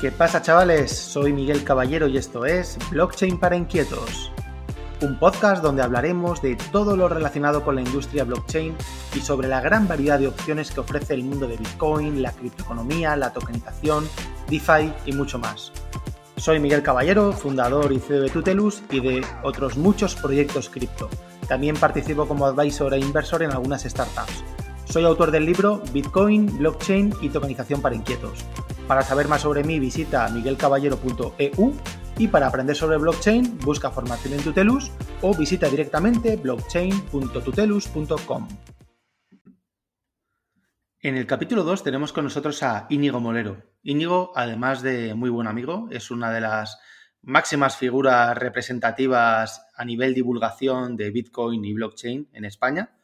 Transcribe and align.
¿Qué 0.00 0.10
pasa 0.10 0.40
chavales? 0.40 0.90
Soy 0.96 1.34
Miguel 1.34 1.62
Caballero 1.62 2.08
y 2.08 2.16
esto 2.16 2.46
es 2.46 2.78
Blockchain 2.90 3.38
para 3.38 3.54
Inquietos, 3.54 4.32
un 5.02 5.18
podcast 5.18 5.62
donde 5.62 5.82
hablaremos 5.82 6.40
de 6.40 6.56
todo 6.72 6.96
lo 6.96 7.06
relacionado 7.06 7.62
con 7.62 7.74
la 7.74 7.82
industria 7.82 8.24
blockchain 8.24 8.74
y 9.14 9.20
sobre 9.20 9.46
la 9.46 9.60
gran 9.60 9.86
variedad 9.86 10.18
de 10.18 10.28
opciones 10.28 10.70
que 10.70 10.80
ofrece 10.80 11.12
el 11.12 11.22
mundo 11.22 11.46
de 11.46 11.58
Bitcoin, 11.58 12.22
la 12.22 12.32
criptoeconomía, 12.32 13.14
la 13.14 13.34
tokenización, 13.34 14.08
DeFi 14.48 14.90
y 15.04 15.12
mucho 15.12 15.38
más. 15.38 15.70
Soy 16.38 16.60
Miguel 16.60 16.82
Caballero, 16.82 17.34
fundador 17.34 17.92
y 17.92 17.98
CEO 17.98 18.22
de 18.22 18.30
Tutelus 18.30 18.82
y 18.90 19.00
de 19.00 19.22
otros 19.42 19.76
muchos 19.76 20.14
proyectos 20.14 20.70
cripto. 20.70 21.10
También 21.46 21.76
participo 21.76 22.26
como 22.26 22.46
advisor 22.46 22.94
e 22.94 23.00
inversor 23.00 23.42
en 23.42 23.50
algunas 23.50 23.82
startups. 23.82 24.44
Soy 24.86 25.04
autor 25.04 25.30
del 25.30 25.44
libro 25.44 25.82
Bitcoin, 25.92 26.56
Blockchain 26.56 27.14
y 27.20 27.28
Tokenización 27.28 27.82
para 27.82 27.94
Inquietos. 27.94 28.46
Para 28.90 29.02
saber 29.02 29.28
más 29.28 29.42
sobre 29.42 29.62
mí 29.62 29.78
visita 29.78 30.28
miguelcaballero.eu 30.30 31.74
y 32.18 32.26
para 32.26 32.48
aprender 32.48 32.74
sobre 32.74 32.96
blockchain 32.96 33.60
busca 33.60 33.92
formación 33.92 34.34
en 34.34 34.42
Tutelus 34.42 34.90
o 35.22 35.32
visita 35.32 35.68
directamente 35.68 36.36
blockchain.tutelus.com. 36.36 38.48
En 41.02 41.16
el 41.16 41.24
capítulo 41.28 41.62
2 41.62 41.84
tenemos 41.84 42.12
con 42.12 42.24
nosotros 42.24 42.64
a 42.64 42.88
Íñigo 42.90 43.20
Molero. 43.20 43.62
Íñigo, 43.84 44.32
además 44.34 44.82
de 44.82 45.14
muy 45.14 45.30
buen 45.30 45.46
amigo, 45.46 45.86
es 45.92 46.10
una 46.10 46.32
de 46.32 46.40
las 46.40 46.80
máximas 47.22 47.76
figuras 47.76 48.36
representativas 48.36 49.68
a 49.76 49.84
nivel 49.84 50.14
divulgación 50.14 50.96
de 50.96 51.12
Bitcoin 51.12 51.64
y 51.64 51.74
blockchain 51.74 52.28
en 52.32 52.44
España. 52.44 52.98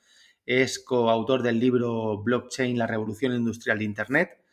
Es 0.45 0.81
coautor 0.81 1.45
del 1.45 1.61
libro 1.61 2.25
Blockchain, 2.25 2.77
la 2.77 2.89
revolución 2.89 3.35
industrial 3.35 3.79
de 3.79 3.85
Internet. 3.85 4.46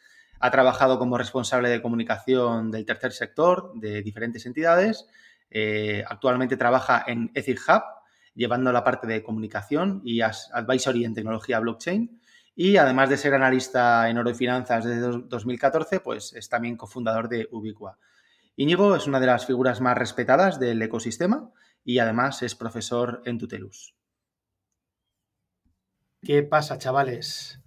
Ha 0.43 0.51
trabajado 0.51 0.99
como 0.99 1.17
responsable 1.17 1.69
de 1.69 1.81
comunicación 1.81 2.69
del 2.69 2.85
tercer 2.85 3.13
sector 3.13 3.71
de 3.75 4.01
diferentes 4.01 4.45
entidades. 4.45 5.07
Eh, 5.49 6.03
actualmente 6.05 6.57
trabaja 6.57 7.01
en 7.07 7.31
Ethic 7.33 7.61
Hub, 7.65 7.83
llevando 8.35 8.73
la 8.73 8.83
parte 8.83 9.07
de 9.07 9.23
comunicación 9.23 10.01
y 10.03 10.19
advisory 10.19 11.05
en 11.05 11.13
tecnología 11.13 11.61
blockchain. 11.61 12.19
Y 12.57 12.75
además 12.75 13.09
de 13.09 13.15
ser 13.15 13.33
analista 13.35 14.09
en 14.09 14.17
oro 14.17 14.31
y 14.31 14.33
finanzas 14.33 14.83
desde 14.83 15.21
2014, 15.29 16.01
pues 16.01 16.33
es 16.33 16.49
también 16.49 16.75
cofundador 16.75 17.29
de 17.29 17.47
Ubiqua. 17.49 17.97
Íñigo 18.57 18.97
es 18.97 19.07
una 19.07 19.21
de 19.21 19.27
las 19.27 19.45
figuras 19.45 19.79
más 19.79 19.97
respetadas 19.97 20.59
del 20.59 20.81
ecosistema 20.81 21.51
y 21.85 21.99
además 21.99 22.41
es 22.41 22.53
profesor 22.53 23.21
en 23.23 23.37
Tutelus. 23.37 23.95
¿Qué 26.21 26.43
pasa, 26.43 26.77
chavales? 26.77 27.62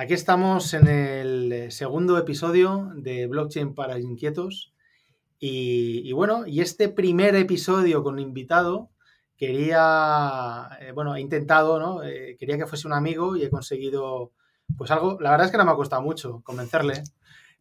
Aquí 0.00 0.14
estamos 0.14 0.74
en 0.74 0.86
el 0.86 1.72
segundo 1.72 2.18
episodio 2.18 2.92
de 2.94 3.26
Blockchain 3.26 3.74
para 3.74 3.98
Inquietos. 3.98 4.72
Y, 5.40 6.12
bueno, 6.12 6.46
y 6.46 6.60
este 6.60 6.88
primer 6.88 7.34
episodio 7.34 8.04
con 8.04 8.20
invitado 8.20 8.90
quería, 9.36 10.68
eh, 10.80 10.92
bueno, 10.92 11.16
he 11.16 11.20
intentado, 11.20 11.80
¿no? 11.80 12.04
Eh, 12.04 12.36
quería 12.38 12.56
que 12.56 12.68
fuese 12.68 12.86
un 12.86 12.92
amigo 12.92 13.36
y 13.36 13.42
he 13.42 13.50
conseguido, 13.50 14.30
pues 14.76 14.92
algo, 14.92 15.18
la 15.20 15.32
verdad 15.32 15.46
es 15.46 15.50
que 15.50 15.58
no 15.58 15.64
me 15.64 15.72
ha 15.72 15.74
costado 15.74 16.00
mucho 16.00 16.42
convencerle, 16.44 17.02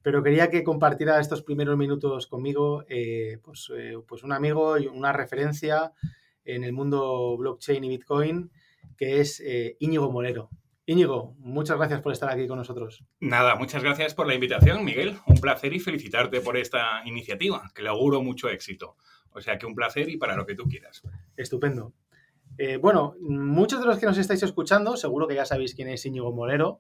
pero 0.04 0.22
quería 0.22 0.52
que 0.52 0.64
compartiera 0.64 1.20
estos 1.20 1.42
primeros 1.42 1.76
minutos 1.76 2.28
conmigo, 2.28 2.84
eh, 2.88 3.40
pues, 3.44 3.72
pues 4.08 4.22
un 4.22 4.32
amigo 4.32 4.78
y 4.78 4.86
una 4.86 5.12
referencia 5.12 5.92
en 6.46 6.64
el 6.64 6.72
mundo 6.72 7.36
blockchain 7.36 7.84
y 7.84 7.90
Bitcoin, 7.90 8.52
que 8.96 9.22
es 9.22 9.42
Íñigo 9.80 10.12
Molero. 10.12 10.52
Íñigo, 10.90 11.36
muchas 11.40 11.76
gracias 11.76 12.00
por 12.00 12.14
estar 12.14 12.30
aquí 12.30 12.48
con 12.48 12.58
nosotros. 12.58 13.04
Nada, 13.20 13.56
muchas 13.56 13.84
gracias 13.84 14.16
por 14.16 14.26
la 14.26 14.36
invitación, 14.36 14.86
Miguel. 14.86 15.18
Un 15.26 15.36
placer 15.36 15.74
y 15.74 15.82
felicitarte 15.82 16.40
por 16.40 16.56
esta 16.56 17.02
iniciativa, 17.04 17.70
que 17.76 17.82
le 17.82 17.90
auguro 17.90 18.24
mucho 18.24 18.48
éxito. 18.48 18.96
O 19.32 19.42
sea 19.42 19.58
que 19.58 19.66
un 19.66 19.76
placer 19.76 20.08
y 20.08 20.16
para 20.16 20.38
lo 20.38 20.46
que 20.46 20.56
tú 20.56 20.64
quieras. 20.64 21.02
Estupendo. 21.36 21.92
Eh, 22.58 22.78
bueno, 22.78 23.16
muchos 23.20 23.82
de 23.82 23.86
los 23.86 24.00
que 24.00 24.06
nos 24.06 24.18
estáis 24.18 24.42
escuchando, 24.44 24.96
seguro 24.96 25.28
que 25.28 25.36
ya 25.36 25.44
sabéis 25.44 25.76
quién 25.76 25.90
es 25.90 26.06
Íñigo 26.06 26.32
Molero, 26.32 26.80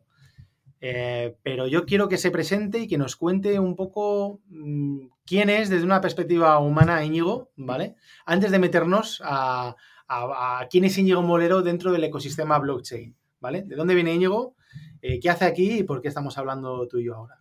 eh, 0.80 1.36
pero 1.44 1.68
yo 1.68 1.86
quiero 1.86 2.08
que 2.08 2.18
se 2.18 2.32
presente 2.32 2.80
y 2.80 2.88
que 2.88 2.98
nos 2.98 3.18
cuente 3.18 3.60
un 3.60 3.76
poco 3.76 4.40
mm, 4.48 5.08
quién 5.26 5.50
es 5.50 5.70
desde 5.70 5.84
una 5.84 6.00
perspectiva 6.00 6.58
humana 6.60 7.04
Íñigo, 7.04 7.52
¿vale? 7.58 7.96
Antes 8.26 8.52
de 8.52 8.60
meternos 8.60 9.22
a, 9.26 9.76
a 10.08 10.66
quién 10.72 10.86
es 10.86 10.98
Íñigo 10.98 11.24
Molero 11.24 11.62
dentro 11.62 11.92
del 11.92 12.06
ecosistema 12.06 12.58
blockchain, 12.58 13.14
¿De 13.52 13.76
dónde 13.76 13.96
viene 13.96 14.14
Íñigo? 14.14 14.56
Eh, 15.02 15.20
¿Qué 15.20 15.30
hace 15.30 15.46
aquí 15.46 15.80
y 15.80 15.84
por 15.84 16.02
qué 16.02 16.10
estamos 16.10 16.38
hablando 16.38 16.88
tú 16.88 16.98
y 16.98 17.06
yo 17.06 17.16
ahora? 17.16 17.36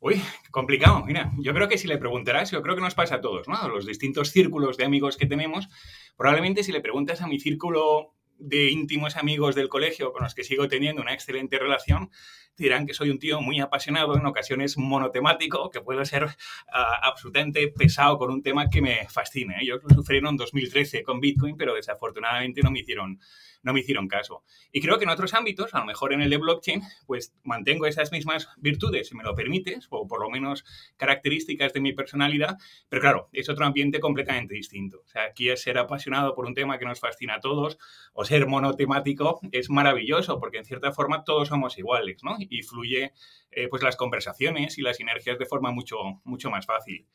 Uy, 0.00 0.20
complicado. 0.50 1.04
Mira, 1.04 1.32
yo 1.38 1.52
creo 1.54 1.68
que 1.68 1.78
si 1.78 1.88
le 1.88 1.98
preguntarás, 1.98 2.50
yo 2.50 2.62
creo 2.62 2.74
que 2.74 2.80
nos 2.82 2.94
pasa 2.94 3.16
a 3.16 3.20
todos, 3.20 3.48
¿no? 3.48 3.68
Los 3.68 3.86
distintos 3.86 4.30
círculos 4.30 4.76
de 4.76 4.84
amigos 4.84 5.16
que 5.16 5.26
tenemos, 5.26 5.68
probablemente 6.16 6.62
si 6.62 6.72
le 6.72 6.80
preguntas 6.80 7.20
a 7.20 7.26
mi 7.26 7.38
círculo 7.40 8.14
de 8.38 8.70
íntimos 8.70 9.16
amigos 9.16 9.54
del 9.54 9.68
colegio 9.68 10.12
con 10.12 10.22
los 10.22 10.34
que 10.34 10.44
sigo 10.44 10.68
teniendo 10.68 11.02
una 11.02 11.14
excelente 11.14 11.58
relación, 11.58 12.10
dirán 12.58 12.86
que 12.86 12.94
soy 12.94 13.10
un 13.10 13.18
tío 13.18 13.40
muy 13.40 13.60
apasionado, 13.60 14.16
en 14.16 14.26
ocasiones 14.26 14.76
monotemático, 14.76 15.70
que 15.70 15.80
puedo 15.80 16.04
ser 16.04 16.26
ah, 16.72 17.00
absolutamente 17.02 17.68
pesado 17.68 18.18
con 18.18 18.30
un 18.30 18.42
tema 18.42 18.68
que 18.68 18.82
me 18.82 19.08
fascina. 19.08 19.56
Ellos 19.60 19.80
lo 19.82 19.94
sufrieron 19.94 20.30
en 20.30 20.36
2013 20.36 21.02
con 21.02 21.20
Bitcoin, 21.20 21.56
pero 21.56 21.74
desafortunadamente 21.74 22.62
no 22.62 22.70
me 22.70 22.80
hicieron 22.80 23.18
no 23.62 23.72
me 23.72 23.80
hicieron 23.80 24.08
caso. 24.08 24.44
Y 24.72 24.80
creo 24.80 24.98
que 24.98 25.04
en 25.04 25.10
otros 25.10 25.34
ámbitos, 25.34 25.74
a 25.74 25.80
lo 25.80 25.86
mejor 25.86 26.12
en 26.12 26.22
el 26.22 26.30
de 26.30 26.36
blockchain, 26.36 26.82
pues 27.06 27.34
mantengo 27.42 27.86
esas 27.86 28.12
mismas 28.12 28.48
virtudes, 28.56 29.08
si 29.08 29.16
me 29.16 29.24
lo 29.24 29.34
permites, 29.34 29.86
o 29.90 30.06
por 30.06 30.20
lo 30.20 30.30
menos 30.30 30.64
características 30.96 31.72
de 31.72 31.80
mi 31.80 31.92
personalidad, 31.92 32.56
pero 32.88 33.02
claro, 33.02 33.28
es 33.32 33.48
otro 33.48 33.66
ambiente 33.66 34.00
completamente 34.00 34.54
distinto. 34.54 35.02
O 35.04 35.08
sea, 35.08 35.24
aquí 35.24 35.50
es 35.50 35.62
ser 35.62 35.78
apasionado 35.78 36.34
por 36.34 36.46
un 36.46 36.54
tema 36.54 36.78
que 36.78 36.84
nos 36.84 37.00
fascina 37.00 37.36
a 37.36 37.40
todos, 37.40 37.78
o 38.12 38.24
ser 38.24 38.46
monotemático, 38.46 39.40
es 39.52 39.70
maravilloso, 39.70 40.38
porque 40.38 40.58
en 40.58 40.64
cierta 40.64 40.92
forma 40.92 41.24
todos 41.24 41.48
somos 41.48 41.78
iguales, 41.78 42.22
¿no? 42.22 42.36
Y 42.50 42.62
fluye 42.62 43.12
eh, 43.50 43.68
pues 43.68 43.82
las 43.82 43.96
conversaciones 43.96 44.78
y 44.78 44.82
las 44.82 44.96
sinergias 44.96 45.38
de 45.38 45.46
forma 45.46 45.70
mucho, 45.70 45.96
mucho 46.24 46.50
más 46.50 46.66
fácil. 46.66 47.06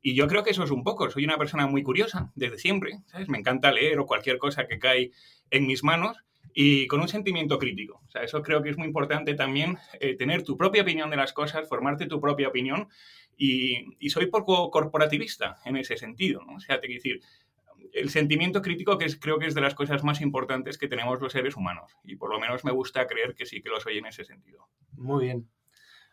Y 0.00 0.14
yo 0.14 0.26
creo 0.26 0.42
que 0.42 0.50
eso 0.50 0.64
es 0.64 0.70
un 0.70 0.82
poco. 0.84 1.10
Soy 1.10 1.24
una 1.24 1.38
persona 1.38 1.66
muy 1.66 1.82
curiosa 1.82 2.32
desde 2.34 2.58
siempre, 2.58 3.00
¿sabes? 3.06 3.28
Me 3.28 3.38
encanta 3.38 3.70
leer 3.70 3.98
o 3.98 4.06
cualquier 4.06 4.38
cosa 4.38 4.66
que 4.66 4.78
cae 4.78 5.12
en 5.50 5.66
mis 5.66 5.84
manos 5.84 6.24
y 6.54 6.86
con 6.86 7.00
un 7.00 7.08
sentimiento 7.08 7.58
crítico. 7.58 8.02
O 8.14 8.18
eso 8.18 8.42
creo 8.42 8.62
que 8.62 8.70
es 8.70 8.78
muy 8.78 8.86
importante 8.86 9.34
también, 9.34 9.78
eh, 10.00 10.16
tener 10.16 10.42
tu 10.42 10.56
propia 10.56 10.82
opinión 10.82 11.10
de 11.10 11.16
las 11.16 11.32
cosas, 11.32 11.68
formarte 11.68 12.06
tu 12.06 12.20
propia 12.20 12.48
opinión 12.48 12.88
y, 13.36 14.08
soy 14.10 14.26
poco 14.26 14.70
corporativista 14.70 15.58
en 15.64 15.76
ese 15.76 15.96
sentido, 15.96 16.42
¿no? 16.46 16.56
O 16.56 16.60
sea, 16.60 16.80
te 16.80 16.86
quiero 16.86 17.02
decir, 17.02 17.20
el 17.92 18.10
sentimiento 18.10 18.62
crítico 18.62 18.98
que 18.98 19.04
es, 19.04 19.18
creo 19.18 19.38
que 19.38 19.46
es 19.46 19.54
de 19.54 19.60
las 19.60 19.74
cosas 19.74 20.02
más 20.02 20.20
importantes 20.20 20.78
que 20.78 20.88
tenemos 20.88 21.20
los 21.20 21.32
seres 21.32 21.56
humanos 21.56 21.92
y 22.04 22.16
por 22.16 22.30
lo 22.30 22.40
menos 22.40 22.64
me 22.64 22.72
gusta 22.72 23.06
creer 23.06 23.34
que 23.34 23.46
sí 23.46 23.62
que 23.62 23.68
lo 23.68 23.80
soy 23.80 23.98
en 23.98 24.06
ese 24.06 24.24
sentido. 24.24 24.68
Muy 24.92 25.26
bien. 25.26 25.48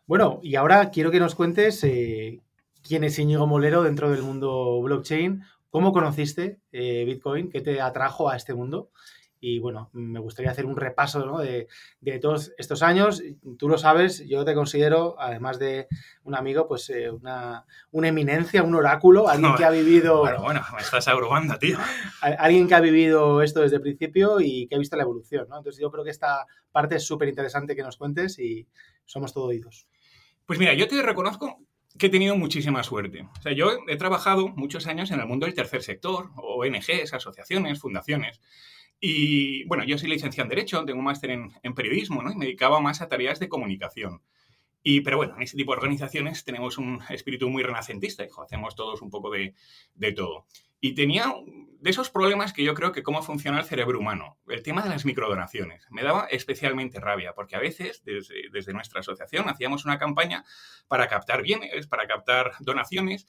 Bueno, 0.05 0.39
y 0.41 0.55
ahora 0.55 0.89
quiero 0.89 1.11
que 1.11 1.19
nos 1.19 1.35
cuentes 1.35 1.83
eh, 1.83 2.41
quién 2.81 3.03
es 3.03 3.19
Íñigo 3.19 3.47
Molero 3.47 3.83
dentro 3.83 4.09
del 4.09 4.23
mundo 4.23 4.81
blockchain, 4.81 5.43
cómo 5.69 5.93
conociste 5.93 6.59
eh, 6.71 7.05
Bitcoin, 7.05 7.49
qué 7.49 7.61
te 7.61 7.79
atrajo 7.79 8.29
a 8.29 8.35
este 8.35 8.53
mundo. 8.53 8.89
Y 9.41 9.59
bueno, 9.59 9.89
me 9.93 10.19
gustaría 10.19 10.51
hacer 10.51 10.65
un 10.65 10.75
repaso 10.75 11.37
de, 11.39 11.67
todos 12.21 12.51
estos 12.57 12.83
años. 12.83 13.23
Tú 13.57 13.69
lo 13.69 13.77
sabes, 13.77 14.27
yo 14.27 14.43
te 14.43 14.53
considero, 14.53 15.15
además 15.19 15.59
de 15.59 15.87
un 16.23 16.35
amigo, 16.35 16.67
pues 16.67 16.89
eh, 16.89 17.09
una, 17.09 17.65
eminencia, 17.91 18.63
un 18.63 18.75
oráculo, 18.75 19.29
alguien 19.29 19.55
que 19.55 19.65
ha 19.65 19.69
vivido... 19.69 20.19
Bueno, 20.19 20.41
bueno, 20.41 20.61
me 20.75 20.81
estás 20.81 21.07
abrumando, 21.07 21.57
tío. 21.57 21.77
Alguien 22.21 22.67
que 22.67 22.75
ha 22.75 22.81
vivido 22.81 23.41
esto 23.41 23.61
desde 23.61 23.77
el 23.77 23.81
principio 23.81 24.41
y 24.41 24.67
que 24.67 24.75
ha 24.75 24.79
visto 24.79 24.97
la 24.97 25.03
evolución, 25.03 25.47
¿no? 25.49 25.57
Entonces 25.57 25.81
yo 25.81 25.89
creo 25.89 26.03
que 26.03 26.11
esta 26.11 26.45
parte 26.71 26.95
es 26.95 27.05
súper 27.05 27.29
interesante 27.29 27.75
que 27.75 27.83
nos 27.83 27.97
cuentes 27.97 28.37
y 28.39 28.67
somos 29.05 29.33
todo 29.33 29.45
oídos. 29.45 29.87
Pues 30.45 30.59
mira, 30.59 30.73
yo 30.73 30.87
te 30.87 31.01
reconozco 31.01 31.59
que 31.97 32.07
he 32.07 32.09
tenido 32.09 32.35
muchísima 32.35 32.83
suerte. 32.83 33.27
O 33.37 33.41
sea, 33.41 33.51
yo 33.51 33.71
he 33.87 33.97
trabajado 33.97 34.47
muchos 34.49 34.87
años 34.87 35.11
en 35.11 35.19
el 35.19 35.27
mundo 35.27 35.45
del 35.45 35.55
tercer 35.55 35.83
sector, 35.83 36.31
ONGs, 36.35 37.13
asociaciones, 37.13 37.79
fundaciones. 37.79 38.39
Y 38.99 39.63
bueno, 39.65 39.83
yo 39.85 39.97
soy 39.97 40.09
licenciado 40.09 40.45
en 40.45 40.49
Derecho, 40.49 40.83
tengo 40.85 40.99
un 40.99 41.05
máster 41.05 41.31
en, 41.31 41.51
en, 41.63 41.73
periodismo, 41.73 42.21
¿no? 42.21 42.31
Y 42.31 42.35
me 42.35 42.45
dedicaba 42.45 42.81
más 42.81 43.01
a 43.01 43.07
tareas 43.07 43.39
de 43.39 43.47
comunicación. 43.47 44.21
Y, 44.81 45.01
pero 45.01 45.17
bueno, 45.17 45.35
en 45.35 45.43
este 45.43 45.57
tipo 45.57 45.73
de 45.73 45.77
organizaciones 45.77 46.43
tenemos 46.43 46.77
un 46.77 47.01
espíritu 47.09 47.49
muy 47.49 47.63
renacentista, 47.63 48.23
hijo, 48.23 48.41
hacemos 48.41 48.75
todos 48.75 49.01
un 49.01 49.09
poco 49.09 49.29
de, 49.29 49.53
de 49.95 50.11
todo. 50.13 50.45
Y 50.81 50.93
tenía 50.93 51.33
de 51.79 51.89
esos 51.89 52.09
problemas 52.09 52.53
que 52.53 52.63
yo 52.63 52.73
creo 52.73 52.91
que 52.91 53.03
cómo 53.03 53.21
funciona 53.21 53.59
el 53.59 53.65
cerebro 53.65 53.99
humano. 53.99 54.37
El 54.47 54.63
tema 54.63 54.81
de 54.81 54.89
las 54.89 55.05
microdonaciones. 55.05 55.85
Me 55.89 56.03
daba 56.03 56.27
especialmente 56.29 56.99
rabia, 56.99 57.33
porque 57.33 57.55
a 57.55 57.59
veces 57.59 58.03
desde, 58.05 58.49
desde 58.51 58.73
nuestra 58.73 59.01
asociación 59.01 59.49
hacíamos 59.49 59.85
una 59.85 59.97
campaña 59.97 60.45
para 60.87 61.07
captar 61.07 61.41
bienes, 61.41 61.87
para 61.87 62.07
captar 62.07 62.51
donaciones, 62.59 63.27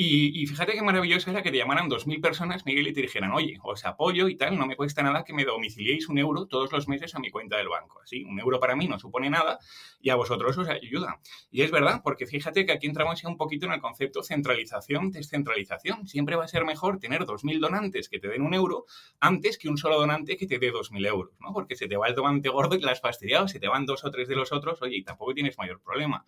Y, 0.00 0.46
fíjate 0.46 0.74
qué 0.74 0.82
maravilloso 0.82 1.28
era 1.28 1.42
que 1.42 1.50
te 1.50 1.56
llamaran 1.56 1.90
2.000 1.90 2.20
personas, 2.20 2.64
Miguel, 2.64 2.86
y 2.86 2.92
te 2.92 3.02
dijeran, 3.02 3.32
oye, 3.32 3.58
os 3.64 3.84
apoyo 3.84 4.28
y 4.28 4.36
tal, 4.36 4.56
no 4.56 4.64
me 4.64 4.76
cuesta 4.76 5.02
nada 5.02 5.24
que 5.24 5.32
me 5.32 5.44
domiciliéis 5.44 6.08
un 6.08 6.18
euro 6.18 6.46
todos 6.46 6.70
los 6.70 6.86
meses 6.86 7.16
a 7.16 7.18
mi 7.18 7.30
cuenta 7.30 7.56
del 7.56 7.68
banco. 7.68 8.00
Así, 8.00 8.22
un 8.22 8.38
euro 8.38 8.60
para 8.60 8.76
mí 8.76 8.86
no 8.86 9.00
supone 9.00 9.28
nada 9.28 9.58
y 10.00 10.10
a 10.10 10.14
vosotros 10.14 10.56
os 10.56 10.68
ayuda. 10.68 11.20
Y 11.50 11.62
es 11.62 11.72
verdad, 11.72 12.02
porque 12.04 12.26
fíjate 12.26 12.64
que 12.64 12.70
aquí 12.70 12.86
entramos 12.86 13.20
ya 13.20 13.28
un 13.28 13.36
poquito 13.36 13.66
en 13.66 13.72
el 13.72 13.80
concepto 13.80 14.22
centralización, 14.22 15.10
descentralización. 15.10 16.06
Siempre 16.06 16.36
va 16.36 16.44
a 16.44 16.48
ser 16.48 16.64
mejor 16.64 17.00
tener 17.00 17.22
2.000 17.22 17.58
donantes 17.58 18.08
que 18.08 18.20
te 18.20 18.28
den 18.28 18.42
un 18.42 18.54
euro 18.54 18.84
antes 19.18 19.58
que 19.58 19.68
un 19.68 19.78
solo 19.78 19.98
donante 19.98 20.36
que 20.36 20.46
te 20.46 20.60
dé 20.60 20.72
2.000 20.72 21.08
euros, 21.08 21.34
¿no? 21.40 21.52
Porque 21.52 21.74
se 21.74 21.88
te 21.88 21.96
va 21.96 22.06
el 22.06 22.14
donante 22.14 22.50
gordo 22.50 22.76
y 22.76 22.80
te 22.80 22.88
has 22.88 23.00
fastidiado, 23.00 23.48
se 23.48 23.58
te 23.58 23.66
van 23.66 23.84
dos 23.84 24.04
o 24.04 24.12
tres 24.12 24.28
de 24.28 24.36
los 24.36 24.52
otros, 24.52 24.80
oye, 24.80 24.98
y 24.98 25.02
tampoco 25.02 25.34
tienes 25.34 25.58
mayor 25.58 25.82
problema. 25.82 26.24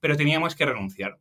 Pero 0.00 0.18
teníamos 0.18 0.54
que 0.54 0.66
renunciar. 0.66 1.18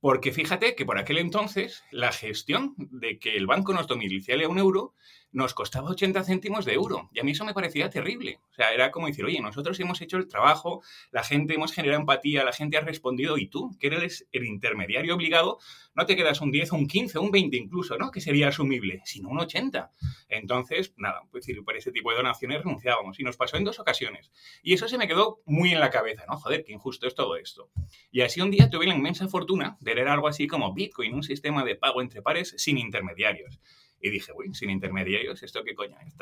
Porque 0.00 0.32
fíjate 0.32 0.74
que 0.74 0.86
por 0.86 0.98
aquel 0.98 1.18
entonces 1.18 1.84
la 1.90 2.12
gestión 2.12 2.74
de 2.76 3.18
que 3.18 3.36
el 3.36 3.46
banco 3.46 3.72
nos 3.72 3.86
domiciliara 3.86 4.48
un 4.48 4.58
euro 4.58 4.94
nos 5.32 5.54
costaba 5.54 5.90
80 5.90 6.24
céntimos 6.24 6.64
de 6.64 6.74
euro. 6.74 7.08
Y 7.12 7.20
a 7.20 7.24
mí 7.24 7.32
eso 7.32 7.44
me 7.44 7.54
parecía 7.54 7.88
terrible. 7.90 8.40
O 8.50 8.54
sea, 8.54 8.72
era 8.72 8.90
como 8.90 9.06
decir, 9.06 9.24
oye, 9.24 9.40
nosotros 9.40 9.78
hemos 9.80 10.00
hecho 10.00 10.16
el 10.16 10.28
trabajo, 10.28 10.82
la 11.10 11.22
gente 11.22 11.54
hemos 11.54 11.72
generado 11.72 12.00
empatía, 12.00 12.44
la 12.44 12.52
gente 12.52 12.76
ha 12.76 12.80
respondido 12.80 13.38
y 13.38 13.46
tú, 13.46 13.76
que 13.78 13.88
eres 13.88 14.26
el 14.32 14.46
intermediario 14.46 15.14
obligado, 15.14 15.58
no 15.94 16.06
te 16.06 16.16
quedas 16.16 16.40
un 16.40 16.50
10, 16.50 16.72
un 16.72 16.86
15, 16.86 17.18
un 17.18 17.30
20 17.30 17.56
incluso, 17.56 17.96
¿no? 17.98 18.10
Que 18.10 18.20
sería 18.20 18.48
asumible, 18.48 19.00
sino 19.04 19.28
un 19.28 19.40
80. 19.40 19.92
Entonces, 20.28 20.94
nada, 20.96 21.22
pues 21.30 21.46
decir, 21.46 21.62
por 21.64 21.76
ese 21.76 21.92
tipo 21.92 22.10
de 22.10 22.16
donaciones 22.16 22.58
renunciábamos 22.58 23.18
y 23.18 23.22
nos 23.22 23.36
pasó 23.36 23.56
en 23.56 23.64
dos 23.64 23.78
ocasiones. 23.78 24.30
Y 24.62 24.74
eso 24.74 24.88
se 24.88 24.98
me 24.98 25.08
quedó 25.08 25.42
muy 25.46 25.72
en 25.72 25.80
la 25.80 25.90
cabeza, 25.90 26.24
¿no? 26.28 26.36
Joder, 26.36 26.64
qué 26.64 26.72
injusto 26.72 27.06
es 27.06 27.14
todo 27.14 27.36
esto. 27.36 27.70
Y 28.10 28.22
así 28.22 28.40
un 28.40 28.50
día 28.50 28.70
tuve 28.70 28.86
la 28.86 28.94
inmensa 28.94 29.28
fortuna 29.28 29.76
de 29.80 29.94
leer 29.94 30.08
algo 30.08 30.28
así 30.28 30.46
como 30.46 30.74
Bitcoin, 30.74 31.14
un 31.14 31.22
sistema 31.22 31.64
de 31.64 31.76
pago 31.76 32.02
entre 32.02 32.22
pares 32.22 32.54
sin 32.56 32.78
intermediarios. 32.78 33.60
Y 34.00 34.10
dije, 34.10 34.32
uy, 34.34 34.54
sin 34.54 34.70
intermediarios, 34.70 35.42
¿esto 35.42 35.62
qué 35.64 35.74
coño 35.74 35.96
es 36.06 36.14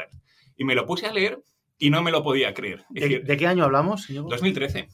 Y 0.56 0.64
me 0.64 0.74
lo 0.74 0.86
puse 0.86 1.06
a 1.06 1.12
leer 1.12 1.42
y 1.78 1.90
no 1.90 2.02
me 2.02 2.10
lo 2.10 2.22
podía 2.22 2.54
creer. 2.54 2.84
¿De, 2.90 3.36
qué 3.36 3.46
año 3.46 3.64
hablamos? 3.64 4.04
Señor? 4.04 4.28
2013. 4.28 4.88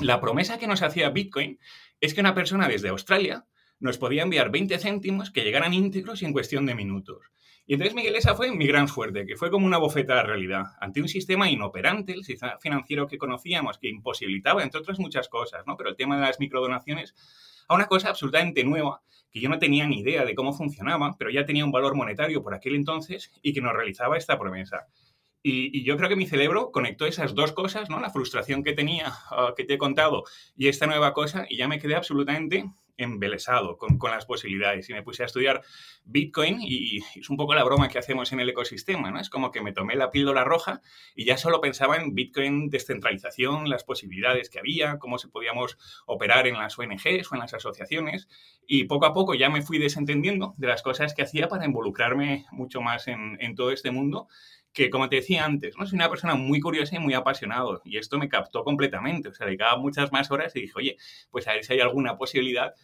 La 0.00 0.20
promesa 0.20 0.58
que 0.58 0.66
nos 0.66 0.82
hacía 0.82 1.10
Bitcoin 1.10 1.58
es 2.00 2.14
que 2.14 2.20
una 2.20 2.34
persona 2.34 2.68
desde 2.68 2.88
Australia 2.88 3.46
nos 3.78 3.98
podía 3.98 4.22
enviar 4.22 4.50
20 4.50 4.78
céntimos 4.78 5.30
que 5.30 5.42
llegaran 5.42 5.74
íntegros 5.74 6.22
y 6.22 6.26
en 6.26 6.32
cuestión 6.32 6.66
de 6.66 6.74
minutos. 6.74 7.32
Y 7.64 7.74
entonces, 7.74 7.94
Miguel, 7.94 8.16
esa 8.16 8.34
fue 8.34 8.50
mi 8.50 8.66
gran 8.66 8.88
suerte, 8.88 9.24
que 9.24 9.36
fue 9.36 9.50
como 9.50 9.66
una 9.66 9.78
bofeta 9.78 10.16
de 10.16 10.22
realidad. 10.24 10.64
Ante 10.80 11.00
un 11.00 11.08
sistema 11.08 11.48
inoperante, 11.48 12.12
el 12.12 12.24
sistema 12.24 12.58
financiero 12.58 13.06
que 13.06 13.18
conocíamos, 13.18 13.78
que 13.78 13.88
imposibilitaba, 13.88 14.62
entre 14.62 14.80
otras 14.80 14.98
muchas 14.98 15.28
cosas, 15.28 15.64
¿no? 15.66 15.76
Pero 15.76 15.90
el 15.90 15.96
tema 15.96 16.16
de 16.16 16.22
las 16.22 16.40
microdonaciones, 16.40 17.14
a 17.72 17.76
una 17.76 17.86
cosa 17.86 18.10
absolutamente 18.10 18.64
nueva 18.64 19.02
que 19.30 19.40
yo 19.40 19.48
no 19.48 19.58
tenía 19.58 19.86
ni 19.86 20.00
idea 20.00 20.24
de 20.24 20.34
cómo 20.34 20.52
funcionaba, 20.52 21.16
pero 21.18 21.30
ya 21.30 21.46
tenía 21.46 21.64
un 21.64 21.72
valor 21.72 21.94
monetario 21.96 22.42
por 22.42 22.54
aquel 22.54 22.74
entonces 22.74 23.32
y 23.42 23.52
que 23.52 23.62
nos 23.62 23.72
realizaba 23.72 24.18
esta 24.18 24.38
promesa. 24.38 24.86
Y, 25.42 25.82
yo 25.84 25.96
creo 25.96 26.08
que 26.08 26.16
mi 26.16 26.26
cerebro 26.26 26.70
conectó 26.70 27.06
esas 27.06 27.34
dos 27.34 27.52
cosas, 27.52 27.90
¿no? 27.90 28.00
La 28.00 28.10
frustración 28.10 28.62
que 28.62 28.74
tenía, 28.74 29.12
ah, 29.30 29.54
que 29.56 29.64
te 29.64 29.74
he 29.74 29.78
contado, 29.78 30.24
y 30.56 30.68
esta 30.68 30.86
nueva 30.86 31.12
cosa, 31.12 31.46
y 31.48 31.56
ya 31.56 31.68
me 31.68 31.80
quedé 31.80 31.96
absolutamente 31.96 32.70
embelesado 32.98 33.78
con, 33.78 33.98
las 34.10 34.26
posibilidades 34.26 34.88
y 34.90 34.92
me 34.92 35.02
puse 35.02 35.22
a 35.22 35.26
estudiar 35.26 35.62
Bitcoin 36.04 36.58
y, 36.60 36.98
es 37.16 37.30
un 37.30 37.36
poco 37.36 37.54
la 37.54 37.64
broma 37.64 37.88
que 37.88 37.98
hacemos 37.98 38.32
en 38.32 38.40
el 38.40 38.48
ecosistema, 38.50 39.10
¿no? 39.10 39.18
Es 39.18 39.30
como 39.30 39.50
que 39.50 39.62
me 39.62 39.72
tomé 39.72 39.96
la 39.96 40.10
píldora 40.10 40.44
roja 40.44 40.82
y 41.16 41.24
ya 41.24 41.36
solo 41.36 41.60
pensaba 41.60 41.96
en 41.96 42.14
Bitcoin 42.14 42.68
descentralización, 42.68 43.68
las 43.68 43.84
posibilidades 43.84 44.50
que 44.50 44.58
había, 44.58 44.98
cómo 44.98 45.18
se 45.18 45.28
podíamos 45.28 45.78
operar 46.06 46.46
en 46.46 46.58
las 46.58 46.78
ONGs 46.78 47.32
o 47.32 47.34
en 47.34 47.40
las 47.40 47.54
asociaciones 47.54 48.28
y 48.66 48.84
poco 48.84 49.06
a 49.06 49.14
poco 49.14 49.34
ya 49.34 49.48
me 49.48 49.62
fui 49.62 49.78
desentendiendo 49.78 50.54
de 50.58 50.66
las 50.66 50.82
cosas 50.82 51.14
que 51.14 51.22
hacía 51.22 51.48
para 51.48 51.64
involucrarme 51.64 52.44
mucho 52.52 52.80
más 52.80 53.08
en 53.08 53.54
todo 53.56 53.72
este 53.72 53.90
mundo 53.90 54.28
que, 54.72 54.90
como 54.90 55.08
te 55.08 55.16
decía 55.16 55.44
antes, 55.44 55.76
¿no? 55.76 55.86
soy 55.86 55.96
una 55.96 56.08
persona 56.08 56.34
muy 56.34 56.60
curiosa 56.60 56.96
y 56.96 56.98
muy 56.98 57.14
apasionado 57.14 57.82
y 57.84 57.98
esto 57.98 58.18
me 58.18 58.28
captó 58.28 58.64
completamente. 58.64 59.28
O 59.28 59.34
sea, 59.34 59.46
dedicaba 59.46 59.76
muchas 59.76 60.12
más 60.12 60.30
horas 60.30 60.54
y 60.56 60.62
dije, 60.62 60.72
oye, 60.76 60.96
pues 61.30 61.46
a 61.48 61.52
ver 61.52 61.64
si 61.64 61.74
hay 61.74 61.80
alguna 61.80 62.16
posibilidad 62.16 62.74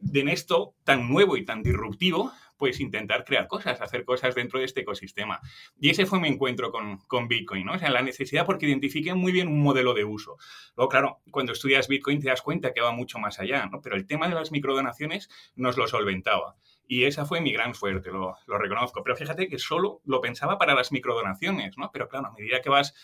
de 0.00 0.20
en 0.20 0.28
esto 0.28 0.74
tan 0.84 1.08
nuevo 1.08 1.36
y 1.36 1.44
tan 1.44 1.62
disruptivo, 1.62 2.32
pues 2.56 2.80
intentar 2.80 3.24
crear 3.24 3.46
cosas, 3.46 3.80
hacer 3.80 4.04
cosas 4.04 4.34
dentro 4.34 4.58
de 4.58 4.66
este 4.66 4.80
ecosistema. 4.80 5.40
Y 5.80 5.90
ese 5.90 6.06
fue 6.06 6.20
mi 6.20 6.28
encuentro 6.28 6.70
con, 6.70 6.98
con, 7.06 7.28
Bitcoin, 7.28 7.64
¿no? 7.64 7.74
O 7.74 7.78
sea, 7.78 7.90
la 7.90 8.02
necesidad 8.02 8.44
porque 8.44 8.66
identifique 8.66 9.14
muy 9.14 9.32
bien 9.32 9.48
un 9.48 9.60
modelo 9.60 9.94
de 9.94 10.04
uso. 10.04 10.36
Luego, 10.76 10.88
claro, 10.88 11.20
cuando 11.30 11.52
estudias 11.52 11.88
Bitcoin 11.88 12.20
te 12.20 12.28
das 12.28 12.42
cuenta 12.42 12.72
que 12.72 12.80
va 12.80 12.92
mucho 12.92 13.18
más 13.18 13.38
allá, 13.38 13.66
¿no? 13.66 13.80
Pero 13.80 13.96
el 13.96 14.06
tema 14.06 14.28
de 14.28 14.34
las 14.34 14.50
microdonaciones 14.50 15.30
nos 15.54 15.76
lo 15.76 15.86
solventaba. 15.86 16.56
Y 16.90 17.04
esa 17.04 17.26
fue 17.26 17.42
mi 17.42 17.52
gran 17.52 17.74
suerte, 17.74 18.10
lo, 18.10 18.34
reconozco. 18.46 19.02
Pero 19.04 19.14
fíjate 19.14 19.46
que 19.46 19.58
solo 19.58 20.00
lo 20.06 20.22
pensaba 20.22 20.58
para 20.58 20.74
las 20.74 20.90
microdonaciones, 20.90 21.76
¿no? 21.76 21.90
Pero 21.92 22.08
claro, 22.08 22.28
a 22.28 22.32
medida 22.32 22.62
que 22.62 22.70
vas 22.70 22.94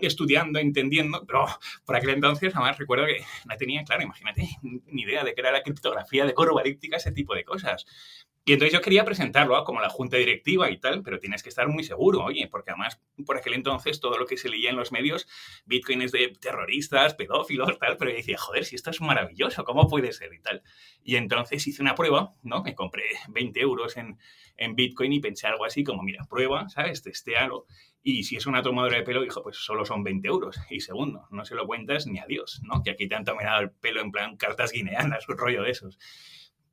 estudiando, 0.00 0.58
entendiendo, 0.58 1.24
pero 1.26 1.46
por 1.84 1.94
aquel 1.94 2.10
entonces 2.10 2.54
además 2.54 2.78
recuerdo 2.78 3.06
que 3.06 3.22
no 3.48 3.56
tenía, 3.56 3.84
claro, 3.84 4.02
imagínate, 4.02 4.48
ni 4.62 5.02
idea 5.02 5.22
de 5.22 5.34
qué 5.34 5.42
era 5.42 5.52
la 5.52 5.62
criptografía 5.62 6.24
de 6.26 6.34
curva 6.34 6.62
elíptica, 6.62 6.96
ese 6.96 7.12
tipo 7.12 7.34
de 7.34 7.44
cosas. 7.44 7.86
Y 8.50 8.52
entonces 8.52 8.72
yo 8.72 8.80
quería 8.80 9.04
presentarlo 9.04 9.62
como 9.62 9.80
la 9.80 9.88
junta 9.88 10.16
directiva 10.16 10.68
y 10.72 10.76
tal, 10.76 11.04
pero 11.04 11.20
tienes 11.20 11.44
que 11.44 11.48
estar 11.48 11.68
muy 11.68 11.84
seguro, 11.84 12.24
oye, 12.24 12.48
porque 12.48 12.72
además 12.72 13.00
por 13.24 13.36
aquel 13.36 13.54
entonces 13.54 14.00
todo 14.00 14.18
lo 14.18 14.26
que 14.26 14.36
se 14.36 14.48
leía 14.48 14.70
en 14.70 14.76
los 14.76 14.90
medios, 14.90 15.28
Bitcoin 15.66 16.02
es 16.02 16.10
de 16.10 16.32
terroristas, 16.40 17.14
pedófilos, 17.14 17.78
tal, 17.78 17.96
pero 17.96 18.10
yo 18.10 18.16
decía, 18.16 18.36
joder, 18.38 18.64
si 18.64 18.74
esto 18.74 18.90
es 18.90 19.00
maravilloso, 19.00 19.62
¿cómo 19.62 19.86
puede 19.86 20.12
ser 20.12 20.34
y 20.34 20.40
tal? 20.40 20.64
Y 21.04 21.14
entonces 21.14 21.64
hice 21.64 21.80
una 21.80 21.94
prueba, 21.94 22.34
¿no? 22.42 22.64
Me 22.64 22.74
compré 22.74 23.04
20 23.28 23.60
euros 23.60 23.96
en, 23.96 24.18
en 24.56 24.74
Bitcoin 24.74 25.12
y 25.12 25.20
pensé 25.20 25.46
algo 25.46 25.64
así 25.64 25.84
como, 25.84 26.02
mira, 26.02 26.24
prueba, 26.28 26.68
¿sabes? 26.70 27.04
Testealo. 27.04 27.66
Y 28.02 28.24
si 28.24 28.34
es 28.34 28.46
una 28.46 28.62
tomadora 28.62 28.96
de 28.96 29.04
pelo, 29.04 29.22
dijo, 29.22 29.44
pues 29.44 29.58
solo 29.58 29.84
son 29.84 30.02
20 30.02 30.26
euros. 30.26 30.58
Y 30.70 30.80
segundo, 30.80 31.28
no 31.30 31.44
se 31.44 31.54
lo 31.54 31.68
cuentas 31.68 32.08
ni 32.08 32.18
a 32.18 32.26
Dios, 32.26 32.60
¿no? 32.64 32.82
Que 32.82 32.90
aquí 32.90 33.06
te 33.06 33.14
han 33.14 33.24
tomado 33.24 33.60
el 33.60 33.70
pelo 33.70 34.00
en 34.00 34.10
plan 34.10 34.36
cartas 34.36 34.72
guineanas, 34.72 35.28
un 35.28 35.38
rollo 35.38 35.62
de 35.62 35.70
esos. 35.70 36.00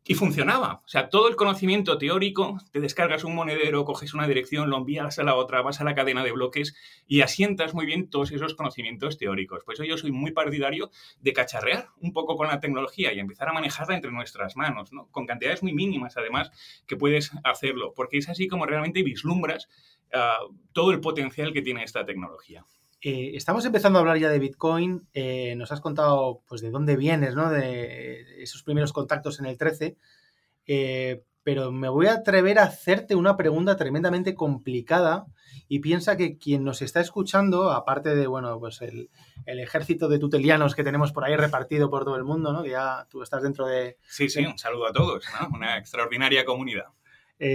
Y 0.10 0.16
funcionaba. 0.16 0.82
O 0.86 0.88
sea, 0.88 1.10
todo 1.10 1.28
el 1.28 1.36
conocimiento 1.36 1.98
teórico, 1.98 2.58
te 2.72 2.80
descargas 2.80 3.26
un 3.26 3.36
monedero, 3.36 3.84
coges 3.84 4.14
una 4.14 4.26
dirección, 4.26 4.70
lo 4.70 4.78
envías 4.78 5.20
a 5.20 5.24
la 5.24 5.36
otra, 5.36 5.62
vas 5.62 5.82
a 5.82 5.84
la 5.84 5.96
cadena 5.96 6.24
de 6.24 6.32
bloques 6.32 6.76
y 7.08 7.20
asientas 7.22 7.74
muy 7.74 7.86
bien 7.86 8.10
todos 8.10 8.32
esos 8.32 8.54
conocimientos 8.54 9.18
teóricos. 9.18 9.64
Pues 9.66 9.80
yo 9.86 9.98
soy 9.98 10.14
muy 10.14 10.32
partidario 10.32 10.92
de 11.20 11.34
cacharrear 11.34 11.90
un 12.00 12.14
poco 12.14 12.38
con 12.38 12.48
la 12.48 12.62
tecnología 12.62 13.12
y 13.12 13.20
empezar 13.20 13.50
a 13.50 13.54
manejarla 13.54 13.96
entre 13.96 14.12
nuestras 14.12 14.56
manos, 14.56 14.94
¿no? 14.94 15.08
Con 15.12 15.26
cantidades 15.26 15.62
muy 15.62 15.74
mínimas, 15.74 16.16
además, 16.16 16.52
que 16.88 16.96
puedes 16.96 17.32
hacerlo, 17.44 17.94
porque 17.94 18.18
es 18.18 18.30
así 18.30 18.48
como 18.48 18.66
realmente 18.66 19.04
vislumbras 19.04 19.68
uh, 20.14 20.54
todo 20.72 20.92
el 20.92 21.02
potencial 21.02 21.52
que 21.52 21.62
tiene 21.62 21.84
esta 21.84 22.06
tecnología. 22.06 22.66
Eh, 23.02 23.32
estamos 23.36 23.64
empezando 23.66 24.00
a 24.00 24.02
hablar 24.02 24.18
ya 24.18 24.30
de 24.30 24.40
Bitcoin. 24.40 25.08
Eh, 25.14 25.56
nos 25.56 25.72
has 25.72 25.82
contado 25.82 26.42
pues 26.48 26.62
de 26.62 26.72
dónde 26.72 26.96
vienes, 26.96 27.36
¿no? 27.36 27.50
De 27.50 28.42
esos 28.42 28.64
primeros 28.64 28.94
contactos 28.94 29.40
en 29.40 29.46
el 29.46 29.58
13. 29.58 29.98
Eh, 30.66 31.24
pero 31.44 31.72
me 31.72 31.88
voy 31.88 32.08
a 32.08 32.16
atrever 32.16 32.60
a 32.60 32.64
hacerte 32.64 33.16
una 33.16 33.38
pregunta 33.38 33.78
tremendamente 33.78 34.36
complicada 34.36 35.28
y 35.70 35.80
piensa 35.80 36.18
que 36.18 36.38
quien 36.38 36.66
nos 36.66 36.82
está 36.82 37.00
escuchando, 37.00 37.72
aparte 37.72 38.16
de, 38.16 38.28
bueno, 38.28 38.60
pues 38.60 38.82
el, 38.82 39.10
ejército 39.46 40.10
de 40.10 40.20
tutelianos 40.20 40.76
que 40.76 40.84
tenemos 40.84 41.14
por 41.14 41.24
ahí 41.24 41.38
repartido 41.38 41.90
por 41.90 42.04
todo 42.04 42.18
el 42.18 42.26
mundo, 42.26 42.52
¿no? 42.52 42.64
Que 42.64 42.72
ya 42.72 43.08
tú 43.10 43.22
estás 43.22 43.44
dentro 43.44 43.66
de... 43.66 43.98
Sí, 44.10 44.28
sí, 44.28 44.46
un 44.46 44.58
saludo 44.58 44.88
a 44.88 44.92
todos, 44.92 45.24
¿no? 45.40 45.56
Una 45.56 45.78
extraordinaria 45.78 46.44
comunidad. 46.44 46.88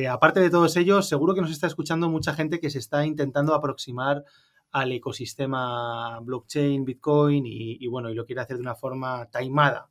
aparte 0.09 0.41
de 0.41 0.49
todos 0.49 0.75
ellos, 0.77 1.07
seguro 1.07 1.35
que 1.35 1.43
nos 1.43 1.51
está 1.51 1.67
escuchando 1.67 2.09
mucha 2.09 2.33
gente 2.33 2.61
que 2.61 2.71
se 2.71 2.79
está 2.79 3.05
intentando 3.05 3.55
aproximar 3.55 4.25
al 4.73 4.93
ecosistema 4.93 6.19
blockchain, 6.21 6.85
Bitcoin 6.85 7.45
y, 7.47 7.87
bueno, 7.89 8.11
y 8.11 8.15
lo 8.15 8.25
quiere 8.25 8.41
hacer 8.41 8.57
de 8.57 8.63
una 8.63 8.75
forma 8.75 9.27
taimada. 9.31 9.89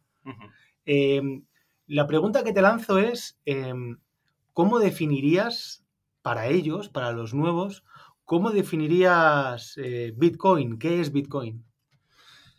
Em, 0.85 1.45
la 1.85 2.07
pregunta 2.07 2.43
que 2.43 2.51
te 2.51 2.61
lanzo 2.61 2.97
es, 2.97 3.39
em, 3.45 4.00
¿cómo 4.53 4.79
definirías 4.79 5.85
para 6.23 6.47
ellos, 6.47 6.89
para 6.89 7.11
los 7.11 7.33
nuevos, 7.33 7.83
cómo 8.25 8.50
definirías 8.51 9.77
eh, 9.77 10.13
Bitcoin? 10.15 10.79
¿Qué 10.79 11.00
es 11.00 11.11
Bitcoin? 11.11 11.63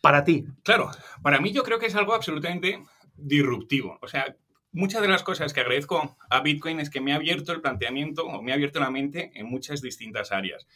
Para 0.00 0.23
ti. 0.23 0.47
Claro, 0.62 0.91
para 1.23 1.41
mí 1.41 1.52
yo 1.52 1.64
creo 1.64 1.81
que 1.81 1.87
es 1.87 1.95
algo 1.97 2.14
absolutamente 2.14 2.85
disruptivo. 3.17 3.99
O 4.00 4.07
sea, 4.07 4.37
muchas 4.71 5.02
de 5.02 5.09
las 5.09 5.25
cosas 5.25 5.52
que 5.52 5.61
agradezco 5.61 6.17
a 6.31 6.41
Bitcoin 6.41 6.79
es 6.79 6.88
que 6.88 7.00
me 7.00 7.12
ha 7.12 7.17
abierto 7.17 7.52
el 7.52 7.61
planteamiento 7.61 8.26
o 8.26 8.43
me 8.43 8.52
ha 8.52 8.55
abierto 8.55 8.79
la 8.79 8.91
mente 8.91 9.33
en 9.35 9.47
muchas 9.47 9.83
distintas 9.83 10.31
áreas 10.31 10.67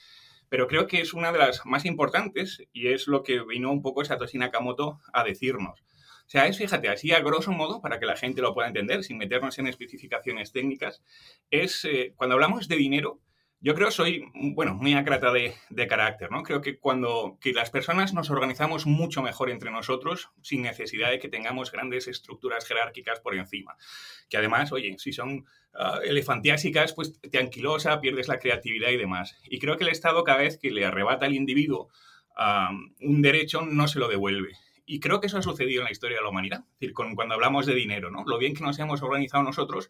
pero 0.48 0.66
creo 0.66 0.86
que 0.86 1.00
es 1.00 1.14
una 1.14 1.32
de 1.32 1.38
las 1.38 1.64
más 1.64 1.84
importantes 1.84 2.62
y 2.72 2.88
es 2.88 3.06
lo 3.06 3.22
que 3.22 3.42
vino 3.42 3.70
un 3.70 3.82
poco 3.82 4.04
Satoshi 4.04 4.38
Nakamoto 4.38 5.00
a 5.12 5.24
decirnos. 5.24 5.80
O 6.26 6.28
sea, 6.28 6.46
es, 6.46 6.58
fíjate, 6.58 6.88
así 6.88 7.12
a 7.12 7.20
grosso 7.20 7.52
modo, 7.52 7.80
para 7.80 8.00
que 8.00 8.06
la 8.06 8.16
gente 8.16 8.42
lo 8.42 8.52
pueda 8.52 8.66
entender, 8.66 9.04
sin 9.04 9.16
meternos 9.16 9.58
en 9.58 9.68
especificaciones 9.68 10.50
técnicas, 10.50 11.02
es 11.50 11.84
eh, 11.84 12.14
cuando 12.16 12.34
hablamos 12.34 12.66
de 12.66 12.76
dinero, 12.76 13.20
Yo 13.60 13.74
creo 13.74 13.90
soy, 13.90 14.22
bueno, 14.34 14.74
muy 14.74 14.92
acrata 14.94 15.32
de, 15.32 15.54
de, 15.70 15.86
carácter, 15.86 16.30
¿no? 16.30 16.42
Creo 16.42 16.60
que 16.60 16.78
cuando 16.78 17.38
que 17.40 17.52
las 17.52 17.70
personas 17.70 18.12
nos 18.12 18.30
organizamos 18.30 18.86
mucho 18.86 19.22
mejor 19.22 19.50
entre 19.50 19.70
nosotros 19.70 20.30
sin 20.42 20.62
necesidad 20.62 21.10
de 21.10 21.18
que 21.18 21.28
tengamos 21.28 21.72
grandes 21.72 22.06
estructuras 22.06 22.66
jerárquicas 22.66 23.20
por 23.20 23.34
encima. 23.34 23.76
Que 24.28 24.36
además, 24.36 24.72
oye, 24.72 24.96
si 24.98 25.12
son 25.12 25.46
uh, 25.74 26.00
elefantiásicas, 26.04 26.92
pues 26.92 27.18
te 27.20 27.38
anquilosa, 27.38 28.00
pierdes 28.00 28.28
la 28.28 28.38
creatividad 28.38 28.90
y 28.90 28.98
demás. 28.98 29.36
Y 29.44 29.58
creo 29.58 29.78
que 29.78 29.84
el 29.84 29.90
Estado 29.90 30.22
cada 30.22 30.38
vez 30.38 30.58
que 30.58 30.70
le 30.70 30.84
arrebata 30.84 31.24
al 31.24 31.34
individuo 31.34 31.88
uh, 32.36 32.74
un 33.00 33.22
derecho 33.22 33.62
no 33.62 33.88
se 33.88 33.98
lo 33.98 34.08
devuelve. 34.08 34.52
Y 34.84 35.00
creo 35.00 35.18
que 35.18 35.26
eso 35.26 35.38
ha 35.38 35.42
sucedido 35.42 35.80
en 35.80 35.86
la 35.86 35.92
historia 35.92 36.18
de 36.18 36.22
la 36.22 36.28
humanidad. 36.28 36.60
Es 36.60 36.80
decir, 36.80 36.92
con, 36.92 37.16
cuando 37.16 37.34
hablamos 37.34 37.66
de 37.66 37.74
dinero, 37.74 38.10
¿no? 38.10 38.22
Lo 38.24 38.38
bien 38.38 38.54
que 38.54 38.62
nos 38.62 38.78
hemos 38.78 39.02
organizado 39.02 39.42
nosotros 39.42 39.88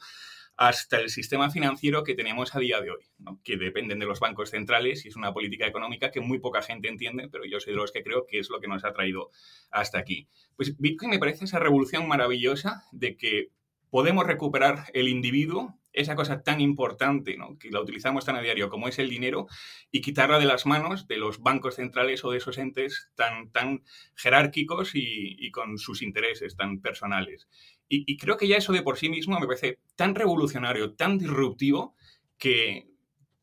hasta 0.56 0.98
el 0.98 1.10
sistema 1.10 1.50
financiero 1.50 2.02
que 2.02 2.14
tenemos 2.14 2.54
a 2.54 2.58
día 2.58 2.80
de 2.80 2.90
hoy, 2.90 3.04
que 3.44 3.56
dependen 3.56 3.98
de 3.98 4.06
los 4.06 4.20
bancos 4.20 4.50
centrales 4.50 5.04
y 5.04 5.08
es 5.08 5.16
una 5.16 5.32
política 5.32 5.66
económica 5.66 6.10
que 6.10 6.20
muy 6.20 6.38
poca 6.38 6.62
gente 6.62 6.88
entiende, 6.88 7.28
pero 7.30 7.44
yo 7.44 7.60
soy 7.60 7.74
de 7.74 7.78
los 7.78 7.92
que 7.92 8.02
creo 8.02 8.26
que 8.26 8.38
es 8.38 8.48
lo 8.48 8.60
que 8.60 8.68
nos 8.68 8.84
ha 8.84 8.92
traído 8.92 9.30
hasta 9.70 9.98
aquí. 9.98 10.28
Pues 10.56 10.76
Bitcoin 10.78 11.10
me 11.10 11.18
parece 11.18 11.44
esa 11.44 11.58
revolución 11.58 12.08
maravillosa 12.08 12.84
de 12.90 13.16
que 13.16 13.50
podemos 13.90 14.26
recuperar 14.26 14.90
el 14.94 15.08
individuo, 15.08 15.78
esa 15.92 16.14
cosa 16.14 16.42
tan 16.42 16.60
importante, 16.60 17.36
¿no? 17.36 17.58
que 17.58 17.70
la 17.70 17.80
utilizamos 17.80 18.24
tan 18.24 18.36
a 18.36 18.42
diario 18.42 18.68
como 18.68 18.88
es 18.88 18.98
el 18.98 19.10
dinero, 19.10 19.46
y 19.90 20.00
quitarla 20.00 20.38
de 20.38 20.44
las 20.44 20.66
manos 20.66 21.06
de 21.06 21.16
los 21.16 21.40
bancos 21.40 21.76
centrales 21.76 22.24
o 22.24 22.30
de 22.30 22.38
esos 22.38 22.58
entes 22.58 23.10
tan, 23.14 23.50
tan 23.50 23.84
jerárquicos 24.14 24.94
y, 24.94 25.36
y 25.38 25.50
con 25.50 25.78
sus 25.78 26.02
intereses 26.02 26.56
tan 26.56 26.80
personales. 26.80 27.48
Y, 27.88 28.16
creo 28.16 28.36
que 28.36 28.48
ya 28.48 28.56
eso 28.56 28.72
de 28.72 28.82
por 28.82 28.98
sí 28.98 29.08
mismo 29.08 29.38
me 29.38 29.46
parece 29.46 29.78
tan 29.94 30.14
revolucionario, 30.14 30.94
tan 30.94 31.18
disruptivo, 31.18 31.94
que, 32.36 32.88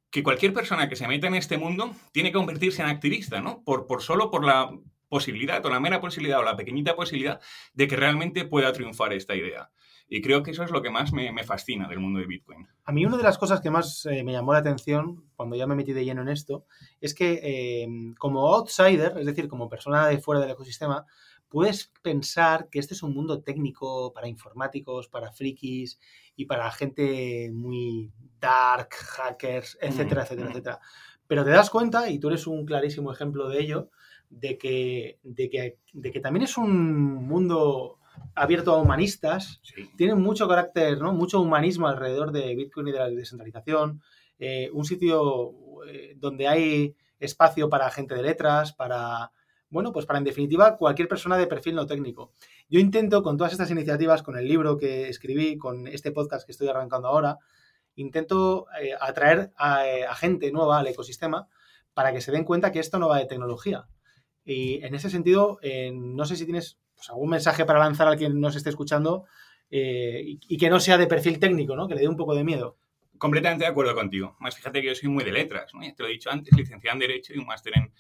que 0.10 0.24
cualquier 0.24 0.54
persona 0.54 0.90
que 0.90 0.96
se 0.96 1.08
meta 1.08 1.28
en 1.28 1.36
este 1.36 1.58
mundo 1.58 1.96
tiene 2.12 2.30
que 2.30 2.38
convertirse 2.38 2.82
en 2.82 2.90
activista, 2.90 3.42
¿no? 3.42 3.64
Por, 3.64 3.88
por 3.88 4.02
solo 4.02 4.30
por 4.30 4.46
la 4.46 4.70
posibilidad 5.08 5.64
o 5.66 5.70
la 5.70 5.80
mera 5.80 6.02
posibilidad 6.02 6.40
o 6.40 6.44
la 6.44 6.58
pequeñita 6.58 6.96
posibilidad 6.96 7.40
de 7.74 7.88
que 7.88 7.96
realmente 7.96 8.46
pueda 8.46 8.74
triunfar 8.74 9.14
esta 9.14 9.36
idea. 9.36 9.70
Y 10.10 10.22
creo 10.22 10.44
que 10.44 10.52
eso 10.52 10.64
es 10.64 10.72
lo 10.72 10.82
que 10.82 10.90
más 10.90 11.14
me, 11.14 11.32
me, 11.32 11.44
fascina 11.44 11.88
del 11.88 12.00
mundo 12.00 12.20
de 12.20 12.26
Bitcoin. 12.26 12.68
A 12.84 12.92
mí 12.92 13.06
una 13.06 13.18
de 13.18 13.24
las 13.24 13.38
cosas 13.38 13.62
que 13.62 13.70
más 13.70 14.06
eh, 14.06 14.24
me 14.24 14.32
llamó 14.32 14.54
la 14.54 14.60
atención 14.60 15.24
cuando 15.36 15.56
ya 15.56 15.66
me 15.66 15.76
metí 15.76 15.94
de 15.94 16.04
lleno 16.04 16.22
en 16.22 16.30
esto 16.30 16.66
es 17.00 17.14
que 17.14 17.40
eh, 17.44 17.88
como 18.18 18.54
outsider, 18.54 19.18
es 19.18 19.26
decir, 19.26 19.48
como 19.48 19.70
persona 19.70 20.08
de 20.08 20.20
fuera 20.20 20.42
del 20.42 20.52
ecosistema, 20.52 21.06
puedes 21.54 21.92
pensar 22.02 22.68
que 22.68 22.80
este 22.80 22.96
es 22.96 23.04
un 23.04 23.14
mundo 23.14 23.44
técnico 23.44 24.12
para 24.12 24.28
informáticos, 24.28 25.08
para 25.08 25.32
frikis 25.32 26.00
y 26.36 26.46
para 26.46 26.72
gente 26.72 27.52
muy 27.54 28.12
dark, 28.42 28.90
hackers, 28.92 29.78
etcétera, 29.80 30.22
mm, 30.22 30.24
etcétera, 30.24 30.48
mm. 30.48 30.50
etcétera. 30.50 30.80
Pero 31.28 31.46
te 31.46 31.52
das 31.52 31.70
cuenta, 31.70 32.10
y 32.10 32.18
tú 32.18 32.30
eres 32.30 32.48
un 32.48 32.66
clarísimo 32.66 33.14
ejemplo 33.14 33.50
de 33.50 33.60
ello, 33.60 33.92
de 34.32 34.58
que, 34.58 35.20
de 35.22 35.48
que, 35.52 35.78
de 35.94 36.12
que 36.12 36.20
también 36.20 36.46
es 36.46 36.58
un 36.58 37.28
mundo 37.28 38.00
abierto 38.34 38.74
a 38.74 38.82
humanistas, 38.82 39.62
sí. 39.62 39.92
tiene 39.96 40.16
mucho 40.16 40.48
carácter, 40.48 40.98
¿no? 40.98 41.14
mucho 41.14 41.40
humanismo 41.40 41.88
alrededor 41.88 42.32
de 42.32 42.56
Bitcoin 42.56 42.88
y 42.88 42.94
de 42.94 42.98
la 42.98 43.10
descentralización, 43.12 44.02
eh, 44.40 44.72
un 44.74 44.86
sitio 44.86 45.54
eh, 45.88 46.16
donde 46.18 46.48
hay 46.48 46.96
espacio 47.20 47.70
para 47.70 47.92
gente 47.92 48.16
de 48.16 48.24
letras, 48.24 48.74
para, 48.74 49.32
bueno, 49.74 49.92
pues 49.92 50.06
para 50.06 50.20
en 50.20 50.26
definitiva 50.26 50.78
cualquier 50.78 51.08
persona 51.08 51.36
de 51.38 51.48
perfil 51.48 51.76
no 51.76 51.88
técnico. 51.88 52.32
Yo 52.70 52.80
intento 52.80 53.24
con 53.24 53.38
todas 53.38 53.52
estas 53.52 53.72
iniciativas, 53.72 54.22
con 54.22 54.38
el 54.38 54.48
libro 54.48 54.78
que 54.78 55.10
escribí, 55.10 55.58
con 55.58 55.88
este 55.88 56.12
podcast 56.12 56.46
que 56.46 56.52
estoy 56.52 56.68
arrancando 56.68 57.08
ahora, 57.08 57.40
intento 57.96 58.68
eh, 58.80 58.94
atraer 59.00 59.52
a, 59.58 59.88
eh, 59.88 60.06
a 60.06 60.16
gente 60.16 60.52
nueva 60.52 60.80
al 60.80 60.88
ecosistema 60.88 61.48
para 61.94 62.14
que 62.14 62.22
se 62.22 62.32
den 62.32 62.44
cuenta 62.44 62.72
que 62.72 62.80
esto 62.80 63.00
no 63.00 63.10
va 63.10 63.18
de 63.18 63.26
tecnología. 63.26 63.88
Y 64.46 64.84
en 64.84 64.94
ese 64.94 65.10
sentido, 65.10 65.60
no 65.94 66.26
sé 66.26 66.36
si 66.36 66.46
tienes 66.46 66.78
pues, 66.96 67.10
algún 67.10 67.30
mensaje 67.30 67.66
para 67.66 67.80
lanzar 67.80 68.08
a 68.08 68.16
quien 68.16 68.40
nos 68.40 68.56
esté 68.56 68.70
escuchando 68.70 69.26
eh, 69.70 70.38
y, 70.48 70.58
que 70.58 70.70
no 70.70 70.80
sea 70.80 70.98
de 70.98 71.08
perfil 71.08 71.40
técnico, 71.40 71.76
¿no? 71.76 71.88
Que 71.88 71.96
le 71.96 72.02
dé 72.02 72.08
un 72.08 72.18
poco 72.18 72.36
de 72.36 72.44
miedo. 72.44 72.78
Completamente 73.18 73.66
de 73.66 73.72
acuerdo 73.72 73.96
contigo. 73.96 74.36
Más 74.40 74.56
fíjate 74.56 74.82
que 74.82 74.88
yo 74.88 74.96
soy 74.96 75.10
muy 75.10 75.24
de 75.24 75.32
letras, 75.32 75.74
¿no? 75.74 75.82
Te 75.82 76.04
lo 76.04 76.10
he 76.10 76.12
dicho 76.12 76.30
antes, 76.30 76.56
licenciado 76.56 76.94
en 76.94 77.00
Derecho 77.00 77.34
y 77.34 77.40
un 77.40 77.46
máster 77.46 77.74
en, 77.76 77.92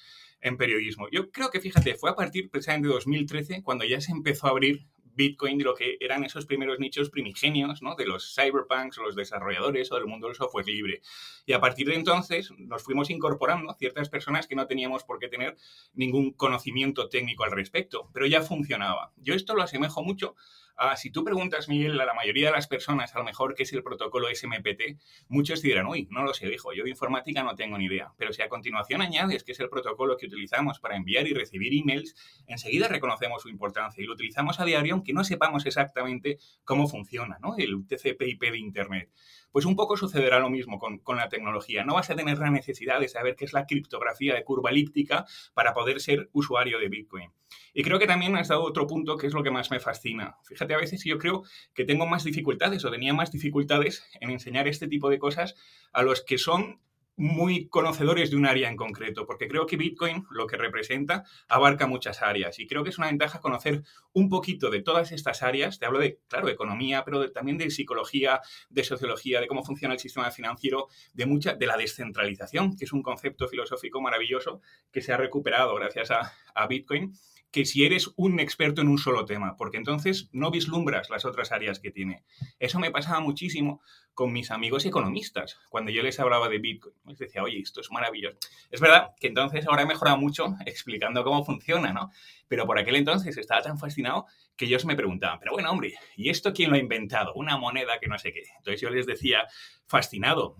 en 0.43 0.57
periodismo. 0.57 1.07
Yo 1.09 1.31
creo 1.31 1.49
que, 1.49 1.59
fíjate, 1.59 1.95
fue 1.95 2.11
a 2.11 2.15
partir 2.15 2.49
precisamente 2.49 2.87
de 2.87 2.93
2013 2.93 3.63
cuando 3.63 3.85
ya 3.85 3.99
se 4.01 4.11
empezó 4.11 4.47
a 4.47 4.51
abrir 4.51 4.85
Bitcoin 5.15 5.57
de 5.57 5.63
lo 5.63 5.75
que 5.75 5.97
eran 5.99 6.23
esos 6.23 6.45
primeros 6.45 6.79
nichos 6.79 7.09
primigenios, 7.09 7.81
¿no? 7.81 7.95
De 7.95 8.05
los 8.05 8.33
cyberpunks 8.35 8.97
los 8.97 9.15
desarrolladores 9.15 9.91
o 9.91 9.95
del 9.95 10.05
mundo 10.05 10.27
del 10.27 10.35
software 10.35 10.65
libre. 10.65 11.01
Y 11.45 11.53
a 11.53 11.59
partir 11.59 11.87
de 11.87 11.95
entonces 11.95 12.51
nos 12.57 12.83
fuimos 12.83 13.09
incorporando 13.09 13.73
ciertas 13.75 14.09
personas 14.09 14.47
que 14.47 14.55
no 14.55 14.67
teníamos 14.67 15.03
por 15.03 15.19
qué 15.19 15.27
tener 15.27 15.55
ningún 15.93 16.31
conocimiento 16.31 17.09
técnico 17.09 17.43
al 17.43 17.51
respecto, 17.51 18.09
pero 18.13 18.25
ya 18.25 18.41
funcionaba. 18.41 19.13
Yo 19.17 19.33
esto 19.33 19.55
lo 19.55 19.63
asemejo 19.63 20.03
mucho 20.03 20.35
Uh, 20.77 20.97
si 20.97 21.11
tú 21.11 21.23
preguntas, 21.23 21.69
Miguel, 21.69 22.01
a 22.01 22.05
la 22.05 22.15
mayoría 22.15 22.47
de 22.47 22.53
las 22.53 22.67
personas, 22.67 23.15
a 23.15 23.19
lo 23.19 23.25
mejor, 23.25 23.53
qué 23.53 23.63
es 23.63 23.73
el 23.73 23.83
protocolo 23.83 24.27
SMPT, 24.33 24.97
muchos 25.27 25.61
dirán, 25.61 25.85
uy, 25.85 26.07
no 26.09 26.23
lo 26.23 26.33
sé, 26.33 26.51
hijo, 26.51 26.73
yo 26.73 26.83
de 26.83 26.89
informática 26.89 27.43
no 27.43 27.55
tengo 27.55 27.77
ni 27.77 27.85
idea. 27.85 28.11
Pero 28.17 28.33
si 28.33 28.41
a 28.41 28.49
continuación 28.49 29.01
añades 29.01 29.43
que 29.43 29.51
es 29.51 29.59
el 29.59 29.69
protocolo 29.69 30.17
que 30.17 30.25
utilizamos 30.25 30.79
para 30.79 30.95
enviar 30.95 31.27
y 31.27 31.33
recibir 31.33 31.79
emails, 31.79 32.15
enseguida 32.47 32.87
reconocemos 32.87 33.43
su 33.43 33.49
importancia 33.49 34.03
y 34.03 34.07
lo 34.07 34.13
utilizamos 34.13 34.59
a 34.59 34.65
diario, 34.65 34.95
aunque 34.95 35.13
no 35.13 35.23
sepamos 35.23 35.65
exactamente 35.65 36.39
cómo 36.63 36.87
funciona 36.87 37.37
¿no? 37.39 37.55
el 37.57 37.85
TCP/IP 37.87 38.51
de 38.51 38.57
Internet. 38.57 39.11
Pues 39.51 39.65
un 39.65 39.75
poco 39.75 39.95
sucederá 39.95 40.39
lo 40.39 40.49
mismo 40.49 40.79
con, 40.79 40.97
con, 40.97 41.17
la 41.17 41.29
tecnología. 41.29 41.83
No 41.83 41.93
vas 41.93 42.09
a 42.09 42.15
tener 42.15 42.39
la 42.39 42.49
necesidad 42.49 42.99
de 42.99 43.07
saber 43.07 43.35
qué 43.35 43.45
es 43.45 43.53
la 43.53 43.67
criptografía 43.67 44.33
de 44.33 44.43
curva 44.43 44.71
elíptica 44.71 45.25
para 45.53 45.75
poder 45.75 45.99
ser 46.01 46.29
usuario 46.33 46.79
de 46.79 46.89
Bitcoin. 46.89 47.31
Y 47.73 47.83
creo 47.83 47.99
que 47.99 48.07
también 48.07 48.35
has 48.35 48.47
dado 48.47 48.63
otro 48.63 48.87
punto 48.87 49.17
que 49.17 49.27
es 49.27 49.33
lo 49.33 49.43
que 49.43 49.51
más 49.51 49.71
me 49.71 49.79
fascina. 49.79 50.37
Fíjate, 50.43 50.62
a 50.71 50.77
veces 50.77 51.03
yo 51.03 51.17
creo 51.17 51.43
que 51.73 51.85
tengo 51.85 52.05
más 52.05 52.23
dificultades 52.23 52.85
o 52.85 52.91
tenía 52.91 53.13
más 53.13 53.31
dificultades 53.31 54.03
en 54.19 54.29
enseñar 54.29 54.67
este 54.67 54.87
tipo 54.87 55.09
de 55.09 55.19
cosas 55.19 55.55
a 55.91 56.03
los 56.03 56.21
que 56.21 56.37
son 56.37 56.79
muy 57.15 57.67
conocedores 57.67 58.31
de 58.31 58.37
un 58.37 58.45
área 58.45 58.69
en 58.69 58.75
concreto, 58.75 59.25
porque 59.25 59.47
creo 59.47 59.67
que 59.67 59.77
Bitcoin, 59.77 60.25
lo 60.31 60.47
que 60.47 60.57
representa, 60.57 61.23
abarca 61.47 61.85
muchas 61.85 62.21
áreas 62.21 62.59
y 62.59 62.67
creo 62.67 62.83
que 62.83 62.89
es 62.89 62.97
una 62.97 63.07
ventaja 63.07 63.39
conocer 63.39 63.83
un 64.13 64.29
poquito 64.29 64.69
de 64.69 64.81
todas 64.81 65.11
estas 65.11 65.43
áreas. 65.43 65.79
Te 65.79 65.85
hablo 65.85 65.99
de, 65.99 66.19
claro, 66.27 66.49
economía, 66.49 67.03
pero 67.05 67.31
también 67.31 67.57
de 67.57 67.69
psicología, 67.69 68.41
de 68.69 68.83
sociología, 68.83 69.41
de 69.41 69.47
cómo 69.47 69.63
funciona 69.63 69.93
el 69.93 69.99
sistema 69.99 70.31
financiero, 70.31 70.87
de 71.13 71.25
mucha, 71.25 71.53
de 71.53 71.67
la 71.67 71.77
descentralización, 71.77 72.75
que 72.75 72.85
es 72.85 72.93
un 72.93 73.03
concepto 73.03 73.47
filosófico 73.47 74.01
maravilloso 74.01 74.61
que 74.91 75.01
se 75.01 75.13
ha 75.13 75.17
recuperado 75.17 75.75
gracias 75.75 76.09
a, 76.11 76.33
a 76.55 76.67
Bitcoin 76.67 77.13
que 77.53 77.65
si 77.65 77.85
eres 77.85 78.11
un 78.15 78.39
experto 78.39 78.81
en 78.81 78.87
un 78.87 78.97
solo 78.97 79.25
tema, 79.25 79.55
porque 79.55 79.77
entonces 79.77 80.27
no 80.31 80.49
vislumbras 80.49 81.11
las 81.11 81.23
otras 81.23 81.51
áreas 81.51 81.79
que 81.79 81.91
tiene. 81.91 82.23
Eso 82.57 82.79
me 82.79 82.89
pasaba 82.89 83.19
muchísimo 83.19 83.79
con 84.15 84.33
mis 84.33 84.49
amigos 84.49 84.85
economistas, 84.85 85.59
cuando 85.69 85.91
yo 85.91 86.01
les 86.01 86.19
hablaba 86.19 86.49
de 86.49 86.57
Bitcoin. 86.57 86.95
Les 87.05 87.19
decía, 87.19 87.43
oye, 87.43 87.59
esto 87.59 87.81
es 87.81 87.91
maravilloso. 87.91 88.39
Es 88.71 88.81
verdad 88.81 89.11
que 89.19 89.27
entonces 89.27 89.67
ahora 89.67 89.83
he 89.83 89.85
mejorado 89.85 90.17
mucho 90.17 90.55
explicando 90.65 91.23
cómo 91.23 91.45
funciona, 91.45 91.93
¿no? 91.93 92.09
Pero 92.47 92.65
por 92.65 92.79
aquel 92.79 92.95
entonces 92.95 93.37
estaba 93.37 93.61
tan 93.61 93.77
fascinado 93.77 94.25
que 94.57 94.65
ellos 94.65 94.83
me 94.85 94.95
preguntaban, 94.95 95.37
pero 95.39 95.51
bueno, 95.51 95.69
hombre, 95.69 95.93
¿y 96.15 96.29
esto 96.29 96.53
quién 96.53 96.71
lo 96.71 96.75
ha 96.75 96.79
inventado? 96.79 97.33
Una 97.35 97.57
moneda 97.57 97.99
que 97.99 98.07
no 98.07 98.17
sé 98.17 98.33
qué. 98.33 98.43
Entonces 98.57 98.81
yo 98.81 98.89
les 98.89 99.05
decía, 99.05 99.45
fascinado, 99.85 100.55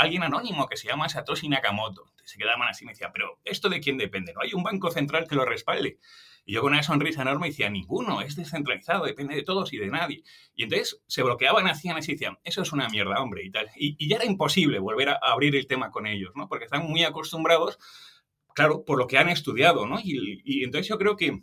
alguien 0.00 0.24
anónimo 0.24 0.66
que 0.66 0.76
se 0.76 0.88
llama 0.88 1.08
Satoshi 1.08 1.48
Nakamoto. 1.48 2.06
Se 2.28 2.38
quedaban 2.38 2.68
así 2.68 2.84
y 2.84 2.86
me 2.86 2.92
decían, 2.92 3.10
pero 3.12 3.40
¿esto 3.44 3.68
de 3.68 3.80
quién 3.80 3.96
depende? 3.96 4.34
¿No 4.34 4.42
hay 4.42 4.52
un 4.52 4.62
banco 4.62 4.90
central 4.90 5.26
que 5.26 5.34
lo 5.34 5.44
respalde? 5.44 5.98
Y 6.44 6.52
yo 6.52 6.60
con 6.60 6.72
una 6.72 6.82
sonrisa 6.82 7.22
enorme 7.22 7.48
decía, 7.48 7.70
ninguno, 7.70 8.20
es 8.20 8.36
descentralizado, 8.36 9.04
depende 9.04 9.34
de 9.34 9.42
todos 9.42 9.72
y 9.72 9.78
de 9.78 9.88
nadie. 9.88 10.22
Y 10.54 10.64
entonces 10.64 11.02
se 11.06 11.22
bloqueaban, 11.22 11.66
hacían 11.68 11.96
así 11.96 12.12
decían, 12.12 12.38
eso 12.44 12.62
es 12.62 12.72
una 12.72 12.88
mierda, 12.88 13.20
hombre, 13.20 13.44
y 13.44 13.50
tal. 13.50 13.70
Y, 13.76 14.08
ya 14.08 14.16
era 14.16 14.26
imposible 14.26 14.78
volver 14.78 15.08
a 15.08 15.18
abrir 15.22 15.56
el 15.56 15.66
tema 15.66 15.90
con 15.90 16.06
ellos, 16.06 16.32
¿no? 16.34 16.48
Porque 16.48 16.66
están 16.66 16.86
muy 16.86 17.02
acostumbrados, 17.04 17.78
claro, 18.54 18.84
por 18.84 18.98
lo 18.98 19.06
que 19.06 19.18
han 19.18 19.28
estudiado, 19.28 19.86
¿no? 19.86 19.98
Y, 20.00 20.42
y 20.44 20.64
entonces 20.64 20.88
yo 20.88 20.98
creo 20.98 21.16
que 21.16 21.42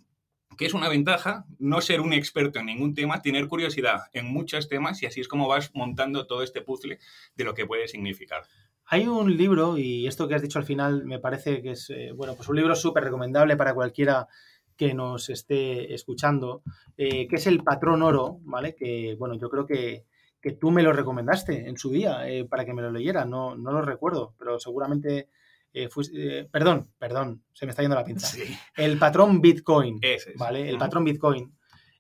que 0.58 0.66
es 0.66 0.74
una 0.74 0.90
ventaja 0.90 1.46
no 1.60 1.82
ser 1.82 2.02
un 2.02 2.14
experto 2.14 2.60
en 2.60 2.68
ningún 2.68 2.94
tema, 2.94 3.22
tener 3.22 3.48
curiosidad 3.48 4.04
en 4.14 4.26
muchos 4.26 4.70
temas 4.70 5.02
y 5.04 5.06
así 5.06 5.22
es 5.22 5.28
como 5.28 5.48
vas 5.48 5.72
montando 5.74 6.28
todo 6.28 6.44
este 6.44 6.62
puzzle 6.62 7.00
de 7.36 7.44
lo 7.44 7.54
que 7.54 7.66
puede 7.66 7.88
significar. 7.88 8.44
Hay 8.88 9.08
un 9.08 9.36
libro, 9.36 9.78
y 9.78 10.08
esto 10.08 10.28
que 10.28 10.36
has 10.36 10.42
dicho 10.42 10.60
al 10.60 10.66
final 10.66 11.06
me 11.06 11.20
parece 11.20 11.62
que 11.62 11.72
es, 11.72 11.90
eh, 11.90 12.12
bueno, 12.16 12.36
pues 12.36 12.48
un 12.50 12.56
libro 12.56 12.76
súper 12.76 13.04
recomendable 13.04 13.58
para 13.58 13.74
cualquiera 13.74 14.28
que 14.76 14.94
nos 14.94 15.30
esté 15.30 15.94
escuchando, 15.94 16.62
eh, 16.98 17.28
que 17.28 17.38
es 17.38 17.48
El 17.48 17.64
Patrón 17.64 18.02
Oro, 18.04 18.40
¿vale? 18.44 18.76
Que, 18.76 19.16
bueno, 19.18 19.36
yo 19.36 19.50
creo 19.50 19.66
que, 19.66 20.06
que 20.42 20.52
tú 20.52 20.72
me 20.72 20.84
lo 20.84 20.94
recomendaste 20.94 21.68
en 21.68 21.78
su 21.78 21.90
día 21.92 22.28
eh, 22.30 22.46
para 22.46 22.66
que 22.66 22.74
me 22.74 22.82
lo 22.82 22.92
leyera, 22.92 23.26
no, 23.26 23.56
no 23.56 23.72
lo 23.72 23.82
recuerdo, 23.82 24.36
pero 24.38 24.60
seguramente 24.60 25.30
eh, 25.74 25.90
fuiste, 25.90 26.46
perdón, 26.52 26.92
perdón, 26.98 27.44
se 27.54 27.66
me 27.66 27.72
está 27.72 27.82
yendo 27.82 27.96
la 27.96 28.04
pinza. 28.04 28.28
Sí. 28.28 28.44
El 28.76 28.98
Patrón 28.98 29.42
Bitcoin, 29.42 30.00
Ese. 30.02 30.34
¿vale? 30.38 30.70
El 30.70 30.78
Patrón 30.78 31.04
Bitcoin. 31.06 31.54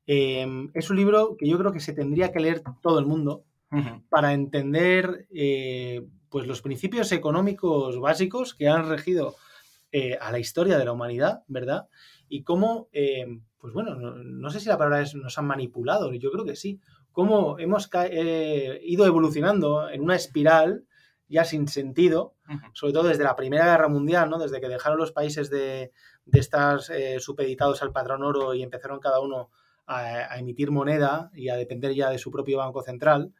es 0.05 0.89
un 0.89 0.95
libro 0.97 1.35
que 1.37 1.47
yo 1.47 1.57
creo 1.57 1.71
que 1.71 1.79
se 1.79 1.93
tendría 1.93 2.31
que 2.31 2.39
leer 2.39 2.61
todo 2.81 2.99
el 2.99 3.05
mundo 3.05 3.45
uh 3.71 3.77
-huh. 3.77 4.03
para 4.09 4.33
entender 4.33 5.27
pues 6.35 6.47
los 6.47 6.61
principios 6.61 7.13
económicos 7.13 7.97
básicos 7.97 8.55
que 8.55 8.67
han 8.67 8.89
regido 8.89 9.37
eh, 9.93 10.17
a 10.19 10.33
la 10.33 10.39
historia 10.39 10.77
de 10.77 10.83
la 10.83 10.91
humanidad, 10.91 11.43
¿verdad? 11.47 11.87
Y 12.27 12.43
cómo, 12.43 12.89
eh, 12.91 13.25
pues 13.57 13.73
bueno, 13.73 13.95
no, 13.95 14.49
sé 14.49 14.59
si 14.59 14.67
la 14.67 14.77
palabra 14.77 14.99
es 14.99 15.15
nos 15.15 15.37
han 15.37 15.45
manipulado, 15.45 16.11
yo 16.11 16.31
creo 16.31 16.43
que 16.43 16.57
sí, 16.57 16.81
cómo 17.13 17.57
hemos 17.57 17.89
eh, 17.93 18.81
ido 18.83 19.05
evolucionando 19.05 19.89
en 19.89 20.01
una 20.01 20.17
espiral 20.17 20.83
ya 21.29 21.45
sin 21.45 21.69
sentido, 21.69 22.35
sobre 22.73 22.91
todo 22.91 23.07
desde 23.07 23.23
la 23.23 23.37
Primera 23.37 23.71
Guerra 23.71 23.87
Mundial, 23.87 24.29
¿no? 24.29 24.37
Desde 24.37 24.59
que 24.59 24.67
dejaron 24.67 24.97
los 24.97 25.13
países 25.13 25.49
de, 25.49 25.93
estar 26.33 26.81
supeditados 27.19 27.81
al 27.81 27.93
patrón 27.93 28.23
oro 28.23 28.53
y 28.53 28.61
empezaron 28.61 28.99
cada 28.99 29.21
uno 29.21 29.51
a, 29.87 30.37
emitir 30.37 30.69
moneda 30.69 31.31
y 31.33 31.47
a 31.47 31.55
depender 31.55 31.93
ya 31.93 32.09
de 32.09 32.17
su 32.17 32.29
propio 32.29 32.57
banco 32.57 32.81
central, 32.81 33.31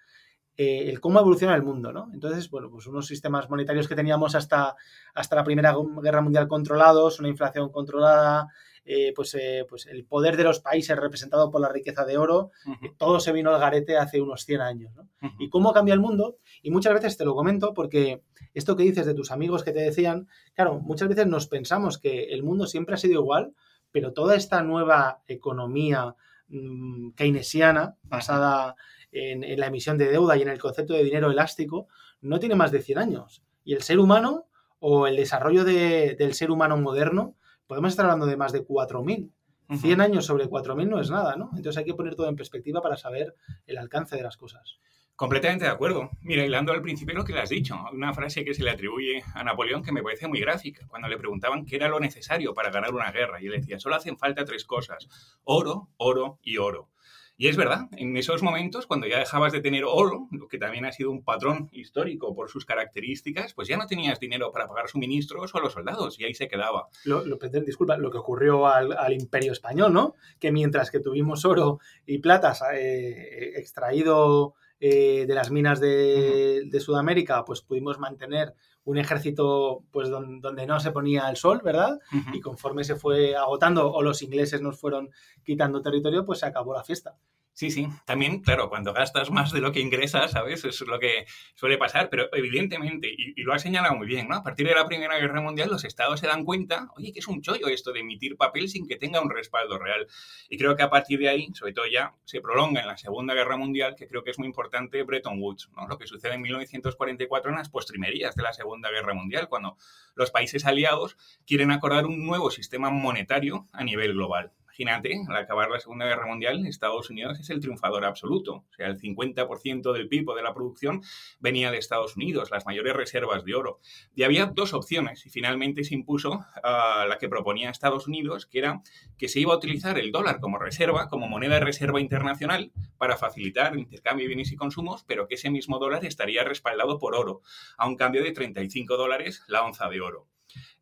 eh, 0.58 0.90
el 0.90 1.00
cómo 1.02 1.20
evoluciona 1.20 1.56
el 1.56 1.64
mundo, 1.64 1.92
¿no? 1.92 2.10
Entonces, 2.14 2.50
bueno, 2.50 2.70
pues 2.70 2.88
unos 2.88 3.08
sistemas 3.08 3.50
monetarios 3.50 3.88
que 3.88 3.96
teníamos 3.96 4.36
hasta, 4.36 4.76
hasta 5.14 5.36
la 5.36 5.44
Primera 5.44 5.76
Guerra 6.02 6.22
Mundial 6.22 6.48
controlados, 6.48 7.20
una 7.20 7.28
inflación 7.28 7.70
controlada, 7.72 8.48
eh, 8.86 9.14
pues, 9.16 9.34
eh, 9.36 9.66
pues 9.68 9.88
el 9.88 10.06
poder 10.06 10.38
de 10.38 10.44
los 10.44 10.60
países 10.60 10.96
representado 10.96 11.50
por 11.52 11.60
la 11.60 11.70
riqueza 11.70 12.06
de 12.06 12.18
oro, 12.18 12.52
todo 12.98 13.20
se 13.20 13.32
vino 13.32 13.54
al 13.54 13.60
garete 13.60 13.98
hace 13.98 14.22
unos 14.22 14.46
100 14.46 14.62
años, 14.62 14.94
¿no? 14.96 15.10
Y 15.40 15.50
cómo 15.50 15.74
cambia 15.74 15.94
el 15.94 16.00
mundo, 16.00 16.38
y 16.62 16.72
muchas 16.72 16.94
veces 16.94 17.18
te 17.18 17.26
lo 17.26 17.36
comento 17.36 17.74
porque 17.74 18.22
esto 18.54 18.76
que 18.76 18.84
dices 18.84 19.06
de 19.06 19.16
tus 19.16 19.32
amigos 19.32 19.64
que 19.64 19.72
te 19.72 19.80
decían, 19.80 20.28
claro, 20.54 20.80
muchas 20.80 21.10
veces 21.10 21.26
nos 21.26 21.48
pensamos 21.48 21.98
que 21.98 22.26
el 22.26 22.44
mundo 22.44 22.68
siempre 22.68 22.96
ha 22.96 22.98
sido 22.98 23.22
igual, 23.22 23.54
pero 23.92 24.14
toda 24.14 24.36
esta 24.36 24.62
nueva 24.62 25.22
economía, 25.28 26.16
Mm, 26.48 27.12
keynesiana 27.16 27.96
basada 28.04 28.76
en, 29.16 29.60
la 29.60 29.68
emisión 29.68 29.98
de 29.98 30.10
deuda 30.10 30.38
y 30.38 30.42
en 30.42 30.50
el 30.50 30.60
concepto 30.60 30.94
de 30.94 31.04
dinero 31.04 31.32
elástico 31.32 31.88
no 32.22 32.40
tiene 32.40 32.56
más 32.56 32.72
de 32.72 32.82
100 32.82 32.98
años. 32.98 33.44
Y 33.64 33.74
el 33.74 33.82
ser 33.82 34.00
humano 34.00 34.48
o 34.80 35.08
el 35.08 35.16
desarrollo 35.16 35.64
del 35.64 36.34
ser 36.34 36.52
humano 36.52 36.78
moderno, 36.78 37.36
podemos 37.66 37.92
estar 37.92 38.06
hablando 38.06 38.26
de 38.26 38.38
más 38.38 38.52
de 38.52 38.66
4.000. 38.66 39.32
100 39.80 40.02
años 40.02 40.26
sobre 40.26 40.46
4.000 40.46 40.88
no 40.88 41.00
es 41.00 41.10
nada, 41.10 41.36
¿no? 41.36 41.50
Entonces 41.56 41.78
hay 41.78 41.86
que 41.86 41.96
poner 41.96 42.16
todo 42.16 42.30
en 42.30 42.36
perspectiva 42.36 42.82
para 42.82 42.98
saber 42.98 43.34
el 43.66 43.78
alcance 43.80 44.16
de 44.16 44.22
las 44.22 44.38
cosas. 44.38 44.78
Completamente 45.16 45.64
de 45.64 45.72
acuerdo. 45.72 46.12
Mira, 46.22 46.46
hilando 46.46 46.74
al 46.74 46.82
principio 46.82 47.16
lo 47.16 47.24
que 47.24 47.32
le 47.32 47.40
has 47.40 47.50
dicho, 47.50 47.78
una 47.94 48.14
frase 48.14 48.44
que 48.44 48.54
se 48.54 48.64
le 48.64 48.72
atribuye 48.72 49.24
a 49.34 49.46
Napoleón 49.46 49.82
que 49.82 49.94
me 49.94 50.04
parece 50.04 50.28
muy 50.28 50.42
gráfica, 50.42 50.86
cuando 50.88 51.08
le 51.08 51.18
preguntaban 51.18 51.66
qué 51.66 51.78
era 51.78 51.88
lo 51.88 52.02
necesario 52.02 52.54
para 52.54 52.70
ganar 52.70 52.94
una 52.94 53.12
guerra, 53.12 53.42
y 53.42 53.48
él 53.48 53.54
decía, 53.54 53.80
solo 53.80 53.96
hacen 53.96 54.18
falta 54.18 54.44
tres 54.44 54.66
cosas, 54.66 55.08
oro, 55.46 55.90
oro 55.96 56.40
y 56.44 56.58
oro. 56.58 56.90
Y 57.38 57.48
es 57.50 57.58
verdad, 57.58 57.89
en 57.98 58.15
esos 58.15 58.42
momentos, 58.44 58.88
cuando 58.88 59.08
ya 59.08 59.20
dejabas 59.20 59.51
de 59.51 59.60
tener 59.60 59.84
oro, 59.84 60.27
lo 60.32 60.48
que 60.48 60.58
también 60.58 60.86
ha 60.86 60.94
sido 60.94 61.12
un 61.12 61.24
patrón 61.24 61.70
histórico 61.74 62.34
por 62.34 62.50
sus 62.50 62.65
características, 62.65 63.54
pues 63.54 63.68
ya 63.68 63.75
no 63.75 63.88
tenías 63.88 64.22
dinero 64.22 64.51
para 64.54 64.68
pagar 64.68 64.88
suministros 64.88 65.54
o 65.54 65.58
a 65.58 65.62
los 65.62 65.74
soldados, 65.74 66.18
y 66.18 66.24
ahí 66.24 66.34
se 66.34 66.48
quedaba. 66.48 66.88
Lo, 67.04 67.24
disculpa, 67.65 67.98
lo 67.98 68.10
que 68.10 68.20
ocurrió 68.20 68.68
al, 68.68 69.13
imperio 69.13 69.51
español, 69.51 69.92
¿no? 69.92 70.15
Que 70.39 70.51
mientras 70.51 70.89
que 70.92 71.01
tuvimos 71.01 71.44
oro 71.44 71.80
y 72.06 72.20
platas 72.20 72.63
eh, 72.74 73.54
extraído 73.58 74.56
eh, 74.80 75.25
de 75.25 75.34
las 75.34 75.51
minas 75.51 75.80
de, 75.80 76.70
Sudamérica, 76.80 77.44
pues 77.46 77.62
pudimos 77.62 77.98
mantener 77.98 78.54
un 78.86 78.98
ejército 78.98 79.84
pues 79.92 80.10
donde, 80.10 80.65
no 80.65 80.80
se 80.80 80.92
ponía 80.92 81.30
el 81.30 81.36
sol, 81.36 81.62
¿verdad? 81.63 82.00
Y 82.34 82.39
conforme 82.39 82.84
se 82.84 82.96
fue 82.96 83.36
agotando 83.36 83.92
o 83.92 84.01
los 84.01 84.22
ingleses 84.22 84.62
nos 84.62 84.80
fueron 84.80 85.10
quitando 85.44 85.82
territorio, 85.82 86.24
pues 86.24 86.39
se 86.39 86.46
acabó 86.46 86.74
la 86.74 86.84
fiesta. 86.84 87.15
Sí, 87.56 87.72
sí. 87.72 87.88
También, 88.06 88.42
claro, 88.42 88.68
cuando 88.68 88.92
gastas 88.92 89.32
más 89.32 89.54
de 89.54 89.62
lo 89.62 89.72
que 89.72 89.80
ingresas, 89.80 90.32
¿sabes? 90.32 90.66
Es 90.66 90.82
lo 90.82 91.00
que 91.00 91.26
suele 91.56 91.78
pasar, 91.78 92.10
pero 92.10 92.28
evidentemente, 92.34 93.08
y, 93.10 93.42
lo 93.44 93.54
ha 93.54 93.60
señalado 93.60 93.96
muy 93.96 94.08
bien, 94.08 94.28
¿no? 94.28 94.36
A 94.36 94.44
partir 94.44 94.68
de 94.68 94.76
la 94.76 94.86
Primera 94.86 95.18
Guerra 95.18 95.40
Mundial, 95.40 95.70
los 95.70 95.86
estados 95.86 96.20
se 96.20 96.28
dan 96.28 96.44
cuenta, 96.44 96.90
oye, 96.98 97.14
que 97.14 97.20
es 97.20 97.28
un 97.30 97.42
chollo 97.42 97.70
esto 97.70 97.94
de 97.94 98.02
emitir 98.02 98.36
papel 98.36 98.68
sin 98.68 98.86
que 98.86 98.98
tenga 98.98 99.22
un 99.22 99.30
respaldo 99.30 99.80
real. 99.80 100.06
Y 100.50 100.58
creo 100.58 100.76
que 100.76 100.84
a 100.84 100.90
partir 100.90 101.18
de 101.20 101.30
ahí, 101.30 101.48
sobre 101.54 101.72
todo 101.72 101.86
ya, 101.88 102.14
se 102.26 102.42
prolonga 102.42 102.82
en 102.82 102.88
la 102.88 102.98
Segunda 102.98 103.34
Guerra 103.34 103.56
Mundial, 103.56 103.96
que 103.98 104.06
creo 104.06 104.22
que 104.22 104.32
es 104.32 104.38
muy 104.38 104.50
importante 104.50 105.02
Bretton 105.04 105.42
Woods, 105.42 105.70
¿no? 105.78 105.88
Lo 105.88 105.98
que 105.98 106.08
sucede 106.08 106.34
en 106.34 106.42
1944 106.42 107.52
en 107.52 107.56
las 107.56 107.70
postrimerías 107.70 108.36
de 108.36 108.44
la 108.44 108.52
Segunda 108.52 108.92
Guerra 108.92 109.14
Mundial, 109.14 109.48
cuando 109.48 109.78
los 110.14 110.30
países 110.30 110.66
aliados 110.66 111.16
quieren 111.48 111.72
acordar 111.72 112.06
un 112.06 112.26
nuevo 112.26 112.52
sistema 112.52 112.90
monetario 112.90 113.70
a 113.72 113.86
nivel 113.86 114.12
global. 114.12 114.51
Imagínate, 114.77 115.24
al 115.29 115.38
acabar 115.38 115.70
la 115.70 115.79
Segunda 115.79 116.05
Guerra 116.05 116.25
Mundial, 116.25 116.66
Estados 116.66 117.09
Unidos 117.09 117.40
es 117.40 117.50
el 117.50 117.61
triunfador 117.61 118.03
absoluto. 118.03 118.66
O 118.70 118.74
sea, 118.75 118.88
el 118.88 119.00
50% 119.00 119.94
del 119.94 120.09
PIB 120.09 120.33
de 120.35 120.44
la 120.44 120.53
producción 120.53 121.01
venía 121.40 121.72
de 121.72 121.77
Estados 121.77 122.18
Unidos, 122.18 122.51
las 122.51 122.66
mayores 122.66 122.94
reservas 122.94 123.46
de 123.46 123.55
oro. 123.55 123.79
Y 124.16 124.24
había 124.24 124.48
dos 124.48 124.74
opciones 124.74 125.25
y 125.25 125.29
finalmente 125.29 125.85
se 125.85 125.96
impuso 125.96 126.46
la 126.61 127.18
que 127.22 127.29
proponía 127.29 127.70
Estados 127.70 128.07
Unidos, 128.07 128.48
que 128.48 128.59
era 128.59 128.81
que 129.18 129.29
se 129.29 129.40
iba 129.40 129.53
a 129.53 129.57
utilizar 129.57 129.98
el 129.98 130.11
dólar 130.11 130.42
como 130.42 130.59
reserva, 130.59 131.07
como 131.07 131.29
moneda 131.29 131.53
de 131.53 131.61
reserva 131.61 132.01
internacional 132.01 132.74
para 132.98 133.16
facilitar 133.16 133.74
el 133.74 133.79
intercambio 133.79 134.25
de 134.25 134.27
bienes 134.27 134.51
y 134.51 134.57
consumos, 134.57 135.05
pero 135.07 135.29
que 135.29 135.35
ese 135.35 135.50
mismo 135.50 135.79
dólar 135.79 136.03
estaría 136.03 136.44
respaldado 136.44 137.00
por 137.00 137.16
oro, 137.16 137.42
a 137.77 137.88
un 137.88 137.96
cambio 137.96 138.24
de 138.24 138.33
35 138.33 138.98
dólares 138.98 139.42
la 139.48 139.64
onza 139.64 139.88
de 139.88 140.01
oro. 140.01 140.27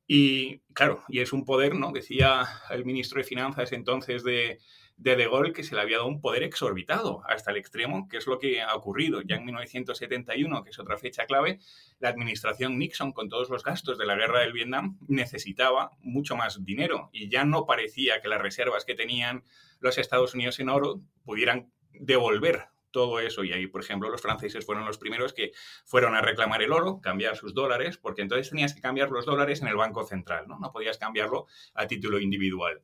Y 0.05 0.59
claro, 0.73 1.03
y 1.07 1.19
es 1.19 1.31
un 1.33 1.45
poder, 1.45 1.75
¿no? 1.75 1.91
Decía 1.91 2.45
el 2.69 2.85
ministro 2.85 3.19
de 3.19 3.23
Finanzas 3.23 3.71
entonces 3.71 4.23
de, 4.23 4.59
de 4.97 5.15
De 5.15 5.27
Gaulle 5.27 5.53
que 5.53 5.63
se 5.63 5.75
le 5.75 5.81
había 5.81 5.97
dado 5.97 6.09
un 6.09 6.21
poder 6.21 6.43
exorbitado 6.43 7.21
hasta 7.25 7.51
el 7.51 7.57
extremo, 7.57 8.07
que 8.09 8.17
es 8.17 8.27
lo 8.27 8.37
que 8.37 8.61
ha 8.61 8.75
ocurrido. 8.75 9.21
Ya 9.21 9.37
en 9.37 9.45
1971, 9.45 10.63
que 10.63 10.69
es 10.69 10.79
otra 10.79 10.97
fecha 10.97 11.25
clave, 11.25 11.59
la 11.99 12.09
administración 12.09 12.77
Nixon, 12.77 13.13
con 13.13 13.29
todos 13.29 13.49
los 13.49 13.63
gastos 13.63 13.97
de 13.97 14.05
la 14.05 14.15
guerra 14.15 14.41
del 14.41 14.53
Vietnam, 14.53 14.97
necesitaba 15.07 15.91
mucho 15.99 16.35
más 16.35 16.63
dinero 16.65 17.09
y 17.13 17.29
ya 17.29 17.45
no 17.45 17.65
parecía 17.65 18.21
que 18.21 18.27
las 18.27 18.41
reservas 18.41 18.85
que 18.85 18.95
tenían 18.95 19.43
los 19.79 19.97
Estados 19.97 20.33
Unidos 20.33 20.59
en 20.59 20.69
oro 20.69 21.01
pudieran 21.23 21.71
devolver 21.91 22.67
todo 22.93 23.19
eso. 23.19 23.43
Y 23.43 23.51
ahí, 23.51 23.67
por 23.67 23.81
ejemplo, 23.81 24.09
los 24.09 24.21
franceses 24.21 24.65
fueron 24.65 24.85
los 24.85 24.97
primeros 24.97 25.33
que 25.33 25.51
fueron 25.83 26.15
a 26.15 26.21
reclamar 26.21 26.61
el 26.61 26.71
oro, 26.71 27.01
cambiar 27.01 27.35
sus 27.35 27.53
dólares, 27.53 27.97
porque 27.97 28.21
entonces 28.21 28.49
tenías 28.49 28.73
que 28.73 28.79
cambiar 28.79 29.09
los 29.09 29.25
dólares 29.25 29.61
en 29.61 29.67
el 29.67 29.75
Banco 29.75 30.05
Central, 30.05 30.47
¿no? 30.47 30.57
No 30.59 30.71
podías 30.71 30.97
cambiarlo 30.97 31.47
a 31.73 31.87
título 31.87 32.19
individual. 32.21 32.81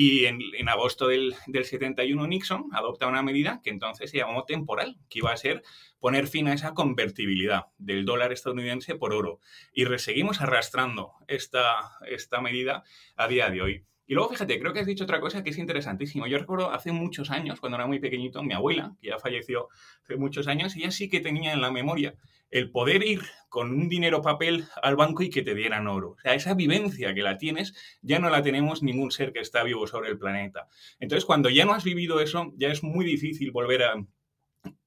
Y 0.00 0.26
en, 0.26 0.68
agosto 0.68 1.08
del, 1.08 1.34
del, 1.48 1.64
71 1.64 2.28
Nixon 2.28 2.68
adopta 2.72 3.08
una 3.08 3.24
medida 3.24 3.60
que 3.64 3.70
entonces 3.70 4.12
se 4.12 4.18
llamó 4.18 4.44
temporal, 4.44 4.96
que 5.08 5.18
iba 5.18 5.32
a 5.32 5.36
ser 5.36 5.64
poner 5.98 6.28
fin 6.28 6.46
a 6.46 6.52
esa 6.52 6.72
convertibilidad 6.72 7.64
del 7.78 8.04
dólar 8.04 8.32
estadounidense 8.32 8.94
por 8.94 9.12
oro. 9.12 9.40
Y 9.72 9.86
seguimos 9.98 10.40
arrastrando 10.40 11.14
esta, 11.26 11.98
esta 12.06 12.40
medida 12.40 12.84
a 13.16 13.26
día 13.26 13.50
de 13.50 13.60
hoy. 13.60 13.84
Y 14.08 14.14
luego, 14.14 14.30
fíjate, 14.30 14.58
creo 14.58 14.72
que 14.72 14.80
has 14.80 14.86
dicho 14.86 15.04
otra 15.04 15.20
cosa 15.20 15.44
que 15.44 15.50
es 15.50 15.58
interesantísimo. 15.58 16.26
Yo 16.26 16.38
recuerdo 16.38 16.70
hace 16.72 16.92
muchos 16.92 17.30
años, 17.30 17.60
cuando 17.60 17.76
era 17.76 17.86
muy 17.86 17.98
pequeñito, 17.98 18.42
mi 18.42 18.54
abuela, 18.54 18.96
que 19.02 19.08
ya 19.08 19.18
falleció 19.18 19.68
hace 20.02 20.16
muchos 20.16 20.48
años, 20.48 20.74
ella 20.76 20.90
sí 20.90 21.10
que 21.10 21.20
tenía 21.20 21.52
en 21.52 21.60
la 21.60 21.70
memoria 21.70 22.14
el 22.50 22.70
poder 22.70 23.04
ir 23.04 23.20
con 23.50 23.70
un 23.70 23.90
dinero 23.90 24.22
papel 24.22 24.64
al 24.82 24.96
banco 24.96 25.22
y 25.22 25.28
que 25.28 25.42
te 25.42 25.54
dieran 25.54 25.86
oro. 25.86 26.12
O 26.12 26.20
sea, 26.20 26.32
esa 26.32 26.54
vivencia 26.54 27.12
que 27.12 27.20
la 27.20 27.36
tienes 27.36 27.74
ya 28.00 28.18
no 28.18 28.30
la 28.30 28.42
tenemos 28.42 28.82
ningún 28.82 29.10
ser 29.10 29.30
que 29.30 29.40
está 29.40 29.62
vivo 29.62 29.86
sobre 29.86 30.08
el 30.08 30.18
planeta. 30.18 30.68
Entonces, 31.00 31.26
cuando 31.26 31.50
ya 31.50 31.66
no 31.66 31.74
has 31.74 31.84
vivido 31.84 32.20
eso, 32.20 32.54
ya 32.56 32.68
es 32.68 32.82
muy 32.82 33.04
difícil 33.04 33.50
volver 33.50 33.82
a, 33.82 34.06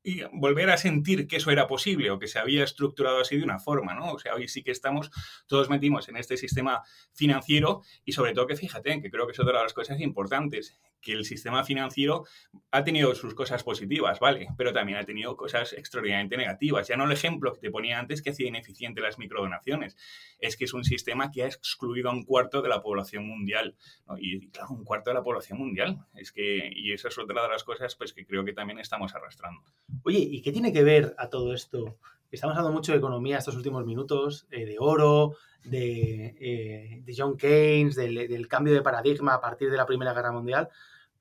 y 0.04 0.24
volver 0.34 0.70
a 0.72 0.78
sentir 0.78 1.28
que 1.28 1.38
eso 1.38 1.52
era 1.52 1.68
posible 1.68 2.10
o 2.12 2.20
que 2.20 2.28
se 2.28 2.40
había 2.40 2.64
estructurado 2.64 3.20
así 3.20 3.38
de 3.38 3.44
una 3.44 3.60
forma, 3.60 3.94
¿no? 3.94 4.14
O 4.14 4.20
sea, 4.20 4.36
hoy 4.36 4.48
sí 4.48 4.64
que 4.64 4.72
estamos, 4.72 5.12
todos 5.48 5.70
metimos 5.70 6.10
en 6.10 6.18
este 6.18 6.38
sistema 6.38 6.82
financiero 7.14 7.82
y 8.06 8.14
sobre 8.14 8.34
todo 8.34 8.48
que 8.48 8.56
fíjate, 8.56 9.02
que 9.02 9.12
creo 9.12 9.26
que 9.26 9.34
es 9.34 9.40
otra 9.40 9.58
de 9.58 9.64
las 9.64 9.74
cosas 9.74 10.00
importantes, 10.00 10.80
que 11.02 11.14
el 11.14 11.26
sistema 11.26 11.64
financiero 11.64 12.26
ha 12.70 12.84
tenido 12.84 13.14
sus 13.16 13.34
cosas 13.34 13.64
positivas, 13.64 14.20
¿vale? 14.20 14.48
Pero 14.58 14.72
también 14.72 14.98
ha 15.00 15.04
tenido 15.04 15.36
cosas 15.36 15.74
extraordinariamente 15.74 16.38
negativas. 16.38 16.88
Ya 16.88 16.96
no 16.96 17.06
el 17.06 17.12
ejemplo 17.12 17.54
que 17.54 17.60
te 17.60 17.72
ponía 17.72 18.00
antes 18.00 18.22
que 18.22 18.30
hacía 18.30 18.48
ineficiente 18.48 19.02
las 19.02 19.18
microdonaciones, 19.18 19.98
es 20.40 20.56
que 20.56 20.66
es 20.66 20.74
un 20.74 20.84
sistema 20.84 21.32
que 21.32 21.44
ha 21.44 21.48
excluido 21.48 22.10
a 22.10 22.14
un 22.14 22.24
cuarto 22.24 22.62
de 22.62 22.70
la 22.70 22.82
población 22.82 23.28
mundial, 23.28 23.76
¿no? 24.08 24.18
Y 24.20 24.50
claro, 24.50 24.70
un 24.72 24.84
cuarto 24.84 25.10
de 25.10 25.16
la 25.16 25.24
población 25.24 25.58
mundial, 25.58 26.06
es 26.16 26.32
que, 26.32 26.72
y 26.74 26.94
esa 26.94 27.08
es 27.08 27.18
otra 27.18 27.44
de 27.44 27.50
las 27.50 27.64
cosas 27.64 27.96
pues 27.96 28.14
que 28.14 28.26
creo 28.26 28.46
que 28.46 28.54
también 28.54 28.80
estamos 28.80 29.14
arrastrando. 29.16 29.64
Oye, 30.04 30.20
¿y 30.20 30.42
qué 30.42 30.52
tiene 30.52 30.74
que 30.74 30.84
ver 30.84 31.16
a 31.18 31.30
todo 31.30 31.54
esto? 31.54 31.98
Estamos 32.32 32.56
hablando 32.56 32.76
mucho 32.76 32.94
de 32.94 32.98
economía 32.98 33.38
estos 33.38 33.56
últimos 33.56 33.86
minutos, 33.86 34.48
eh, 34.52 34.66
de 34.66 34.78
oro, 34.80 35.36
de, 35.64 36.36
eh, 36.40 37.02
de 37.04 37.16
John 37.16 37.36
Keynes, 37.38 37.96
del, 37.96 38.48
cambio 38.48 38.74
de 38.74 38.82
paradigma 38.82 39.34
a 39.34 39.42
partir 39.42 39.70
de 39.70 39.78
la 39.78 39.86
Primera 39.86 40.14
Guerra 40.14 40.32
Mundial. 40.32 40.70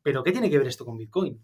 Pero 0.02 0.22
¿qué 0.22 0.32
tiene 0.32 0.48
que 0.48 0.58
ver 0.58 0.68
esto 0.68 0.84
con 0.84 0.96
Bitcoin, 0.96 1.42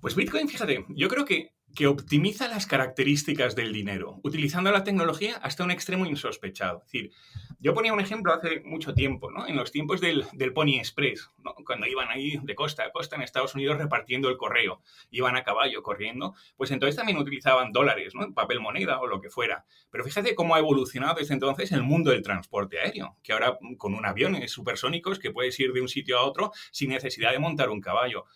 Pues 0.00 0.14
Bitcoin, 0.14 0.48
fíjate, 0.48 0.84
yo 0.90 1.08
creo 1.08 1.24
que 1.24 1.53
que 1.74 1.86
optimiza 1.86 2.48
las 2.48 2.66
características 2.66 3.56
del 3.56 3.72
dinero, 3.72 4.20
utilizando 4.22 4.70
la 4.70 4.84
tecnología 4.84 5.36
hasta 5.42 5.64
un 5.64 5.70
extremo 5.70 6.06
insospechado. 6.06 6.78
Es 6.78 6.92
decir, 6.92 7.12
yo 7.58 7.74
ponía 7.74 7.92
un 7.92 8.00
ejemplo 8.00 8.32
hace 8.32 8.60
mucho 8.60 8.94
tiempo, 8.94 9.30
¿no? 9.30 9.46
En 9.46 9.56
los 9.56 9.72
tiempos 9.72 10.00
del, 10.00 10.24
Pony 10.54 10.76
Express, 10.76 11.30
Cuando 11.64 11.86
iban 11.86 12.08
ahí 12.10 12.38
de 12.42 12.54
costa 12.54 12.84
a 12.84 12.92
costa 12.92 13.16
en 13.16 13.22
Estados 13.22 13.54
Unidos 13.54 13.78
repartiendo 13.78 14.28
el 14.28 14.36
correo, 14.36 14.82
iban 15.10 15.36
a 15.36 15.42
caballo 15.42 15.82
corriendo, 15.82 16.34
pues 16.56 16.70
entonces 16.70 16.96
también 16.96 17.18
utilizaban 17.18 17.72
dólares, 17.72 18.14
¿no? 18.14 18.32
Papel 18.34 18.60
moneda 18.60 19.00
o 19.00 19.06
lo 19.06 19.20
que 19.20 19.30
fuera. 19.30 19.64
Pero 19.90 20.04
fíjate 20.04 20.34
cómo 20.34 20.54
ha 20.54 20.58
evolucionado 20.58 21.14
desde 21.14 21.34
entonces 21.34 21.72
el 21.72 21.82
mundo 21.82 22.10
del 22.10 22.22
transporte 22.22 22.78
aéreo, 22.78 23.16
que 23.22 23.32
ahora 23.32 23.58
con 23.78 23.94
un 23.94 24.06
avión 24.06 24.36
supersónicos 24.48 25.18
que 25.18 25.30
puedes 25.30 25.58
ir 25.58 25.72
de 25.72 25.80
un 25.80 25.88
sitio 25.88 26.18
a 26.18 26.24
otro 26.24 26.52
sin 26.70 26.90
necesidad 26.90 27.32
de 27.32 27.38
montar 27.38 27.70
un 27.70 27.80
caballo 27.80 28.26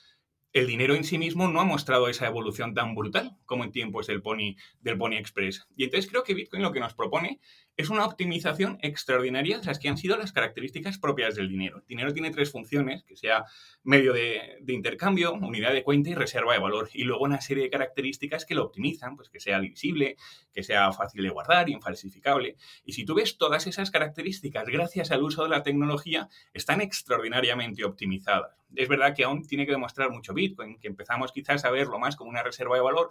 el 0.52 0.66
dinero 0.66 0.94
en 0.94 1.04
sí 1.04 1.18
mismo 1.18 1.48
no 1.48 1.60
ha 1.60 1.64
mostrado 1.64 2.08
esa 2.08 2.26
evolución 2.26 2.74
tan 2.74 2.94
brutal 2.94 3.36
como 3.44 3.64
en 3.64 3.72
tiempos 3.72 4.06
del 4.06 4.22
Pony, 4.22 4.56
del 4.80 4.96
Pony 4.96 5.14
Express. 5.14 5.66
Y 5.76 5.84
entonces 5.84 6.10
creo 6.10 6.24
que 6.24 6.34
Bitcoin 6.34 6.62
lo 6.62 6.72
que 6.72 6.80
nos 6.80 6.94
propone 6.94 7.40
es 7.76 7.90
una 7.90 8.04
optimización 8.04 8.78
extraordinaria 8.82 9.58
de 9.58 9.66
las 9.66 9.78
que 9.78 9.88
han 9.88 9.98
sido 9.98 10.16
las 10.16 10.32
características 10.32 10.98
propias 10.98 11.36
del 11.36 11.48
dinero. 11.48 11.78
El 11.78 11.86
dinero 11.86 12.12
tiene 12.12 12.32
tres 12.32 12.50
funciones, 12.50 13.04
que 13.04 13.16
sea 13.16 13.44
medio 13.84 14.12
de, 14.12 14.58
intercambio, 14.66 15.32
unidad 15.32 15.72
de 15.72 15.84
cuenta 15.84 16.10
y 16.10 16.14
reserva 16.14 16.54
de 16.54 16.58
valor. 16.58 16.90
Y 16.92 17.04
luego 17.04 17.22
una 17.22 17.40
serie 17.40 17.62
de 17.62 17.70
características 17.70 18.44
que 18.44 18.56
lo 18.56 18.64
optimizan, 18.64 19.14
pues 19.14 19.28
que 19.28 19.38
sea 19.38 19.60
divisible, 19.60 20.16
que 20.52 20.64
sea 20.64 20.90
fácil 20.92 21.22
de 21.22 21.30
guardar, 21.30 21.68
infalsificable. 21.68 22.56
Y 22.84 22.94
si 22.94 23.04
tú 23.04 23.14
ves 23.14 23.38
todas 23.38 23.68
esas 23.68 23.92
características, 23.92 24.66
gracias 24.66 25.12
al 25.12 25.22
uso 25.22 25.44
de 25.44 25.50
la 25.50 25.62
tecnología, 25.62 26.28
están 26.52 26.80
extraordinariamente 26.80 27.84
optimizadas. 27.84 28.58
Es 28.74 28.88
verdad 28.88 29.14
que 29.14 29.24
aún 29.24 29.46
tiene 29.46 29.66
que 29.66 29.72
demostrar 29.72 30.10
mucho 30.10 30.34
Bitcoin, 30.34 30.78
que 30.78 30.88
empezamos 30.88 31.32
quizás 31.32 31.64
a 31.64 31.70
verlo 31.70 31.98
más 31.98 32.16
como 32.16 32.30
una 32.30 32.42
reserva 32.42 32.76
de 32.76 32.82
valor, 32.82 33.10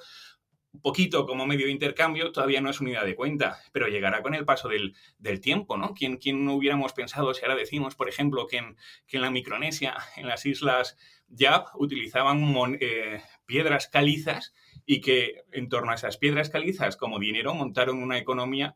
poquito 0.82 1.26
como 1.26 1.46
medio 1.46 1.66
de 1.66 1.72
intercambio, 1.72 2.32
todavía 2.32 2.62
no 2.62 2.70
es 2.70 2.80
unidad 2.80 3.06
de 3.06 3.16
cuenta, 3.16 3.60
pero 3.72 3.88
llegará 3.88 4.22
con 4.22 4.36
el 4.36 4.46
paso 4.46 4.70
del, 4.70 4.94
tiempo, 5.42 5.78
¿no? 5.78 5.94
¿Quién, 5.94 6.18
¿Quién, 6.18 6.48
hubiéramos 6.48 6.94
pensado 6.94 7.34
si 7.34 7.44
ahora 7.44 7.56
decimos, 7.56 7.96
por 7.96 8.10
ejemplo, 8.10 8.48
que 8.48 8.58
en, 8.58 8.78
que 9.08 9.18
en 9.18 9.24
la 9.24 9.32
Micronesia, 9.32 9.96
en 10.16 10.28
las 10.28 10.46
islas 10.46 10.98
Yap, 11.30 11.68
utilizaban 11.76 12.78
eh, 12.80 13.22
piedras 13.46 13.88
calizas 13.88 14.54
y 14.86 15.02
que 15.02 15.44
en 15.52 15.68
torno 15.68 15.92
a 15.92 15.96
esas 15.96 16.18
piedras 16.18 16.50
calizas 16.50 16.96
como 16.96 17.20
dinero 17.20 17.54
montaron 17.54 18.02
una 18.02 18.18
economía 18.18 18.76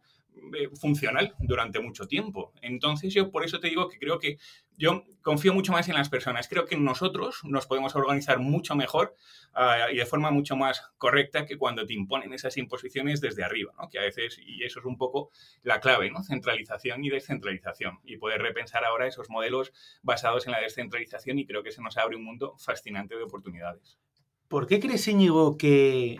eh, 0.53 0.69
funcional 0.75 1.35
durante 1.39 1.79
mucho 1.79 2.07
tiempo. 2.07 2.53
Entonces 2.61 3.13
yo 3.13 3.31
por 3.31 3.43
eso 3.43 3.59
te 3.59 3.67
digo 3.67 3.87
que 3.89 3.99
creo 3.99 4.17
que 4.19 4.37
yo 4.77 5.03
confío 5.21 5.53
mucho 5.53 5.71
más 5.71 5.87
en 5.89 5.95
las 5.95 6.09
personas. 6.09 6.47
Creo 6.47 6.65
que 6.65 6.77
nosotros 6.77 7.41
nos 7.43 7.67
podemos 7.67 7.95
organizar 7.95 8.39
mucho 8.39 8.75
mejor 8.75 9.15
ah, 9.53 9.87
y 9.91 9.97
de 9.97 10.05
forma 10.05 10.31
mucho 10.31 10.55
más 10.55 10.81
correcta 10.97 11.45
que 11.45 11.57
cuando 11.57 11.85
te 11.85 11.93
imponen 11.93 12.33
esas 12.33 12.57
imposiciones 12.57 13.21
desde 13.21 13.43
arriba, 13.43 13.73
¿no? 13.77 13.89
que 13.89 13.99
a 13.99 14.01
veces, 14.01 14.39
y 14.43 14.63
eso 14.63 14.79
es 14.79 14.85
un 14.85 14.97
poco 14.97 15.31
la 15.63 15.79
clave, 15.79 16.09
¿no? 16.09 16.23
centralización 16.23 17.03
y 17.05 17.09
descentralización. 17.09 17.99
Y 18.03 18.17
poder 18.17 18.41
repensar 18.41 18.83
ahora 18.85 19.07
esos 19.07 19.29
modelos 19.29 19.71
basados 20.01 20.47
en 20.47 20.53
la 20.53 20.59
descentralización 20.59 21.39
y 21.39 21.45
creo 21.45 21.63
que 21.63 21.71
se 21.71 21.81
nos 21.81 21.97
abre 21.97 22.15
un 22.15 22.23
mundo 22.23 22.55
fascinante 22.57 23.15
de 23.15 23.23
oportunidades. 23.23 23.99
¿Por 24.47 24.67
qué 24.67 24.79
crees, 24.79 25.07
Íñigo, 25.07 25.57
que 25.57 26.17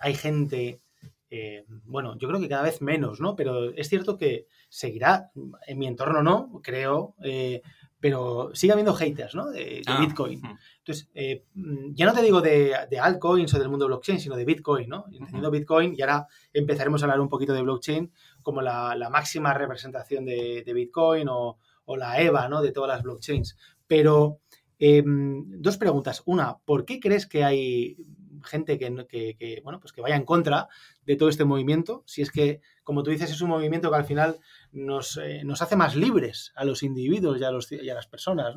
hay 0.00 0.14
gente 0.14 0.83
eh, 1.36 1.64
bueno, 1.84 2.16
yo 2.16 2.28
creo 2.28 2.40
que 2.40 2.48
cada 2.48 2.62
vez 2.62 2.80
menos, 2.80 3.20
¿no? 3.20 3.34
Pero 3.34 3.70
es 3.70 3.88
cierto 3.88 4.16
que 4.16 4.46
seguirá, 4.68 5.32
en 5.66 5.78
mi 5.78 5.88
entorno 5.88 6.22
no, 6.22 6.60
creo, 6.62 7.16
eh, 7.24 7.60
pero 7.98 8.50
sigue 8.54 8.72
habiendo 8.72 8.94
haters, 8.94 9.34
¿no? 9.34 9.50
De, 9.50 9.82
ah, 9.86 9.98
Bitcoin. 9.98 10.40
Entonces, 10.78 11.10
eh, 11.12 11.44
ya 11.92 12.06
no 12.06 12.12
te 12.12 12.22
digo 12.22 12.40
de, 12.40 12.76
altcoins 13.00 13.52
o 13.52 13.58
del 13.58 13.68
mundo 13.68 13.88
blockchain, 13.88 14.20
sino 14.20 14.36
de 14.36 14.44
Bitcoin, 14.44 14.88
¿no? 14.88 15.06
Entendiendo 15.10 15.50
Bitcoin, 15.50 15.94
y 15.96 16.02
ahora 16.02 16.28
empezaremos 16.52 17.02
a 17.02 17.06
hablar 17.06 17.20
un 17.20 17.28
poquito 17.28 17.52
de 17.52 17.62
blockchain 17.62 18.12
como 18.42 18.62
la, 18.62 19.08
máxima 19.10 19.54
representación 19.54 20.24
de, 20.24 20.72
Bitcoin 20.72 21.28
o, 21.28 21.58
o, 21.86 21.96
la 21.96 22.20
EVA, 22.20 22.48
¿no? 22.48 22.62
De 22.62 22.70
todas 22.70 22.88
las 22.88 23.02
blockchains. 23.02 23.56
Pero, 23.88 24.38
em, 24.78 25.60
dos 25.60 25.78
preguntas. 25.78 26.22
Una, 26.26 26.58
¿por 26.58 26.84
qué 26.84 27.00
crees 27.00 27.26
que 27.26 27.42
hay 27.42 27.96
gente 28.44 28.78
que, 28.78 29.60
bueno, 29.62 29.80
pues 29.80 29.92
que 29.92 30.00
vaya 30.00 30.16
en 30.16 30.24
contra 30.24 30.68
de 31.06 31.16
todo 31.16 31.28
este 31.28 31.44
movimiento, 31.44 32.02
si 32.06 32.22
es 32.22 32.30
que, 32.30 32.60
como 32.82 33.02
tú 33.02 33.10
dices, 33.10 33.30
es 33.30 33.40
un 33.40 33.50
movimiento 33.50 33.90
que 33.90 33.96
al 33.96 34.04
final 34.04 34.38
nos, 34.72 35.18
eh, 35.18 35.42
hace 35.60 35.76
más 35.76 35.96
libres 35.96 36.52
a 36.54 36.64
los 36.64 36.82
individuos 36.82 37.40
y 37.40 37.44
a, 37.44 37.50
los, 37.50 37.70
y 37.72 37.88
a 37.88 37.94
las 37.94 38.06
personas, 38.06 38.54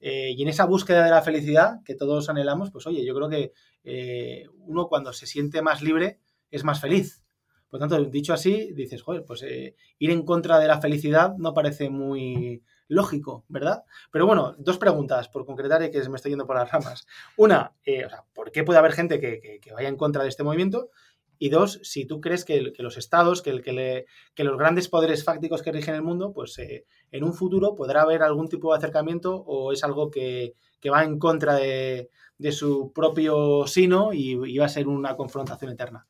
eh, 0.00 0.32
y 0.36 0.42
en 0.42 0.48
esa 0.48 0.64
búsqueda 0.64 1.04
de 1.04 1.10
la 1.10 1.22
felicidad 1.22 1.82
que 1.84 1.94
todos 1.94 2.28
anhelamos, 2.28 2.70
pues 2.70 2.86
oye, 2.86 3.04
yo 3.04 3.14
creo 3.14 3.28
que 3.28 3.52
eh, 3.84 4.46
uno 4.60 4.88
cuando 4.88 5.12
se 5.12 5.26
siente 5.26 5.62
más 5.62 5.82
libre 5.82 6.20
es 6.50 6.64
más 6.64 6.80
feliz. 6.80 7.22
Por 7.68 7.80
tanto, 7.80 8.02
dicho 8.04 8.32
así, 8.32 8.72
dices, 8.72 9.02
joder, 9.02 9.24
pues 9.26 9.42
ir 9.42 10.10
en 10.10 10.24
contra 10.24 10.58
de 10.58 10.68
la 10.68 10.80
felicidad 10.80 11.36
no 11.36 11.52
parece 11.52 11.90
muy, 11.90 12.62
lógico, 12.88 13.44
¿verdad? 13.48 13.84
Pero 14.10 14.26
bueno, 14.26 14.54
dos 14.58 14.78
preguntas 14.78 15.28
por 15.28 15.44
concretar 15.44 15.82
y 15.82 15.90
que 15.90 16.08
me 16.08 16.16
estoy 16.16 16.30
yendo 16.30 16.46
por 16.46 16.56
las 16.56 16.70
ramas. 16.70 17.06
Una, 17.36 17.74
o 17.82 18.08
sea, 18.08 18.24
¿por 18.34 18.50
qué 18.50 18.64
puede 18.64 18.78
haber 18.78 18.92
gente 18.92 19.20
que, 19.20 19.60
vaya 19.72 19.88
en 19.88 19.96
contra 19.96 20.22
de 20.22 20.30
este 20.30 20.42
movimiento? 20.42 20.90
Y 21.38 21.50
dos, 21.50 21.80
si 21.82 22.04
tú 22.04 22.20
crees 22.20 22.44
que, 22.44 22.72
los 22.78 22.96
estados, 22.96 23.42
que, 23.42 23.52
los 23.52 24.58
grandes 24.58 24.88
poderes 24.88 25.24
fácticos 25.24 25.62
que 25.62 25.72
rigen 25.72 25.94
el 25.94 26.02
mundo, 26.02 26.32
pues 26.32 26.58
eh, 26.58 26.84
en 27.12 27.24
un 27.24 27.34
futuro 27.34 27.74
podrá 27.74 28.02
haber 28.02 28.22
algún 28.22 28.48
tipo 28.48 28.72
de 28.72 28.78
acercamiento 28.78 29.36
o 29.36 29.72
es 29.72 29.84
algo 29.84 30.10
que, 30.10 30.54
va 30.92 31.04
en 31.04 31.18
contra 31.18 31.54
de, 31.54 32.10
su 32.50 32.92
propio 32.92 33.66
sino 33.66 34.12
y 34.12 34.58
va 34.58 34.66
a 34.66 34.68
ser 34.68 34.88
una 34.88 35.16
confrontación 35.16 35.72
eterna. 35.72 36.06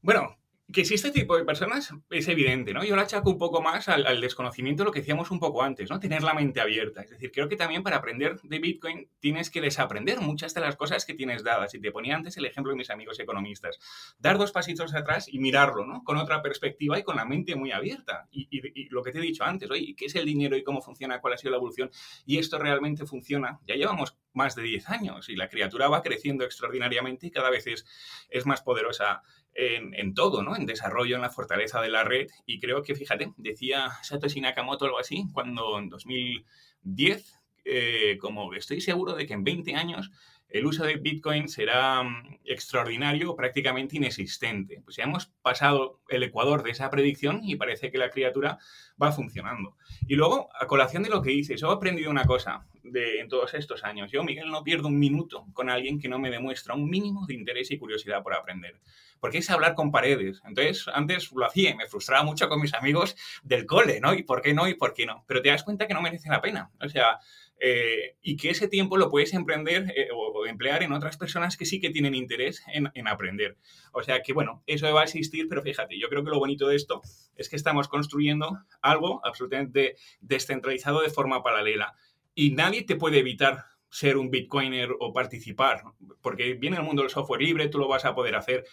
Bueno, 0.00 0.36
que 0.72 0.80
existe 0.80 1.08
este 1.08 1.20
tipo 1.20 1.36
de 1.36 1.44
personas 1.44 1.92
es 2.08 2.28
evidente, 2.28 2.72
¿no? 2.72 2.84
Yo 2.84 2.96
la 2.96 3.02
achaco 3.02 3.28
un 3.28 3.36
poco 3.38 3.60
más 3.60 3.88
al, 3.88 4.20
desconocimiento 4.20 4.82
de 4.82 4.86
lo 4.86 4.92
que 4.92 5.00
decíamos 5.00 5.30
un 5.30 5.38
poco 5.38 5.62
antes, 5.62 5.90
¿no? 5.90 6.00
Tener 6.00 6.22
la 6.22 6.32
mente 6.32 6.60
abierta. 6.60 7.02
Es 7.02 7.10
decir, 7.10 7.30
creo 7.32 7.48
que 7.50 7.56
también 7.56 7.82
para 7.82 7.96
aprender 7.96 8.40
de 8.42 8.58
Bitcoin 8.58 9.10
tienes 9.20 9.50
que 9.50 9.60
desaprender 9.60 10.20
muchas 10.20 10.54
de 10.54 10.62
las 10.62 10.76
cosas 10.76 11.04
que 11.04 11.12
tienes 11.12 11.44
dadas. 11.44 11.74
Y 11.74 11.80
te 11.80 11.92
ponía 11.92 12.16
antes 12.16 12.38
el 12.38 12.46
ejemplo 12.46 12.72
de 12.72 12.78
mis 12.78 12.88
amigos 12.88 13.20
economistas. 13.20 13.78
Dar 14.18 14.38
dos 14.38 14.52
pasitos 14.52 14.94
atrás 14.94 15.28
y 15.30 15.38
mirarlo, 15.38 15.84
¿no? 15.84 16.02
Con 16.02 16.16
otra 16.16 16.40
perspectiva 16.40 16.98
y 16.98 17.02
con 17.02 17.16
la 17.16 17.26
mente 17.26 17.54
muy 17.56 17.70
abierta. 17.70 18.26
Y, 18.30 18.48
y 18.50 18.88
lo 18.88 19.02
que 19.02 19.12
te 19.12 19.18
he 19.18 19.22
dicho 19.22 19.44
antes, 19.44 19.70
oye, 19.70 19.94
¿qué 19.94 20.06
es 20.06 20.14
el 20.14 20.24
dinero 20.24 20.56
y 20.56 20.64
cómo 20.64 20.80
funciona? 20.80 21.20
¿Cuál 21.20 21.34
ha 21.34 21.36
sido 21.36 21.50
la 21.50 21.58
evolución? 21.58 21.90
Y 22.24 22.38
esto 22.38 22.58
realmente 22.58 23.04
funciona. 23.04 23.60
Ya 23.66 23.74
llevamos 23.74 24.16
más 24.32 24.54
de 24.54 24.62
10 24.62 24.88
años 24.88 25.28
y 25.28 25.36
la 25.36 25.48
criatura 25.48 25.88
va 25.88 26.02
creciendo 26.02 26.44
extraordinariamente 26.44 27.26
y 27.26 27.30
cada 27.30 27.50
vez 27.50 27.66
es, 27.66 27.86
es 28.30 28.46
más 28.46 28.62
poderosa 28.62 29.22
en, 29.54 30.14
todo, 30.14 30.42
¿no? 30.42 30.56
En 30.56 30.66
desarrollo, 30.66 31.16
en 31.16 31.22
la 31.22 31.30
fortaleza 31.30 31.80
de 31.80 31.88
la 31.88 32.04
red. 32.04 32.28
Y 32.46 32.60
creo 32.60 32.82
que, 32.82 32.94
fíjate, 32.94 33.32
decía 33.36 33.90
Satoshi 34.02 34.40
Nakamoto 34.40 34.84
algo 34.84 34.98
así, 34.98 35.26
cuando 35.32 35.78
en 35.78 35.88
2010, 35.88 37.40
eh, 37.64 38.18
como 38.20 38.52
estoy 38.54 38.80
seguro 38.80 39.14
de 39.14 39.26
que 39.26 39.34
en 39.34 39.44
20 39.44 39.74
años 39.74 40.10
el 40.54 40.66
uso 40.66 40.84
de 40.84 40.94
Bitcoin 40.94 41.48
será 41.48 42.04
mm, 42.04 42.38
extraordinario, 42.44 43.34
prácticamente 43.34 43.96
inexistente. 43.96 44.80
Pues 44.84 44.94
ya 44.96 45.02
hemos 45.02 45.26
pasado 45.42 46.00
el 46.08 46.22
ecuador 46.22 46.62
de 46.62 46.70
esa 46.70 46.90
predicción 46.90 47.40
y 47.42 47.56
parece 47.56 47.90
que 47.90 47.98
la 47.98 48.08
criatura 48.08 48.58
va 49.02 49.10
funcionando. 49.10 49.76
Y 50.06 50.14
luego, 50.14 50.48
a 50.54 50.68
colación 50.68 51.02
de 51.02 51.10
lo 51.10 51.22
que 51.22 51.30
dices, 51.30 51.60
yo 51.60 51.70
he 51.70 51.74
aprendido 51.74 52.08
una 52.08 52.24
cosa 52.24 52.68
de, 52.84 53.18
en 53.18 53.28
todos 53.28 53.52
estos 53.54 53.82
años. 53.82 54.12
Yo, 54.12 54.22
Miguel, 54.22 54.48
no 54.48 54.62
pierdo 54.62 54.86
un 54.86 54.96
minuto 54.96 55.44
con 55.54 55.68
alguien 55.70 55.98
que 55.98 56.08
no 56.08 56.20
me 56.20 56.30
demuestra 56.30 56.74
un 56.74 56.88
mínimo 56.88 57.26
de 57.26 57.34
interés 57.34 57.72
y 57.72 57.78
curiosidad 57.78 58.22
por 58.22 58.34
aprender. 58.34 58.80
Porque 59.18 59.38
es 59.38 59.50
hablar 59.50 59.74
con 59.74 59.90
paredes. 59.90 60.40
Entonces, 60.46 60.86
antes 60.94 61.32
lo 61.32 61.46
hacía 61.46 61.70
y 61.70 61.74
me 61.74 61.86
frustraba 61.86 62.22
mucho 62.22 62.48
con 62.48 62.60
mis 62.60 62.74
amigos 62.74 63.16
del 63.42 63.66
cole, 63.66 63.98
¿no? 63.98 64.14
¿Y 64.14 64.22
por 64.22 64.40
qué 64.40 64.54
no? 64.54 64.68
¿Y 64.68 64.74
por 64.74 64.94
qué 64.94 65.04
no? 65.04 65.24
Pero 65.26 65.42
te 65.42 65.48
das 65.48 65.64
cuenta 65.64 65.88
que 65.88 65.94
no 65.94 66.02
merece 66.02 66.28
la 66.28 66.40
pena. 66.40 66.70
O 66.80 66.88
sea, 66.88 67.18
eh, 67.60 68.16
y 68.20 68.36
que 68.36 68.50
ese 68.50 68.68
tiempo 68.68 68.96
lo 68.96 69.10
puedes 69.10 69.32
emprender 69.32 69.92
eh, 69.96 70.08
o, 70.14 70.46
emplear 70.46 70.82
en 70.82 70.92
otras 70.92 71.16
personas 71.16 71.56
que 71.56 71.64
sí 71.64 71.80
que 71.80 71.90
tienen 71.90 72.14
interés 72.14 72.62
en, 72.72 72.90
en, 72.94 73.08
aprender. 73.08 73.56
O 73.92 74.02
sea 74.02 74.22
que, 74.22 74.32
bueno, 74.32 74.62
eso 74.66 74.92
va 74.92 75.02
a 75.02 75.04
existir, 75.04 75.48
pero 75.48 75.62
fíjate, 75.62 75.98
yo 75.98 76.08
creo 76.08 76.24
que 76.24 76.30
lo 76.30 76.38
bonito 76.38 76.68
de 76.68 76.76
esto 76.76 77.00
es 77.36 77.48
que 77.48 77.56
estamos 77.56 77.88
construyendo 77.88 78.58
algo 78.82 79.20
absolutamente 79.24 79.96
descentralizado 80.20 81.00
de 81.00 81.10
forma 81.10 81.42
paralela 81.42 81.94
y 82.34 82.50
nadie 82.50 82.82
te 82.82 82.96
puede 82.96 83.18
evitar 83.18 83.64
ser 83.94 84.16
un 84.16 84.28
bitcoiner 84.28 84.90
o 84.98 85.12
participar, 85.12 85.84
porque 86.20 86.54
viene 86.54 86.76
el 86.76 86.82
mundo 86.82 87.02
del 87.02 87.12
software 87.12 87.40
libre, 87.40 87.68
tú 87.68 87.78
lo 87.78 87.86
vas 87.86 88.04
a 88.04 88.14
poder 88.14 88.34
hacer 88.34 88.64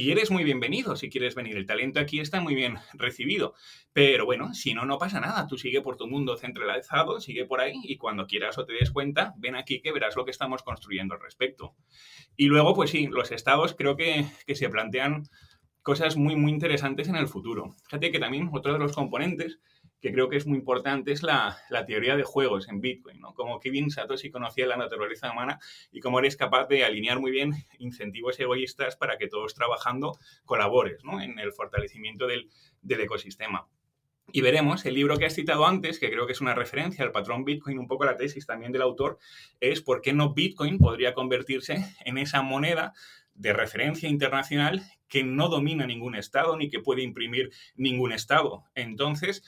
y 0.00 0.10
eres 0.12 0.30
muy 0.30 0.44
bienvenido 0.44 0.96
si 0.96 1.10
quieres 1.10 1.34
venir. 1.34 1.58
El 1.58 1.66
talento 1.66 2.00
aquí 2.00 2.20
está 2.20 2.40
muy 2.40 2.54
bien 2.54 2.78
recibido. 2.94 3.52
Pero 3.92 4.24
bueno, 4.24 4.54
si 4.54 4.72
no, 4.72 4.86
no 4.86 4.96
pasa 4.96 5.20
nada. 5.20 5.46
Tú 5.46 5.58
sigue 5.58 5.82
por 5.82 5.98
tu 5.98 6.06
mundo 6.06 6.38
centralizado, 6.38 7.20
sigue 7.20 7.44
por 7.44 7.60
ahí 7.60 7.74
y 7.82 7.98
cuando 7.98 8.26
quieras 8.26 8.56
o 8.56 8.64
te 8.64 8.72
des 8.72 8.90
cuenta, 8.90 9.34
ven 9.36 9.56
aquí 9.56 9.82
que 9.82 9.92
verás 9.92 10.16
lo 10.16 10.24
que 10.24 10.30
estamos 10.30 10.62
construyendo 10.62 11.12
al 11.12 11.20
respecto. 11.20 11.74
Y 12.34 12.46
luego, 12.46 12.74
pues 12.74 12.88
sí, 12.88 13.08
los 13.08 13.30
estados 13.30 13.74
creo 13.74 13.94
que, 13.94 14.24
que 14.46 14.54
se 14.54 14.70
plantean 14.70 15.24
cosas 15.82 16.16
muy, 16.16 16.34
muy 16.34 16.50
interesantes 16.50 17.08
en 17.08 17.16
el 17.16 17.28
futuro. 17.28 17.74
Fíjate 17.84 18.10
que 18.10 18.18
también 18.18 18.48
otro 18.54 18.72
de 18.72 18.78
los 18.78 18.94
componentes 18.94 19.60
que 20.00 20.12
creo 20.12 20.28
que 20.28 20.36
es 20.36 20.46
muy 20.46 20.58
importante 20.58 21.12
es 21.12 21.22
la, 21.22 21.58
teoría 21.86 22.16
de 22.16 22.22
juegos 22.22 22.68
en 22.68 22.80
Bitcoin, 22.80 23.20
¿no? 23.20 23.34
Como 23.34 23.60
que 23.60 23.70
bien 23.70 23.90
Satoshi 23.90 24.30
conocía 24.30 24.66
la 24.66 24.76
naturaleza 24.76 25.30
humana 25.30 25.58
y 25.92 26.00
cómo 26.00 26.18
eres 26.18 26.36
capaz 26.36 26.66
de 26.66 26.84
alinear 26.84 27.20
muy 27.20 27.30
bien 27.30 27.52
incentivos 27.78 28.38
egoístas 28.40 28.96
para 28.96 29.18
que 29.18 29.28
todos 29.28 29.54
trabajando 29.54 30.18
colabores, 30.44 31.04
¿no? 31.04 31.20
En 31.20 31.38
el 31.38 31.52
fortalecimiento 31.52 32.26
del, 32.26 32.48
del 32.82 33.00
ecosistema. 33.00 33.68
Y 34.32 34.42
veremos, 34.42 34.86
el 34.86 34.94
libro 34.94 35.18
que 35.18 35.26
has 35.26 35.34
citado 35.34 35.66
antes, 35.66 35.98
que 35.98 36.08
creo 36.08 36.26
que 36.26 36.32
es 36.32 36.40
una 36.40 36.54
referencia 36.54 37.04
al 37.04 37.10
patrón 37.10 37.44
Bitcoin, 37.44 37.78
un 37.78 37.88
poco 37.88 38.04
la 38.04 38.16
tesis 38.16 38.46
también 38.46 38.70
del 38.70 38.82
autor, 38.82 39.18
es 39.58 39.82
por 39.82 40.00
qué 40.00 40.12
no 40.12 40.34
Bitcoin 40.34 40.78
podría 40.78 41.14
convertirse 41.14 41.84
en 42.04 42.16
esa 42.16 42.40
moneda 42.42 42.92
de 43.34 43.52
referencia 43.52 44.08
internacional 44.08 44.82
que 45.08 45.24
no 45.24 45.48
domina 45.48 45.86
ningún 45.86 46.14
Estado 46.14 46.56
ni 46.56 46.68
que 46.68 46.78
puede 46.78 47.02
imprimir 47.02 47.50
ningún 47.74 48.12
Estado. 48.12 48.64
Entonces, 48.74 49.42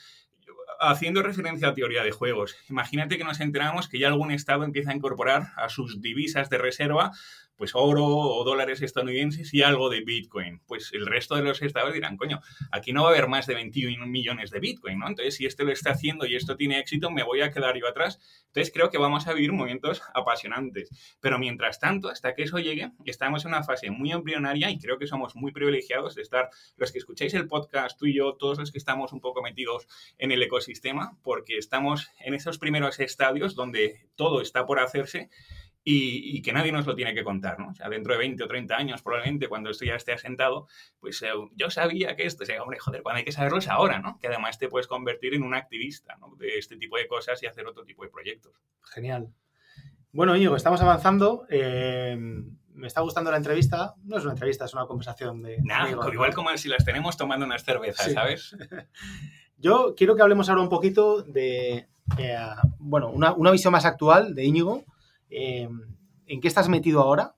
haciendo 0.89 1.21
referencia 1.21 1.69
a 1.69 1.73
teoría 1.73 2.03
de 2.03 2.11
juegos, 2.11 2.55
imagínate 2.69 3.17
que 3.17 3.23
nos 3.23 3.39
enteramos 3.39 3.87
que 3.87 3.99
ya 3.99 4.07
algún 4.07 4.31
Estado 4.31 4.63
empieza 4.63 4.91
a 4.91 4.95
incorporar 4.95 5.51
a 5.55 5.69
sus 5.69 6.01
divisas 6.01 6.49
de 6.49 6.57
reserva 6.57 7.11
pues 7.55 7.75
oro 7.75 8.05
o 8.05 8.43
dólares 8.43 8.81
estadounidenses 8.81 9.53
y 9.53 9.61
algo 9.61 9.89
de 9.89 10.01
Bitcoin. 10.01 10.61
Pues 10.67 10.91
el 10.93 11.05
resto 11.05 11.35
de 11.35 11.43
los 11.43 11.61
estados 11.61 11.93
dirán, 11.93 12.17
coño, 12.17 12.41
aquí 12.71 12.93
no 12.93 13.03
va 13.03 13.09
a 13.09 13.11
haber 13.11 13.27
más 13.27 13.47
de 13.47 13.55
21 13.55 14.05
millones 14.07 14.51
de 14.51 14.59
Bitcoin, 14.59 14.99
¿no? 14.99 15.07
Entonces, 15.07 15.35
si 15.35 15.45
este 15.45 15.63
lo 15.63 15.71
está 15.71 15.91
haciendo 15.91 16.25
y 16.25 16.35
esto 16.35 16.55
tiene 16.55 16.79
éxito, 16.79 17.11
me 17.11 17.23
voy 17.23 17.41
a 17.41 17.51
quedar 17.51 17.77
yo 17.77 17.87
atrás. 17.87 18.19
Entonces, 18.47 18.71
creo 18.73 18.89
que 18.89 18.97
vamos 18.97 19.27
a 19.27 19.33
vivir 19.33 19.51
momentos 19.51 20.01
apasionantes. 20.13 20.89
Pero 21.19 21.39
mientras 21.39 21.79
tanto, 21.79 22.09
hasta 22.09 22.33
que 22.33 22.43
eso 22.43 22.59
llegue, 22.59 22.91
estamos 23.05 23.45
en 23.45 23.49
una 23.49 23.63
fase 23.63 23.91
muy 23.91 24.11
embrionaria 24.11 24.69
y 24.69 24.79
creo 24.79 24.97
que 24.97 25.07
somos 25.07 25.35
muy 25.35 25.51
privilegiados 25.51 26.15
de 26.15 26.21
estar, 26.21 26.49
los 26.77 26.91
que 26.91 26.99
escucháis 26.99 27.33
el 27.33 27.47
podcast, 27.47 27.97
tú 27.97 28.05
y 28.05 28.15
yo, 28.15 28.35
todos 28.35 28.57
los 28.59 28.71
que 28.71 28.77
estamos 28.77 29.13
un 29.13 29.21
poco 29.21 29.41
metidos 29.41 29.87
en 30.17 30.31
el 30.31 30.41
ecosistema, 30.41 31.17
porque 31.23 31.57
estamos 31.57 32.09
en 32.19 32.33
esos 32.33 32.57
primeros 32.57 32.99
estadios 32.99 33.55
donde 33.55 34.07
todo 34.15 34.41
está 34.41 34.65
por 34.65 34.79
hacerse 34.79 35.29
y, 35.85 36.41
que 36.41 36.53
nadie 36.53 36.71
nos 36.71 36.85
lo 36.85 36.95
tiene 36.95 37.13
que 37.13 37.23
contar, 37.23 37.59
¿no? 37.59 37.69
O 37.69 37.73
sea, 37.75 37.89
dentro 37.89 38.13
de 38.13 38.19
20 38.19 38.43
o 38.43 38.47
30 38.47 38.75
años, 38.75 39.01
probablemente, 39.01 39.49
cuando 39.49 39.69
esto 39.69 39.83
ya 39.83 39.95
esté 39.95 40.13
asentado, 40.13 40.67
pues 40.99 41.21
eh, 41.21 41.31
yo 41.55 41.69
sabía 41.69 42.15
que 42.15 42.25
esto, 42.25 42.43
o 42.43 42.45
sea, 42.45 42.61
hombre, 42.61 42.79
joder, 42.79 43.03
cuando 43.03 43.17
hay 43.17 43.25
que 43.25 43.33
saberlo 43.33 43.57
es 43.57 43.67
ahora, 43.67 43.99
¿no? 43.99 44.17
Que 44.19 44.27
además 44.27 44.57
te 44.57 44.69
puedes 44.69 44.87
convertir 44.87 45.33
en 45.33 45.43
un 45.43 45.53
activista, 45.53 46.15
¿no? 46.17 46.35
De 46.37 46.57
este 46.57 46.77
tipo 46.77 46.97
de 46.97 47.07
cosas 47.07 47.41
y 47.43 47.47
hacer 47.47 47.67
otro 47.67 47.83
tipo 47.83 48.03
de 48.03 48.09
proyectos. 48.09 48.53
Genial. 48.83 49.33
Bueno, 50.13 50.35
Íñigo, 50.35 50.55
estamos 50.55 50.79
avanzando. 50.81 51.45
Eh, 51.49 52.15
me 52.17 52.87
está 52.87 53.01
gustando 53.01 53.29
la 53.29 53.37
entrevista. 53.37 53.95
No 54.03 54.17
es 54.17 54.23
una 54.23 54.33
entrevista, 54.33 54.65
es 54.65 54.73
una 54.73 54.85
conversación 54.85 55.41
de... 55.41 55.57
Nada, 55.63 55.89
igual 55.89 56.33
como 56.33 56.55
si 56.57 56.69
las 56.69 56.85
tenemos 56.85 57.17
tomando 57.17 57.45
unas 57.45 57.63
cervezas, 57.63 58.13
¿sabes? 58.13 58.55
yo 59.57 59.95
quiero 59.97 60.15
que 60.15 60.21
hablemos 60.21 60.49
ahora 60.49 60.61
un 60.61 60.69
poquito 60.69 61.23
de, 61.23 61.87
eh, 62.17 62.37
bueno, 62.79 63.09
una, 63.09 63.33
una 63.33 63.51
visión 63.51 63.71
más 63.71 63.85
actual 63.85 64.33
de 64.33 64.45
Íñigo 64.45 64.85
eh, 65.33 65.69
en 66.27 66.41
qué 66.41 66.47
estás 66.47 66.69
metido 66.69 67.01
ahora 67.01 67.35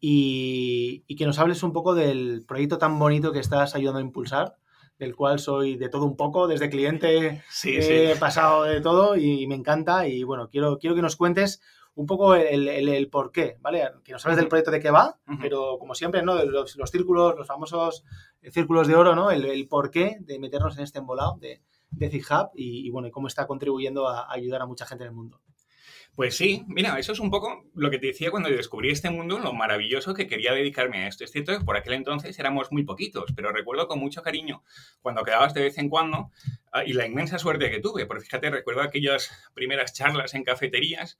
y, 0.00 1.04
que 1.16 1.26
nos 1.26 1.38
hables 1.38 1.62
un 1.62 1.72
poco 1.72 1.94
del 1.94 2.44
proyecto 2.46 2.78
tan 2.78 2.98
bonito 2.98 3.32
que 3.32 3.38
estás 3.38 3.74
ayudando 3.74 3.98
a 3.98 4.02
impulsar, 4.02 4.56
del 4.98 5.14
cual 5.14 5.38
soy 5.38 5.76
de 5.76 5.88
todo 5.88 6.04
un 6.04 6.16
poco, 6.16 6.48
desde 6.48 6.70
cliente 6.70 7.42
he 7.64 8.16
pasado 8.16 8.64
de 8.64 8.80
todo 8.80 9.16
y 9.16 9.46
me 9.46 9.54
encanta 9.54 10.08
y 10.08 10.24
bueno, 10.24 10.48
quiero, 10.48 10.78
quiero 10.78 10.96
que 10.96 11.02
nos 11.02 11.16
cuentes 11.16 11.60
un 11.94 12.06
poco 12.06 12.34
el, 12.34 13.08
por 13.10 13.30
qué, 13.30 13.58
¿vale? 13.60 13.84
Que 14.04 14.12
nos 14.12 14.24
hables 14.24 14.38
del 14.38 14.48
proyecto 14.48 14.70
de 14.70 14.80
qué 14.80 14.90
va, 14.90 15.18
pero 15.40 15.78
como 15.78 15.94
siempre, 15.94 16.22
¿no? 16.22 16.42
Los, 16.44 16.76
círculos, 16.90 17.34
los 17.36 17.46
famosos 17.46 18.04
círculos 18.50 18.88
de 18.88 18.94
oro, 18.94 19.14
¿no? 19.14 19.30
El, 19.30 19.68
por 19.68 19.90
qué 19.90 20.16
de 20.20 20.38
meternos 20.38 20.78
en 20.78 20.84
este 20.84 21.00
embolado 21.00 21.36
de, 21.40 21.60
de 21.90 22.08
ZigHub 22.08 22.50
y, 22.54 22.86
y, 22.86 22.90
bueno, 22.90 23.08
y 23.08 23.10
cómo 23.10 23.26
está 23.26 23.46
contribuyendo 23.46 24.08
a 24.08 24.32
ayudar 24.32 24.62
a 24.62 24.66
mucha 24.66 24.86
gente 24.86 25.04
en 25.04 25.08
el 25.08 25.14
mundo. 25.14 25.40
Pues 26.14 26.36
sí, 26.36 26.64
mira, 26.66 26.98
eso 26.98 27.12
es 27.12 27.20
un 27.20 27.30
poco 27.30 27.64
lo 27.74 27.90
que 27.90 27.98
te 27.98 28.08
decía 28.08 28.30
cuando 28.30 28.50
descubrí 28.50 28.90
este 28.90 29.10
mundo, 29.10 29.38
lo 29.38 29.52
maravilloso 29.52 30.12
que 30.12 30.26
quería 30.26 30.52
dedicarme 30.52 30.98
a 30.98 31.08
esto. 31.08 31.24
Es 31.24 31.30
cierto 31.30 31.56
que 31.56 31.64
por 31.64 31.76
aquel 31.76 31.94
entonces 31.94 32.38
éramos 32.38 32.72
muy 32.72 32.84
poquitos, 32.84 33.32
pero 33.34 33.52
recuerdo 33.52 33.88
con 33.88 33.98
mucho 33.98 34.22
cariño 34.22 34.62
cuando 35.00 35.22
quedabas 35.22 35.54
de 35.54 35.62
vez 35.62 35.78
en 35.78 35.88
cuando 35.88 36.30
ah, 36.72 36.84
y 36.84 36.92
la 36.92 37.06
inmensa 37.06 37.38
suerte 37.38 37.70
que 37.70 37.80
tuve, 37.80 38.06
porque 38.06 38.24
fíjate, 38.24 38.50
recuerdo 38.50 38.82
aquellas 38.82 39.30
primeras 39.54 39.94
charlas 39.94 40.34
en 40.34 40.44
cafeterías. 40.44 41.18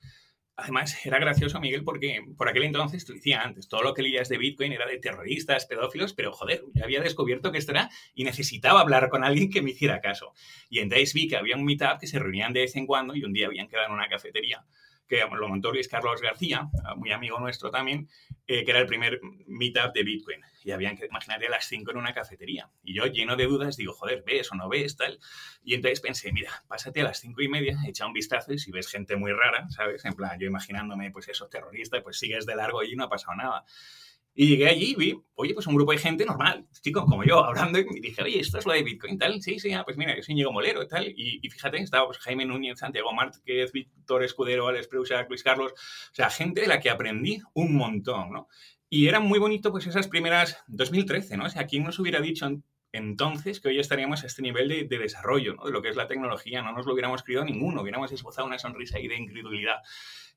Además, 0.62 1.06
era 1.06 1.18
gracioso, 1.18 1.60
Miguel, 1.60 1.84
porque 1.84 2.22
por 2.36 2.48
aquel 2.48 2.64
entonces, 2.64 3.04
te 3.06 3.14
decía 3.14 3.42
antes, 3.42 3.68
todo 3.68 3.82
lo 3.82 3.94
que 3.94 4.02
leías 4.02 4.28
de 4.28 4.38
Bitcoin 4.38 4.72
era 4.72 4.86
de 4.86 4.98
terroristas, 4.98 5.66
pedófilos, 5.66 6.12
pero 6.12 6.32
joder, 6.32 6.62
yo 6.74 6.84
había 6.84 7.00
descubierto 7.00 7.50
que 7.50 7.58
esto 7.58 7.72
era 7.72 7.90
y 8.14 8.24
necesitaba 8.24 8.80
hablar 8.80 9.08
con 9.08 9.24
alguien 9.24 9.50
que 9.50 9.62
me 9.62 9.70
hiciera 9.70 10.00
caso. 10.00 10.34
Y 10.68 10.80
entonces 10.80 11.14
vi 11.14 11.28
que 11.28 11.36
había 11.36 11.56
un 11.56 11.64
meetup 11.64 11.98
que 11.98 12.06
se 12.06 12.18
reunían 12.18 12.52
de 12.52 12.60
vez 12.60 12.76
en 12.76 12.86
cuando 12.86 13.14
y 13.14 13.24
un 13.24 13.32
día 13.32 13.46
habían 13.46 13.68
quedado 13.68 13.88
en 13.88 13.94
una 13.94 14.08
cafetería 14.08 14.64
que 15.10 15.26
lo 15.28 15.48
montó 15.48 15.72
Luis 15.72 15.88
Carlos 15.88 16.22
García, 16.22 16.68
muy 16.96 17.10
amigo 17.10 17.40
nuestro 17.40 17.68
también, 17.72 18.08
eh, 18.46 18.64
que 18.64 18.70
era 18.70 18.78
el 18.78 18.86
primer 18.86 19.20
meetup 19.48 19.92
de 19.92 20.04
Bitcoin. 20.04 20.40
Y 20.62 20.70
habían 20.70 20.96
que, 20.96 21.06
imagínate, 21.06 21.48
a 21.48 21.50
las 21.50 21.64
5 21.64 21.90
en 21.90 21.96
una 21.96 22.14
cafetería. 22.14 22.70
Y 22.84 22.94
yo, 22.94 23.06
lleno 23.06 23.34
de 23.34 23.46
dudas, 23.46 23.76
digo, 23.76 23.92
joder, 23.92 24.22
¿ves 24.24 24.52
o 24.52 24.54
no 24.54 24.68
ves? 24.68 24.96
Tal. 24.96 25.18
Y 25.64 25.74
entonces 25.74 26.00
pensé, 26.00 26.30
mira, 26.32 26.52
pásate 26.68 27.00
a 27.00 27.04
las 27.04 27.18
5 27.18 27.42
y 27.42 27.48
media, 27.48 27.76
echa 27.88 28.06
un 28.06 28.12
vistazo 28.12 28.52
y 28.52 28.58
si 28.60 28.70
ves 28.70 28.86
gente 28.86 29.16
muy 29.16 29.32
rara, 29.32 29.68
¿sabes? 29.70 30.04
En 30.04 30.14
plan, 30.14 30.38
yo 30.38 30.46
imaginándome, 30.46 31.10
pues 31.10 31.26
eso, 31.26 31.48
terrorista, 31.48 32.00
pues 32.04 32.16
sigues 32.16 32.46
de 32.46 32.54
largo 32.54 32.84
y 32.84 32.94
no 32.94 33.04
ha 33.04 33.08
pasado 33.08 33.34
nada. 33.34 33.64
Y 34.40 34.46
llegué 34.46 34.68
allí 34.68 34.92
y 34.92 34.94
vi, 34.94 35.22
oye, 35.34 35.52
pues 35.52 35.66
un 35.66 35.74
grupo 35.74 35.92
de 35.92 35.98
gente 35.98 36.24
normal, 36.24 36.66
chico, 36.80 37.04
como 37.04 37.22
yo, 37.24 37.44
hablando, 37.44 37.78
y 37.78 38.00
dije, 38.00 38.22
oye, 38.22 38.40
esto 38.40 38.56
es 38.56 38.64
lo 38.64 38.72
de 38.72 38.82
Bitcoin, 38.82 39.18
tal. 39.18 39.42
Sí, 39.42 39.58
sí, 39.58 39.70
ah, 39.74 39.84
pues 39.84 39.98
mira, 39.98 40.16
yo 40.16 40.22
soy 40.22 40.34
Diego 40.34 40.50
Molero 40.50 40.82
y 40.82 40.88
tal. 40.88 41.12
Y, 41.14 41.46
fíjate, 41.50 41.76
estaba 41.76 42.06
pues, 42.06 42.16
Jaime 42.20 42.46
Núñez, 42.46 42.78
Santiago 42.78 43.12
Márquez, 43.12 43.70
Víctor 43.70 44.24
Escudero, 44.24 44.68
Alex 44.68 44.88
Preusa, 44.88 45.26
Luis 45.28 45.42
Carlos, 45.42 45.72
o 45.74 46.14
sea, 46.14 46.30
gente 46.30 46.62
de 46.62 46.68
la 46.68 46.80
que 46.80 46.88
aprendí 46.88 47.42
un 47.52 47.76
montón, 47.76 48.32
¿no? 48.32 48.48
Y 48.88 49.08
era 49.08 49.20
muy 49.20 49.38
bonito, 49.38 49.72
pues 49.72 49.86
esas 49.86 50.08
primeras, 50.08 50.56
2013, 50.68 51.36
¿no? 51.36 51.44
O 51.44 51.50
sea, 51.50 51.66
¿quién 51.66 51.84
nos 51.84 51.98
hubiera 51.98 52.22
dicho 52.22 52.46
entonces 52.92 53.60
que 53.60 53.68
hoy 53.68 53.78
estaríamos 53.78 54.22
a 54.22 54.26
este 54.26 54.42
nivel 54.42 54.68
de, 54.68 54.84
de 54.84 54.98
desarrollo. 54.98 55.56
De 55.64 55.70
lo 55.70 55.82
que 55.82 55.88
es 55.88 55.96
la 55.96 56.08
tecnología, 56.08 56.62
no 56.62 56.72
nos 56.72 56.86
lo 56.86 56.92
hubiéramos 56.92 57.22
creído 57.22 57.44
ninguno, 57.44 57.82
hubiéramos 57.82 58.12
esbozado 58.12 58.46
una 58.46 58.58
sonrisa 58.58 58.98
ahí 58.98 59.08
de 59.08 59.16
incredulidad. 59.16 59.78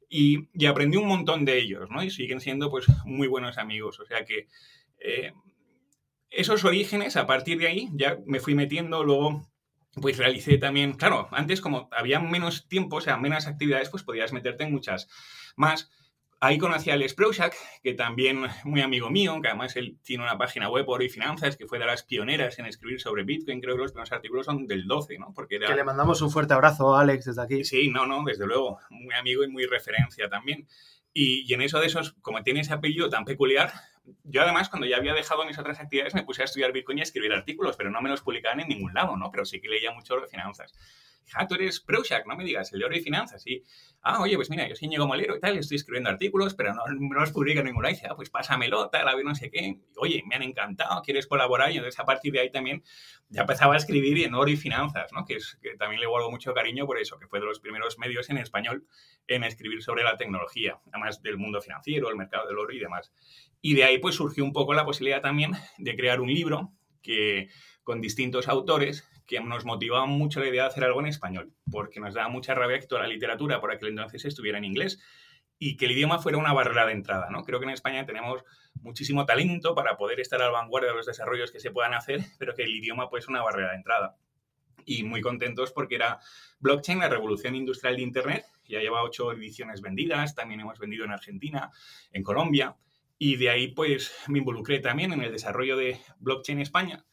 Y, 0.09 0.47
aprendí 0.67 0.97
un 0.97 1.07
montón 1.07 1.43
de 1.43 1.57
ellos, 1.57 1.89
¿no? 1.89 2.03
Y 2.03 2.11
siguen 2.11 2.39
siendo, 2.39 2.69
pues, 2.69 2.85
muy 3.03 3.27
buenos 3.27 3.57
amigos. 3.57 3.99
O 3.99 4.05
sea 4.05 4.25
que 4.25 4.47
eh, 4.99 5.33
esos 6.29 6.63
orígenes, 6.65 7.17
a 7.17 7.25
partir 7.25 7.57
de 7.57 7.67
ahí, 7.67 7.89
ya 7.93 8.17
me 8.25 8.39
fui 8.39 8.53
metiendo, 8.53 9.03
luego 9.03 9.49
pues 10.01 10.17
realicé 10.17 10.57
también, 10.57 10.93
claro, 10.93 11.27
antes 11.31 11.61
como 11.61 11.87
había 11.91 12.19
menos 12.19 12.67
tiempo, 12.67 12.95
o 12.95 13.01
sea, 13.01 13.17
menos 13.17 13.45
actividades, 13.45 13.89
pues 13.89 14.03
podías 14.03 14.33
meterte 14.33 14.63
en 14.63 14.71
muchas 14.71 15.07
más. 15.55 15.91
Ahí 16.43 16.57
conocí 16.57 16.89
a 16.89 16.95
Alex 16.95 17.13
Prouchak, 17.13 17.55
que 17.81 17.93
también 17.93 18.45
muy 18.65 18.81
amigo 18.81 19.09
mío, 19.09 19.39
que 19.41 19.47
además 19.47 19.77
él 19.77 19.97
tiene 20.03 20.23
una 20.25 20.37
página 20.37 20.67
web, 20.69 20.83
Oro 20.89 21.01
y 21.01 21.07
Finanzas, 21.07 21.55
que 21.55 21.67
fue 21.67 21.79
de 21.79 21.85
las 21.85 22.03
pioneras 22.03 22.59
en 22.59 22.65
escribir 22.65 22.99
sobre 22.99 23.23
Bitcoin. 23.23 23.61
Creo 23.61 23.75
que 23.75 23.83
los 23.83 23.93
primeros 23.93 24.11
artículos 24.11 24.45
son 24.45 24.67
del 24.67 24.85
12, 24.85 25.19
¿no? 25.19 25.31
Porque 25.33 25.57
Que 25.57 25.73
le 25.73 25.85
mandamos 25.85 26.21
un 26.21 26.29
fuerte 26.29 26.53
abrazo 26.53 26.97
a 26.97 26.99
Alex 26.99 27.23
desde 27.23 27.41
aquí. 27.41 27.63
Sí, 27.63 27.89
no, 27.89 28.05
no, 28.05 28.25
desde 28.25 28.45
luego. 28.45 28.77
Muy 28.89 29.15
amigo 29.15 29.45
y 29.45 29.47
muy 29.47 29.65
referencia 29.67 30.27
también. 30.27 30.67
Y, 31.13 31.49
y 31.49 31.53
en 31.53 31.61
eso 31.61 31.79
de 31.79 31.87
esos, 31.87 32.11
como 32.21 32.43
tiene 32.43 32.59
ese 32.59 32.73
apellido 32.73 33.09
tan 33.09 33.23
peculiar, 33.23 33.71
yo 34.25 34.41
además 34.41 34.67
cuando 34.67 34.85
ya 34.85 34.97
había 34.97 35.13
dejado 35.13 35.45
mis 35.45 35.57
otras 35.57 35.79
actividades 35.79 36.13
me 36.13 36.23
puse 36.23 36.41
a 36.41 36.45
estudiar 36.45 36.73
Bitcoin 36.73 36.97
y 36.97 37.01
a 37.01 37.03
escribir 37.03 37.31
artículos, 37.31 37.77
pero 37.77 37.89
no 37.89 38.01
me 38.01 38.09
los 38.09 38.21
publicaban 38.21 38.59
en 38.59 38.67
ningún 38.67 38.93
lado, 38.93 39.15
¿no? 39.15 39.31
Pero 39.31 39.45
sí 39.45 39.61
que 39.61 39.69
leía 39.69 39.93
mucho 39.93 40.19
de 40.19 40.27
finanzas 40.27 40.73
ah, 41.35 41.47
tú 41.47 41.55
eres 41.55 41.79
Prouchak, 41.79 42.25
no 42.27 42.35
me 42.35 42.43
digas, 42.43 42.71
el 42.73 42.79
de 42.79 42.85
oro 42.85 42.95
y 42.95 43.01
finanzas, 43.01 43.45
y, 43.47 43.63
ah, 44.01 44.21
oye, 44.21 44.35
pues 44.35 44.49
mira, 44.49 44.67
yo 44.67 44.75
soy 44.75 44.87
Ñigo 44.87 45.07
Molero 45.07 45.35
y 45.35 45.39
tal, 45.39 45.57
estoy 45.57 45.75
escribiendo 45.75 46.09
artículos, 46.09 46.53
pero 46.53 46.73
no, 46.73 46.83
no 46.87 47.19
los 47.19 47.31
publico 47.31 47.59
en 47.59 47.67
ninguna, 47.67 47.89
y 47.89 47.93
dice, 47.93 48.07
ah, 48.09 48.15
pues 48.15 48.29
pásamelo, 48.29 48.89
tal, 48.89 49.07
a 49.07 49.15
ver 49.15 49.25
no 49.25 49.35
sé 49.35 49.49
qué, 49.49 49.77
oye, 49.97 50.23
me 50.27 50.35
han 50.35 50.43
encantado, 50.43 51.01
¿quieres 51.01 51.27
colaborar? 51.27 51.71
Y 51.71 51.77
entonces 51.77 51.99
a 51.99 52.05
partir 52.05 52.33
de 52.33 52.41
ahí 52.41 52.51
también 52.51 52.83
ya 53.29 53.41
empezaba 53.41 53.73
a 53.73 53.77
escribir 53.77 54.23
en 54.25 54.35
oro 54.35 54.49
y 54.49 54.57
finanzas, 54.57 55.11
¿no? 55.13 55.25
Que, 55.25 55.35
es, 55.35 55.57
que 55.61 55.75
también 55.75 56.01
le 56.01 56.07
guardo 56.07 56.29
mucho 56.29 56.53
cariño 56.53 56.85
por 56.85 56.99
eso, 56.99 57.17
que 57.17 57.27
fue 57.27 57.39
de 57.39 57.45
los 57.45 57.59
primeros 57.59 57.97
medios 57.97 58.29
en 58.29 58.37
español 58.37 58.85
en 59.27 59.43
escribir 59.43 59.81
sobre 59.81 60.03
la 60.03 60.17
tecnología, 60.17 60.79
además 60.91 61.21
del 61.21 61.37
mundo 61.37 61.61
financiero, 61.61 62.09
el 62.09 62.15
mercado 62.15 62.47
del 62.47 62.57
oro 62.57 62.73
y 62.73 62.79
demás. 62.79 63.11
Y 63.61 63.75
de 63.75 63.85
ahí 63.85 63.97
pues 63.97 64.15
surgió 64.15 64.43
un 64.43 64.53
poco 64.53 64.73
la 64.73 64.85
posibilidad 64.85 65.21
también 65.21 65.53
de 65.77 65.95
crear 65.95 66.19
un 66.19 66.33
libro 66.33 66.73
que 67.01 67.49
con 67.83 68.01
distintos 68.01 68.47
autores 68.47 69.07
que 69.25 69.39
nos 69.39 69.65
motivaba 69.65 70.05
mucho 70.05 70.39
la 70.39 70.47
idea 70.47 70.63
de 70.63 70.69
hacer 70.69 70.83
algo 70.83 70.99
en 70.99 71.07
español, 71.07 71.53
porque 71.71 71.99
nos 71.99 72.13
daba 72.13 72.29
mucha 72.29 72.53
rabia 72.53 72.79
que 72.79 72.87
toda 72.87 73.01
la 73.01 73.07
literatura 73.07 73.61
por 73.61 73.71
aquel 73.71 73.89
entonces 73.89 74.25
estuviera 74.25 74.57
en 74.57 74.65
inglés 74.65 74.99
y 75.59 75.77
que 75.77 75.85
el 75.85 75.91
idioma 75.91 76.19
fuera 76.19 76.37
una 76.37 76.51
barrera 76.51 76.85
de 76.85 76.93
entrada. 76.93 77.29
¿no? 77.29 77.43
Creo 77.43 77.59
que 77.59 77.65
en 77.65 77.71
España 77.71 78.05
tenemos 78.05 78.43
muchísimo 78.81 79.25
talento 79.25 79.75
para 79.75 79.95
poder 79.95 80.19
estar 80.19 80.41
a 80.41 80.45
la 80.45 80.51
vanguardia 80.51 80.89
de 80.89 80.97
los 80.97 81.05
desarrollos 81.05 81.51
que 81.51 81.59
se 81.59 81.71
puedan 81.71 81.93
hacer, 81.93 82.21
pero 82.39 82.53
que 82.53 82.63
el 82.63 82.75
idioma 82.75 83.09
pues, 83.09 83.23
es 83.23 83.29
una 83.29 83.41
barrera 83.41 83.69
de 83.69 83.77
entrada. 83.77 84.17
Y 84.85 85.03
muy 85.03 85.21
contentos 85.21 85.71
porque 85.71 85.95
era 85.95 86.19
blockchain, 86.59 86.99
la 86.99 87.07
revolución 87.07 87.55
industrial 87.55 87.95
de 87.95 88.01
Internet. 88.01 88.45
Ya 88.65 88.79
lleva 88.79 89.03
ocho 89.03 89.31
ediciones 89.31 89.79
vendidas, 89.79 90.35
también 90.35 90.59
hemos 90.59 90.77
vendido 90.79 91.05
en 91.05 91.11
Argentina, 91.11 91.71
en 92.11 92.23
Colombia. 92.23 92.75
Y 93.17 93.37
de 93.37 93.49
ahí 93.49 93.69
pues 93.69 94.13
me 94.27 94.39
involucré 94.39 94.79
también 94.79 95.13
en 95.13 95.21
el 95.21 95.31
desarrollo 95.31 95.77
de 95.77 96.01
blockchain 96.19 96.59
España 96.59 97.05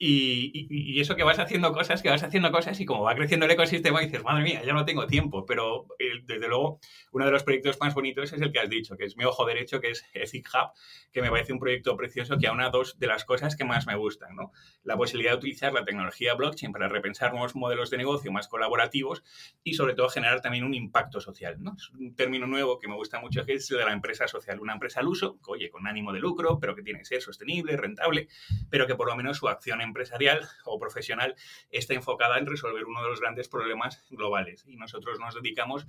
Y, 0.00 1.00
eso 1.00 1.16
que 1.16 1.24
vas 1.24 1.38
haciendo 1.38 1.72
cosas, 1.72 2.02
que 2.02 2.08
vas 2.08 2.22
haciendo 2.22 2.52
cosas 2.52 2.78
y 2.78 2.84
como 2.84 3.02
va 3.02 3.14
creciendo 3.16 3.46
el 3.46 3.52
ecosistema 3.52 4.00
dices, 4.00 4.22
madre 4.22 4.44
mía, 4.44 4.62
ya 4.64 4.72
no 4.72 4.84
tengo 4.84 5.06
tiempo. 5.06 5.44
Pero 5.44 5.86
eh, 5.98 6.22
desde 6.24 6.48
luego, 6.48 6.78
uno 7.12 7.24
de 7.24 7.32
los 7.32 7.42
proyectos 7.42 7.78
más 7.80 7.94
bonitos 7.94 8.32
es 8.32 8.40
el 8.40 8.52
que 8.52 8.60
has 8.60 8.70
dicho, 8.70 8.96
que 8.96 9.04
es 9.04 9.16
mi 9.16 9.24
ojo 9.24 9.44
derecho, 9.44 9.80
que 9.80 9.90
es 9.90 10.04
Ethic 10.12 10.48
Hub, 10.54 10.70
que 11.12 11.20
me 11.20 11.30
parece 11.30 11.52
un 11.52 11.58
proyecto 11.58 11.96
precioso 11.96 12.38
que 12.38 12.46
aúna 12.46 12.70
dos 12.70 12.98
de 12.98 13.08
las 13.08 13.24
cosas 13.24 13.56
que 13.56 13.64
más 13.64 13.86
me 13.86 13.96
gustan. 13.96 14.36
¿no? 14.36 14.52
La 14.84 14.96
posibilidad 14.96 15.32
de 15.32 15.38
utilizar 15.38 15.72
la 15.72 15.84
tecnología 15.84 16.34
blockchain 16.34 16.72
para 16.72 16.88
repensar 16.88 17.32
nuevos 17.32 17.56
modelos 17.56 17.90
de 17.90 17.98
negocio 17.98 18.30
más 18.30 18.46
colaborativos 18.46 19.24
y 19.64 19.74
sobre 19.74 19.94
todo 19.94 20.08
generar 20.08 20.40
también 20.40 20.64
un 20.64 20.74
impacto 20.74 21.20
social. 21.20 21.56
¿no? 21.60 21.74
Es 21.76 21.90
un 21.90 22.14
término 22.14 22.46
nuevo 22.46 22.78
que 22.78 22.86
me 22.86 22.94
gusta 22.94 23.18
mucho, 23.20 23.44
que 23.44 23.54
es 23.54 23.68
el 23.70 23.78
de 23.78 23.84
la 23.84 23.92
empresa 23.92 24.28
social. 24.28 24.60
Una 24.60 24.74
empresa 24.74 25.00
al 25.00 25.08
uso, 25.08 25.38
oye, 25.46 25.70
con 25.70 25.86
ánimo 25.88 26.12
de 26.12 26.20
lucro, 26.20 26.58
pero 26.60 26.76
que 26.76 26.82
tiene 26.82 27.00
que 27.00 27.04
ser 27.04 27.20
sostenible, 27.20 27.76
rentable, 27.76 28.28
pero 28.70 28.86
que 28.86 28.94
por 28.94 29.08
lo 29.08 29.16
menos 29.16 29.38
su 29.38 29.48
acción 29.48 29.80
empresarial 29.88 30.46
o 30.64 30.78
profesional 30.78 31.34
está 31.70 31.94
enfocada 31.94 32.38
en 32.38 32.46
resolver 32.46 32.84
uno 32.84 33.02
de 33.02 33.08
los 33.10 33.20
grandes 33.20 33.48
problemas 33.48 34.04
globales. 34.10 34.64
Y 34.66 34.76
nosotros 34.76 35.18
nos 35.18 35.34
dedicamos 35.34 35.86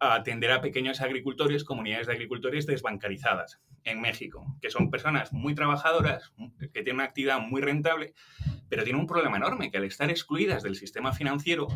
a 0.00 0.14
atender 0.14 0.50
a 0.50 0.60
pequeños 0.60 1.00
agricultores, 1.00 1.64
comunidades 1.64 2.06
de 2.06 2.14
agricultores 2.14 2.66
desbancarizadas 2.66 3.60
en 3.84 4.00
México, 4.00 4.44
que 4.60 4.70
son 4.70 4.90
personas 4.90 5.32
muy 5.32 5.54
trabajadoras, 5.54 6.32
que 6.58 6.82
tienen 6.82 6.96
una 6.96 7.04
actividad 7.04 7.40
muy 7.40 7.60
rentable, 7.60 8.14
pero 8.68 8.82
tienen 8.82 9.00
un 9.00 9.06
problema 9.06 9.36
enorme, 9.36 9.70
que 9.70 9.78
al 9.78 9.84
estar 9.84 10.10
excluidas 10.10 10.62
del 10.62 10.74
sistema 10.74 11.12
financiero, 11.12 11.68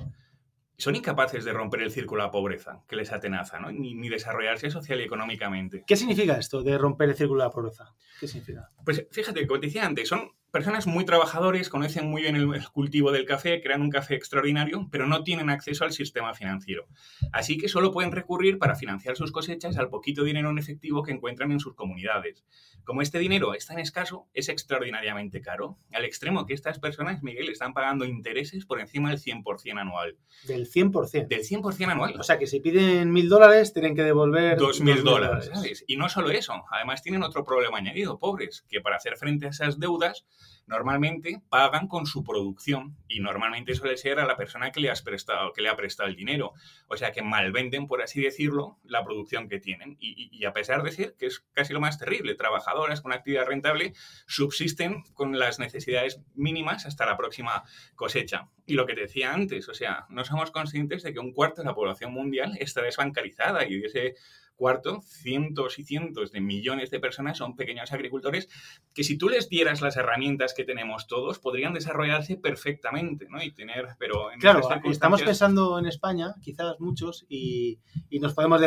son 0.78 0.94
incapaces 0.94 1.44
de 1.44 1.52
romper 1.52 1.82
el 1.82 1.90
círculo 1.90 2.22
de 2.22 2.28
la 2.28 2.30
pobreza 2.30 2.84
que 2.88 2.94
les 2.94 3.12
atenaza, 3.12 3.58
¿no? 3.58 3.72
ni, 3.72 3.94
ni, 3.94 4.08
desarrollarse 4.08 4.70
social 4.70 5.00
y 5.00 5.04
económicamente. 5.04 5.82
¿Qué 5.84 5.96
significa 5.96 6.38
esto 6.38 6.62
de 6.62 6.78
romper 6.78 7.08
el 7.08 7.16
círculo 7.16 7.42
de 7.42 7.48
la 7.48 7.52
pobreza? 7.52 7.94
¿Qué 8.20 8.28
significa? 8.28 8.70
Pues 8.84 9.04
fíjate, 9.10 9.44
como 9.46 9.58
te 9.58 9.66
decía 9.66 9.84
antes, 9.84 10.08
son 10.08 10.30
personas 10.58 10.88
muy 10.88 11.04
trabajadores, 11.04 11.68
conocen 11.68 12.10
muy 12.10 12.22
bien 12.22 12.34
el 12.34 12.68
cultivo 12.70 13.12
del 13.12 13.24
café, 13.26 13.62
crean 13.62 13.80
un 13.80 13.90
café 13.90 14.16
extraordinario, 14.16 14.88
pero 14.90 15.06
no 15.06 15.22
tienen 15.22 15.50
acceso 15.50 15.84
al 15.84 15.92
sistema 15.92 16.34
financiero. 16.34 16.88
Así 17.32 17.58
que 17.58 17.68
solo 17.68 17.92
pueden 17.92 18.10
recurrir 18.10 18.58
para 18.58 18.74
financiar 18.74 19.16
sus 19.16 19.30
cosechas 19.30 19.78
al 19.78 19.88
poquito 19.88 20.24
dinero 20.24 20.50
en 20.50 20.58
efectivo 20.58 21.04
que 21.04 21.12
encuentran 21.12 21.52
en 21.52 21.60
sus 21.60 21.76
comunidades. 21.76 22.44
Como 22.82 23.02
este 23.02 23.20
dinero 23.20 23.54
es 23.54 23.66
tan 23.66 23.78
escaso, 23.78 24.26
es 24.34 24.48
extraordinariamente 24.48 25.40
caro, 25.40 25.78
al 25.92 26.04
extremo 26.04 26.44
que 26.44 26.54
estas 26.54 26.80
personas, 26.80 27.22
Miguel, 27.22 27.50
están 27.50 27.72
pagando 27.72 28.04
intereses 28.04 28.66
por 28.66 28.80
encima 28.80 29.10
del 29.10 29.20
100% 29.20 29.78
anual. 29.78 30.16
¿Del 30.48 30.68
100%? 30.68 31.28
Del 31.28 31.42
100% 31.42 31.88
anual. 31.88 32.18
O 32.18 32.24
sea 32.24 32.36
que 32.36 32.48
si 32.48 32.58
piden 32.58 33.12
mil 33.12 33.28
dólares, 33.28 33.72
tienen 33.72 33.94
que 33.94 34.02
devolver... 34.02 34.58
Dos 34.58 34.80
mil 34.80 35.04
dólares, 35.04 35.52
¿sabes? 35.54 35.84
Y 35.86 35.96
no 35.96 36.08
solo 36.08 36.32
eso, 36.32 36.64
además 36.72 37.00
tienen 37.00 37.22
otro 37.22 37.44
problema 37.44 37.78
añadido, 37.78 38.18
pobres, 38.18 38.64
que 38.68 38.80
para 38.80 38.96
hacer 38.96 39.16
frente 39.16 39.46
a 39.46 39.50
esas 39.50 39.78
deudas 39.78 40.26
normalmente 40.66 41.40
pagan 41.48 41.88
con 41.88 42.06
su 42.06 42.22
producción 42.22 42.96
y 43.08 43.20
normalmente 43.20 43.74
suele 43.74 43.96
ser 43.96 44.20
a 44.20 44.26
la 44.26 44.36
persona 44.36 44.70
que 44.70 44.80
le, 44.80 44.90
has 44.90 45.02
prestado, 45.02 45.52
que 45.52 45.62
le 45.62 45.68
ha 45.68 45.76
prestado 45.76 46.08
el 46.08 46.16
dinero. 46.16 46.52
O 46.88 46.96
sea 46.96 47.12
que 47.12 47.22
malvenden, 47.22 47.86
por 47.86 48.02
así 48.02 48.20
decirlo, 48.20 48.78
la 48.84 49.04
producción 49.04 49.48
que 49.48 49.58
tienen. 49.58 49.96
Y, 49.98 50.44
a 50.44 50.52
pesar 50.52 50.82
de 50.82 50.92
ser 50.92 51.14
que 51.18 51.26
es 51.26 51.40
casi 51.52 51.72
lo 51.72 51.80
más 51.80 51.98
terrible, 51.98 52.34
trabajadoras 52.34 53.00
con 53.00 53.12
actividad 53.12 53.46
rentable 53.46 53.92
subsisten 54.26 55.02
con 55.14 55.38
las 55.38 55.58
necesidades 55.58 56.20
mínimas 56.34 56.86
hasta 56.86 57.06
la 57.06 57.16
próxima 57.16 57.64
cosecha. 57.94 58.48
Y 58.66 58.74
lo 58.74 58.86
que 58.86 58.94
te 58.94 59.02
decía 59.02 59.32
antes, 59.32 59.68
o 59.68 59.74
sea, 59.74 60.06
no 60.10 60.24
somos 60.24 60.50
conscientes 60.50 61.02
de 61.02 61.12
que 61.12 61.18
un 61.18 61.32
cuarto 61.32 61.62
de 61.62 61.68
la 61.68 61.74
población 61.74 62.12
mundial 62.12 62.56
está 62.60 62.82
desbancarizada 62.82 63.66
y 63.66 63.82
ese 63.82 64.14
Cuarto, 64.58 65.02
cientos 65.02 65.78
y 65.78 65.84
cientos 65.84 66.32
de 66.32 66.40
millones 66.40 66.90
de 66.90 66.98
personas 66.98 67.38
son 67.38 67.54
pequeños 67.54 67.92
agricultores 67.92 68.48
que 68.92 69.04
si 69.04 69.16
tú 69.16 69.28
les 69.28 69.48
dieras 69.48 69.80
las 69.80 69.96
herramientas 69.96 70.52
que 70.52 70.64
tenemos 70.64 71.06
todos, 71.06 71.38
podrían 71.38 71.74
desarrollarse 71.74 72.36
perfectamente, 72.36 73.28
¿no? 73.30 73.40
Y 73.40 73.52
tener, 73.52 73.86
pero 74.00 74.32
en 74.32 74.40
Claro, 74.40 74.60
estamos 74.84 75.22
pensando 75.22 75.78
en 75.78 75.86
España, 75.86 76.34
quizás 76.42 76.74
muchos, 76.80 77.24
y, 77.28 77.78
nos 78.20 78.34
podemos, 78.34 78.60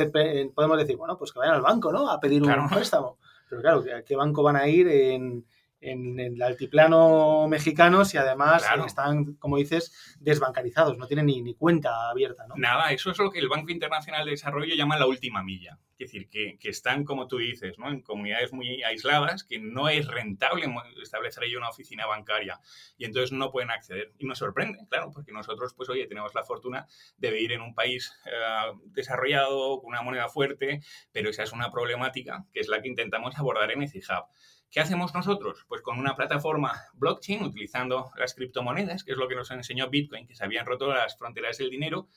podemos 0.56 0.78
decir, 0.78 0.96
bueno, 0.96 1.18
pues 1.18 1.34
que 1.34 1.40
vayan 1.40 1.56
al 1.56 1.62
banco, 1.62 1.92
¿no? 1.92 2.10
A 2.10 2.22
pedir 2.22 2.42
un 2.42 2.70
préstamo. 2.70 3.18
Pero 3.50 3.62
claro, 3.62 3.84
¿a 3.98 4.02
qué 4.04 4.16
banco 4.16 4.44
van 4.44 4.56
a 4.56 4.66
ir 4.70 4.88
en 4.88 5.46
en, 5.82 6.20
el 6.20 6.42
altiplano 6.42 7.48
mexicano 7.48 8.06
si 8.06 8.18
además 8.18 8.64
están, 8.86 9.34
como 9.36 9.58
dices, 9.58 10.16
desbancarizados, 10.20 10.98
no 10.98 11.08
tienen 11.08 11.26
ni, 11.26 11.54
cuenta 11.56 12.10
abierta. 12.10 12.46
¿no? 12.48 12.56
Nada, 12.56 12.92
eso 12.92 13.12
es 13.12 13.20
lo 13.20 13.32
que 13.32 13.40
el 13.40 13.50
Banco 13.50 13.72
Internacional 13.72 14.26
de 14.26 14.32
Desarrollo 14.32 14.76
llama 14.76 14.98
la 14.98 15.08
última 15.08 15.44
milla. 15.44 15.78
Es 15.98 16.12
decir, 16.12 16.30
que, 16.30 16.58
están, 16.64 17.04
como 17.04 17.28
tú 17.28 17.38
dices, 17.38 17.78
¿no? 17.78 17.90
en 17.90 18.02
comunidades 18.02 18.52
muy 18.54 18.82
aisladas, 18.82 19.44
que 19.44 19.60
no 19.60 19.88
es 19.88 20.08
rentable 20.08 20.66
establecer 21.00 21.44
ahí 21.44 21.56
una 21.56 21.70
oficina 21.70 22.08
bancaria 22.08 22.60
y 22.98 23.06
entonces 23.06 23.32
no 23.32 23.52
pueden 23.52 23.70
acceder. 23.70 24.12
Y 24.18 24.26
nos 24.26 24.40
sorprende, 24.40 24.80
claro, 24.90 25.12
porque 25.12 25.32
nosotros, 25.32 25.76
pues 25.76 25.90
oye, 25.90 26.08
tenemos 26.08 26.34
la 26.34 26.44
fortuna 26.44 26.88
de 27.18 27.30
vivir 27.30 27.52
en 27.52 27.62
un 27.62 27.76
país 27.76 28.12
eh, 28.26 28.32
desarrollado, 28.86 29.80
con 29.80 29.90
una 29.90 30.02
moneda 30.02 30.28
fuerte, 30.28 30.82
pero 31.12 31.30
esa 31.30 31.44
es 31.44 31.52
una 31.52 31.72
problemática 31.72 32.46
que 32.52 32.62
es 32.62 32.68
la 32.68 32.82
que 32.82 32.88
intentamos 32.88 33.38
abordar 33.38 33.72
en 33.72 33.84
ECIHub. 33.84 34.26
¿Qué 34.72 34.80
hacemos 34.80 35.14
nosotros? 35.14 35.66
Pues 35.68 35.82
con 35.82 36.00
una 36.00 36.16
plataforma 36.16 36.72
blockchain, 36.94 37.44
utilizando 37.44 38.10
las 38.16 38.34
criptomonedas, 38.34 39.04
que 39.04 39.12
es 39.12 39.18
lo 39.18 39.28
que 39.28 39.36
nos 39.36 39.52
enseñó 39.52 39.90
Bitcoin, 39.90 40.26
que 40.26 40.34
se 40.34 40.46
habían 40.46 40.66
roto 40.66 40.88
las 40.94 41.18
fronteras 41.18 41.58
del 41.58 41.70
dinero, 41.70 42.08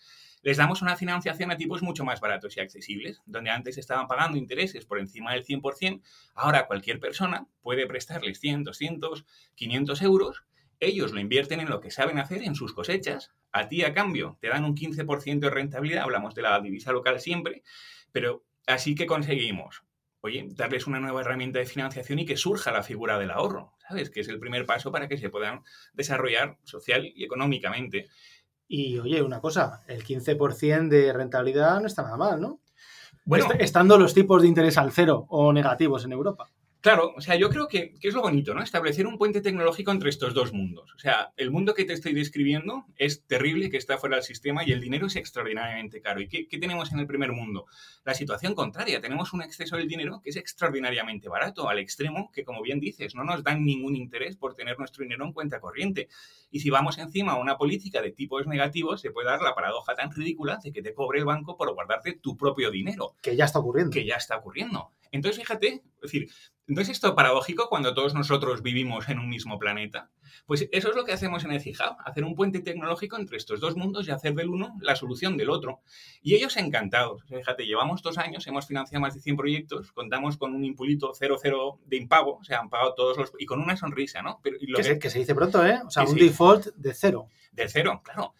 les 0.41 0.57
damos 0.57 0.81
una 0.81 0.95
financiación 0.95 1.51
a 1.51 1.57
tipos 1.57 1.83
mucho 1.83 2.05
más 2.05 2.21
baratos 2.21 2.57
y 2.57 2.61
accesibles, 2.61 3.23
donde 3.27 3.51
antes 3.51 3.77
estaban 3.77 4.07
pagando 4.07 4.39
intereses 4.39 4.87
por 4.87 5.01
encima 5.01 5.33
del 5.33 5.45
100%, 5.45 6.01
ahora 6.37 6.69
cualquier 6.69 7.01
persona 7.01 7.49
puede 7.61 7.89
prestarles 7.89 8.39
100, 8.39 8.63
200, 8.63 9.27
500 9.57 10.03
euros, 10.03 10.45
ellos 10.79 11.11
lo 11.11 11.19
invierten 11.19 11.59
en 11.59 11.71
lo 11.71 11.81
que 11.81 11.91
saben 11.91 12.21
hacer, 12.21 12.45
en 12.45 12.55
sus 12.55 12.73
cosechas, 12.73 13.33
a 13.51 13.67
ti 13.67 13.83
a 13.83 13.95
cambio 13.95 14.39
te 14.41 14.47
dan 14.47 14.65
un 14.65 14.77
15% 14.77 15.41
de 15.41 15.51
rentabilidad, 15.51 16.05
hablamos 16.05 16.37
de 16.37 16.43
la 16.43 16.61
divisa 16.61 16.93
local 16.93 17.19
siempre, 17.19 17.65
pero 18.13 18.45
así 18.69 18.95
que 18.95 19.07
conseguimos 19.07 19.83
oye, 20.25 20.49
darles 20.57 20.87
una 20.87 21.01
nueva 21.01 21.21
herramienta 21.21 21.59
de 21.59 21.67
financiación 21.67 22.19
y 22.19 22.25
que 22.25 22.39
surja 22.39 22.73
la 22.73 22.83
figura 22.83 23.19
del 23.19 23.31
ahorro, 23.31 23.75
¿sabes? 23.87 24.09
Que 24.09 24.21
es 24.21 24.29
el 24.29 24.39
primer 24.39 24.65
paso 24.65 24.91
para 24.91 25.07
que 25.07 25.19
se 25.19 25.29
puedan 25.29 25.61
desarrollar 25.93 26.57
social 26.65 27.05
y 27.15 27.25
económicamente. 27.25 28.09
Y 28.67 28.99
oye, 28.99 29.21
una 29.21 29.43
cosa, 29.43 29.83
el 29.87 30.03
15% 30.03 30.89
de 30.89 31.13
rentabilidad 31.13 31.79
no 31.79 31.87
está 31.87 32.03
nada 32.03 32.17
mal, 32.17 32.41
¿no? 32.41 32.61
Bueno, 33.27 33.49
estando 33.59 33.99
los 33.99 34.15
tipos 34.15 34.41
de 34.41 34.49
interés 34.49 34.79
al 34.79 34.93
cero 34.93 35.27
o 35.29 35.53
negativos 35.53 36.07
en 36.07 36.13
Europa. 36.13 36.51
Claro, 36.85 37.15
o 37.17 37.21
sea, 37.23 37.35
yo 37.37 37.49
creo 37.49 37.67
que, 37.67 37.95
es 37.99 38.13
lo 38.13 38.21
bonito, 38.21 38.53
¿no? 38.53 38.63
Establecer 38.63 39.07
un 39.07 39.17
puente 39.17 39.41
tecnológico 39.41 39.91
entre 39.91 40.11
estos 40.11 40.35
dos 40.35 40.53
mundos. 40.53 40.93
O 40.95 40.99
sea, 40.99 41.33
el 41.39 41.51
mundo 41.51 41.73
que 41.73 41.87
te 41.87 41.95
estoy 41.95 42.13
describiendo 42.13 42.85
es 42.99 43.25
terrible, 43.25 43.71
que 43.71 43.79
está 43.79 43.97
fuera 43.97 44.17
del 44.17 44.23
sistema 44.23 44.67
y 44.67 44.73
el 44.73 44.83
dinero 44.83 45.07
es 45.07 45.17
extraordinariamente 45.17 46.03
caro. 46.03 46.21
¿Y 46.21 46.29
qué, 46.29 46.59
tenemos 46.59 46.93
en 46.93 46.99
el 46.99 47.07
primer 47.07 47.33
mundo? 47.33 47.65
La 48.05 48.13
situación 48.13 48.55
contraria. 48.55 49.01
Tenemos 49.01 49.33
un 49.33 49.41
exceso 49.41 49.79
del 49.79 49.89
dinero 49.89 50.21
que 50.23 50.29
es 50.29 50.37
extraordinariamente 50.37 51.27
barato, 51.27 51.71
al 51.71 51.79
extremo 51.79 52.31
que, 52.31 52.45
como 52.45 52.61
bien 52.61 52.81
dices, 52.81 53.15
no 53.15 53.25
nos 53.25 53.43
dan 53.43 53.65
ningún 53.65 53.97
interés 53.97 54.37
por 54.37 54.55
tener 54.55 54.79
nuestro 54.79 55.05
dinero 55.05 55.25
en 55.25 55.33
cuenta 55.33 55.61
corriente. 55.61 56.09
Y 56.51 56.61
si 56.61 56.69
vamos 56.69 56.99
encima 56.99 57.33
a 57.33 57.41
una 57.41 57.57
política 57.57 58.03
de 58.03 58.11
tipos 58.11 58.47
negativos, 58.47 59.01
se 59.01 59.11
puede 59.11 59.29
dar 59.29 59.41
la 59.41 59.55
paradoja 59.55 59.95
tan 59.95 60.13
ridícula 60.13 60.59
de 60.63 60.71
que 60.71 60.83
te 60.83 60.93
cobre 60.93 61.21
el 61.21 61.25
banco 61.25 61.57
por 61.57 61.73
guardarte 61.73 62.13
tu 62.13 62.37
propio 62.37 62.71
dinero. 62.71 63.15
Que 63.23 63.37
ya 63.37 63.47
está 63.47 63.61
ocurriendo. 63.61 63.91
Que 63.91 64.05
ya 64.05 64.17
está 64.17 64.37
ocurriendo. 64.37 64.91
Entonces, 65.15 65.41
fíjate, 65.41 65.69
es 65.69 66.01
decir, 66.01 66.29
¿no 66.67 66.83
es 66.83 66.89
esto 66.89 67.15
paradójico 67.15 67.69
cuando 67.69 67.95
todos 67.95 68.15
nosotros 68.15 68.63
vivimos 68.63 69.09
en 69.09 69.21
un 69.21 69.29
mismo 69.29 69.61
planeta? 69.61 70.11
Pues 70.45 70.69
eso 70.73 70.91
es 70.91 70.97
lo 70.97 71.05
que 71.05 71.13
hacemos 71.13 71.45
en 71.45 71.53
el 71.53 71.61
CIJAB, 71.61 71.99
hacer 72.05 72.25
un 72.25 72.35
puente 72.35 72.59
tecnológico 72.59 73.17
entre 73.17 73.37
estos 73.37 73.61
dos 73.61 73.77
mundos 73.77 74.09
y 74.09 74.11
hacer 74.11 74.35
del 74.35 74.49
uno 74.49 74.77
la 74.81 74.97
solución 74.97 75.37
del 75.37 75.51
otro. 75.51 75.83
Y 76.21 76.35
ellos 76.35 76.57
encantados. 76.57 77.23
Fíjate, 77.29 77.65
llevamos 77.65 78.03
dos 78.03 78.19
años, 78.19 78.45
hemos 78.49 78.67
financiado 78.67 79.03
más 79.03 79.15
de 79.15 79.21
100 79.21 79.37
proyectos, 79.37 79.93
contamos 79.93 80.37
con 80.37 80.53
un 80.53 80.65
impulito 80.65 81.13
0,0 81.13 81.79
de 81.87 81.97
impago, 81.97 82.39
o 82.39 82.45
sea, 82.45 82.59
han 82.59 82.69
pagado 82.69 82.95
todos 82.95 83.17
los... 83.17 83.33
y 83.39 83.47
con 83.47 83.61
una 83.61 83.77
sonrisa, 83.77 84.21
¿no? 84.21 84.41
Pero, 84.43 84.57
lo 84.63 84.79
que, 84.79 84.99
que, 84.99 85.11
se 85.11 85.21
dice 85.21 85.37
pronto, 85.37 85.65
¿eh? 85.65 85.81
O 85.87 85.91
sea, 85.91 86.03
un 86.03 86.17
default 86.17 86.75
de 86.75 86.93
cero. 86.93 87.29
De 87.53 87.69
cero, 87.69 88.03
claro. 88.03 88.35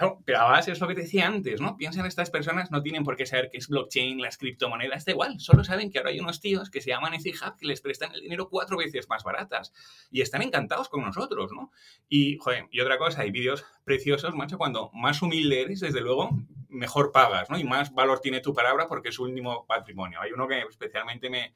Claro, 0.00 0.22
pero 0.24 0.38
además 0.38 0.66
es 0.66 0.80
lo 0.80 0.88
que 0.88 0.94
te 0.94 1.02
decía 1.02 1.26
antes, 1.26 1.60
¿no? 1.60 1.76
Piensa 1.76 2.00
en 2.00 2.06
estas 2.06 2.30
personas, 2.30 2.70
no 2.70 2.80
tienen 2.80 3.04
por 3.04 3.16
qué 3.16 3.26
saber 3.26 3.50
qué 3.52 3.58
es 3.58 3.68
blockchain, 3.68 4.18
las 4.18 4.38
criptomonedas, 4.38 5.04
da 5.04 5.12
igual, 5.12 5.38
solo 5.38 5.62
saben 5.62 5.90
que 5.90 5.98
ahora 5.98 6.08
hay 6.08 6.20
unos 6.20 6.40
tíos 6.40 6.70
que 6.70 6.80
se 6.80 6.88
llaman 6.88 7.12
EasyHub 7.12 7.58
que 7.58 7.66
les 7.66 7.82
prestan 7.82 8.14
el 8.14 8.22
dinero 8.22 8.48
cuatro 8.48 8.78
veces 8.78 9.10
más 9.10 9.24
baratas 9.24 9.74
y 10.10 10.22
están 10.22 10.40
encantados 10.40 10.88
con 10.88 11.02
nosotros, 11.02 11.52
¿no? 11.52 11.70
Y, 12.08 12.38
joder, 12.38 12.64
y 12.70 12.80
otra 12.80 12.96
cosa, 12.96 13.20
hay 13.20 13.30
vídeos 13.30 13.66
preciosos, 13.84 14.34
macho, 14.34 14.56
cuando 14.56 14.90
más 14.94 15.20
humilde 15.20 15.60
eres, 15.60 15.80
desde 15.80 16.00
luego, 16.00 16.30
mejor 16.70 17.12
pagas, 17.12 17.50
¿no? 17.50 17.58
Y 17.58 17.64
más 17.64 17.92
valor 17.92 18.20
tiene 18.20 18.40
tu 18.40 18.54
palabra 18.54 18.86
porque 18.88 19.10
es 19.10 19.14
su 19.16 19.24
último 19.24 19.66
patrimonio. 19.66 20.18
Hay 20.22 20.32
uno 20.32 20.48
que 20.48 20.62
especialmente 20.62 21.28
me, 21.28 21.52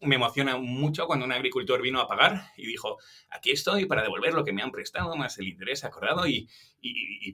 me 0.00 0.16
emociona 0.16 0.56
mucho 0.56 1.06
cuando 1.06 1.24
un 1.24 1.32
agricultor 1.32 1.82
vino 1.82 2.00
a 2.00 2.08
pagar 2.08 2.52
y 2.56 2.66
dijo, 2.66 2.98
aquí 3.30 3.50
estoy 3.50 3.86
para 3.86 4.02
devolver 4.02 4.34
lo 4.34 4.44
que 4.44 4.52
me 4.52 4.62
han 4.62 4.70
prestado, 4.70 5.16
más 5.16 5.38
el 5.38 5.48
interés 5.48 5.84
acordado 5.84 6.26
y, 6.26 6.48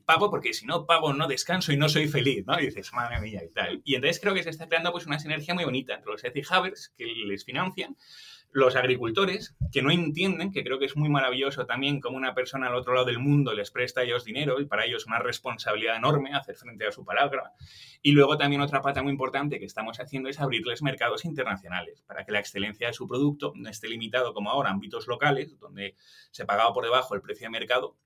pago 0.07 0.31
porque 0.31 0.53
si 0.53 0.67
no 0.67 0.87
pago 0.87 1.13
no 1.15 1.27
descanso 1.29 1.73
y 1.73 1.77
no 1.77 1.89
soy 1.89 2.09
feliz, 2.09 2.45
¿no? 2.47 2.59
Y 2.61 2.67
dices, 2.67 2.93
madre 2.93 3.21
mía 3.21 3.43
y 3.43 3.51
tal. 3.51 3.81
Y 3.85 3.95
entonces 3.95 4.21
creo 4.21 4.35
que 4.35 4.43
se 4.43 4.51
está 4.51 4.69
creando 4.69 4.93
pues 4.93 5.07
una 5.07 5.19
sinergia 5.19 5.55
muy 5.55 5.65
bonita 5.65 5.95
entre 5.95 6.11
los 6.11 6.25
Ethic 6.25 6.47
Havers 6.51 6.93
que 6.97 7.07
les 7.07 7.45
financian, 7.45 7.97
los 8.55 8.77
agricultores 8.77 9.57
que 9.73 9.83
no 9.83 9.91
entienden, 9.91 10.53
que 10.53 10.63
creo 10.63 10.79
que 10.79 10.85
es 10.85 10.97
muy 10.97 11.09
maravilloso 11.09 11.67
también 11.67 12.01
como 12.01 12.17
una 12.17 12.35
persona 12.35 12.69
al 12.69 12.77
otro 12.77 12.95
lado 12.95 13.07
del 13.07 13.19
mundo 13.19 13.53
les 13.53 13.73
presta 13.73 14.01
a 14.01 14.05
ellos 14.05 14.25
dinero 14.25 14.61
y 14.61 14.65
para 14.65 14.85
ellos 14.85 15.07
una 15.07 15.19
responsabilidad 15.19 15.97
enorme 15.97 16.33
hacer 16.33 16.55
frente 16.55 16.87
a 16.87 16.93
su 16.93 17.05
palabra. 17.05 17.53
Y 18.01 18.13
luego 18.13 18.39
también 18.39 18.63
otra 18.63 18.81
pata 18.81 19.03
muy 19.03 19.11
importante 19.11 19.59
que 19.59 19.65
estamos 19.65 19.99
haciendo 19.99 20.29
es 20.29 20.39
abrirles 20.39 20.83
mercados 20.83 21.25
internacionales 21.25 22.03
para 22.07 22.25
que 22.25 22.31
la 22.31 22.39
excelencia 22.39 22.87
de 22.87 22.93
su 22.93 23.09
producto 23.09 23.53
no 23.57 23.69
esté 23.69 23.89
limitado 23.89 24.33
como 24.33 24.51
ahora 24.51 24.69
a 24.69 24.73
ámbitos 24.73 25.09
locales, 25.09 25.59
donde 25.59 25.97
se 26.31 26.45
pagaba 26.45 26.73
por 26.73 26.85
debajo 26.85 27.17
el 27.17 27.23
precio 27.23 27.47
de 27.47 27.51
mercado, 27.51 27.97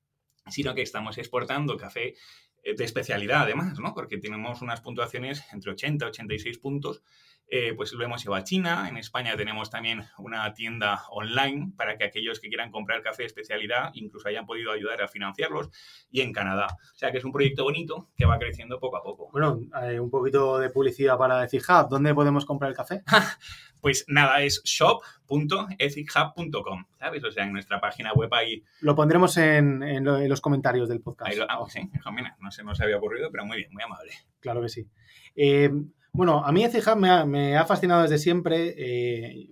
sino 0.47 0.75
que 0.75 0.81
estamos 0.81 1.19
exportando 1.19 1.77
café 1.77 2.15
eh, 2.63 2.75
de 2.75 2.85
especialidad 2.85 3.43
además, 3.43 3.79
¿no? 3.79 3.93
Porque 3.93 4.17
tenemos 4.17 4.63
unas 4.63 4.81
puntuaciones 4.81 5.45
entre 5.53 5.73
80 5.73 6.07
y 6.07 6.09
86 6.09 6.59
puntos 6.59 7.03
eh, 7.51 7.73
pues 7.75 7.93
lo 7.93 8.05
hemos 8.05 8.23
llevado 8.23 8.43
a 8.43 8.45
China. 8.45 8.87
En 8.89 8.99
España 8.99 9.35
tenemos 9.37 9.71
también 9.71 10.05
una 10.19 10.53
tienda 10.53 11.05
online 11.11 11.73
para 11.77 11.97
que 11.97 12.05
aquellos 12.05 12.41
que 12.41 12.49
quieran 12.49 12.71
comprar 12.71 13.03
café 13.03 13.23
de 13.23 13.29
especialidad 13.29 13.91
incluso 13.95 14.29
hayan 14.29 14.45
podido 14.45 14.71
ayudar 14.71 15.01
a 15.01 15.09
financiarlos. 15.09 15.71
Y 16.11 16.21
en 16.21 16.33
Canadá. 16.33 16.67
O 16.95 16.97
sea 16.97 17.11
que 17.11 17.17
es 17.19 17.25
un 17.25 17.33
proyecto 17.33 17.65
bonito 17.65 18.11
que 18.17 18.27
va 18.27 18.39
creciendo 18.39 18.79
poco 18.79 18.99
a 18.99 19.03
poco. 19.03 19.31
Bueno, 19.33 19.61
eh, 19.83 19.99
un 19.99 20.11
poquito 20.11 20.59
de 20.59 20.69
publicidad 20.71 21.17
para 21.17 21.43
EthicHub. 21.45 21.89
¿Dónde 21.89 22.15
podemos 22.15 22.45
comprar 22.45 22.71
el 22.71 22.77
café? 22.77 23.03
pues 23.81 24.05
nada, 24.09 24.43
es 24.43 24.61
shop.ethichub.com, 24.65 26.85
¿sabes? 26.99 27.25
O 27.25 27.31
sea, 27.31 27.45
en 27.45 27.53
nuestra 27.53 27.81
página 27.81 28.13
web 28.13 28.35
ahí... 28.35 28.63
Lo 28.81 28.95
pondremos 28.95 29.39
en, 29.39 30.05
los 30.05 30.43
comentarios 30.43 30.89
del 30.89 31.01
podcast. 31.01 31.39
ah, 31.49 31.65
sí, 31.69 31.89
mira, 32.13 32.37
no 32.41 32.51
se 32.51 32.63
nos 32.63 32.79
había 32.81 32.99
ocurrido, 32.99 33.31
pero 33.31 33.47
muy 33.47 33.57
bien, 33.59 33.71
muy 33.73 33.83
amable. 33.83 34.13
Claro 34.41 34.61
que 34.61 34.69
sí. 34.69 34.87
Eh, 35.35 35.71
bueno, 36.13 36.45
a 36.45 36.53
mí 36.53 36.65
ECHub 36.65 36.97
me 36.97 37.57
ha, 37.57 37.65
fascinado 37.65 38.03
desde 38.03 38.19
siempre. 38.19 38.75
Eh, 38.77 39.49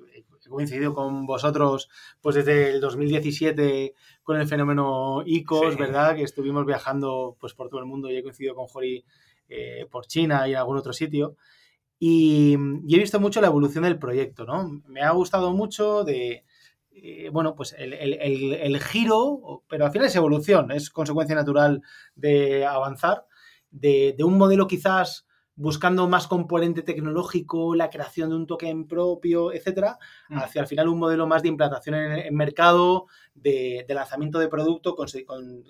he 0.47 0.49
coincidido 0.49 0.95
con 0.95 1.27
vosotros 1.27 1.89
pues 2.21 2.37
desde 2.37 2.71
el 2.71 2.81
2017 2.81 3.95
con 4.23 4.41
el 4.41 4.47
fenómeno 4.47 5.23
ICOS, 5.25 5.77
¿verdad? 5.77 6.15
Que 6.15 6.23
estuvimos 6.23 6.65
viajando 6.67 7.37
pues 7.41 7.55
por 7.55 7.69
todo 7.69 7.81
el 7.81 7.87
mundo 7.87 8.11
y 8.11 8.17
he 8.17 8.23
coincidido 8.23 8.55
con 8.55 8.67
Jori 8.67 9.05
eh, 9.49 9.87
por 9.91 10.07
China 10.07 10.49
y 10.49 10.53
en 10.53 10.59
algún 10.59 10.77
otro 10.77 10.93
sitio. 10.93 11.37
Y, 11.99 12.55
he 12.55 12.99
visto 12.99 13.21
mucho 13.21 13.41
la 13.41 13.47
evolución 13.47 13.85
del 13.85 13.99
proyecto, 13.99 14.45
¿no? 14.45 14.83
Me 14.87 15.03
ha 15.03 15.11
gustado 15.11 15.53
mucho 15.53 16.05
de, 16.05 16.45
eh, 16.91 17.31
bueno, 17.33 17.55
pues 17.55 17.75
el, 17.79 18.81
giro, 18.81 19.63
pero 19.69 19.87
al 19.87 19.93
final 19.93 20.09
es 20.09 20.17
evolución, 20.17 20.71
es 20.73 20.91
consecuencia 20.91 21.35
natural 21.35 21.83
de 22.15 22.67
avanzar, 22.67 23.27
de, 23.71 24.15
de 24.17 24.25
un 24.25 24.37
modelo 24.37 24.67
quizás 24.67 25.26
buscando 25.57 26.07
más 26.07 26.27
componente 26.27 26.83
tecnológico, 26.83 27.75
la 27.75 27.89
creación 27.89 28.29
de 28.29 28.37
un 28.37 28.47
token 28.47 28.87
propio, 28.87 29.53
etcétera, 29.53 29.99
mm. 30.29 30.39
hacia 30.39 30.61
al 30.61 30.67
final 30.67 30.89
un 30.89 30.99
modelo 30.99 31.27
más 31.27 31.43
de 31.43 31.49
implantación 31.49 31.95
en, 31.95 32.35
mercado, 32.35 33.07
de, 33.35 33.87
lanzamiento 33.89 34.39
de 34.39 34.49
producto, 34.49 34.95
con, 34.95 35.09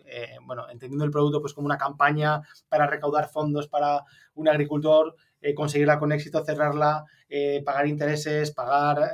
eh, 0.07 0.37
bueno, 0.45 0.69
entendiendo 0.69 1.05
el 1.05 1.13
producto 1.13 1.41
pues 1.41 1.55
como 1.55 1.67
una 1.67 1.79
campaña 1.79 2.43
para 2.69 2.87
recaudar 2.87 3.29
fondos 3.29 3.69
para 3.69 4.03
un 4.35 4.49
agricultor, 4.49 5.15
eh, 5.41 5.55
conseguirla 5.55 6.01
con 6.01 6.11
éxito, 6.11 6.45
cerrarla, 6.45 7.05
eh, 7.29 7.63
pagar 7.65 7.87
intereses, 7.87 8.51
pagar, 8.51 9.13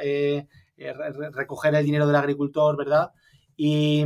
recoger 1.34 1.74
el 1.74 1.84
dinero 1.84 2.06
del 2.06 2.16
agricultor, 2.16 2.78
¿verdad? 2.78 3.12
Y, 3.56 4.04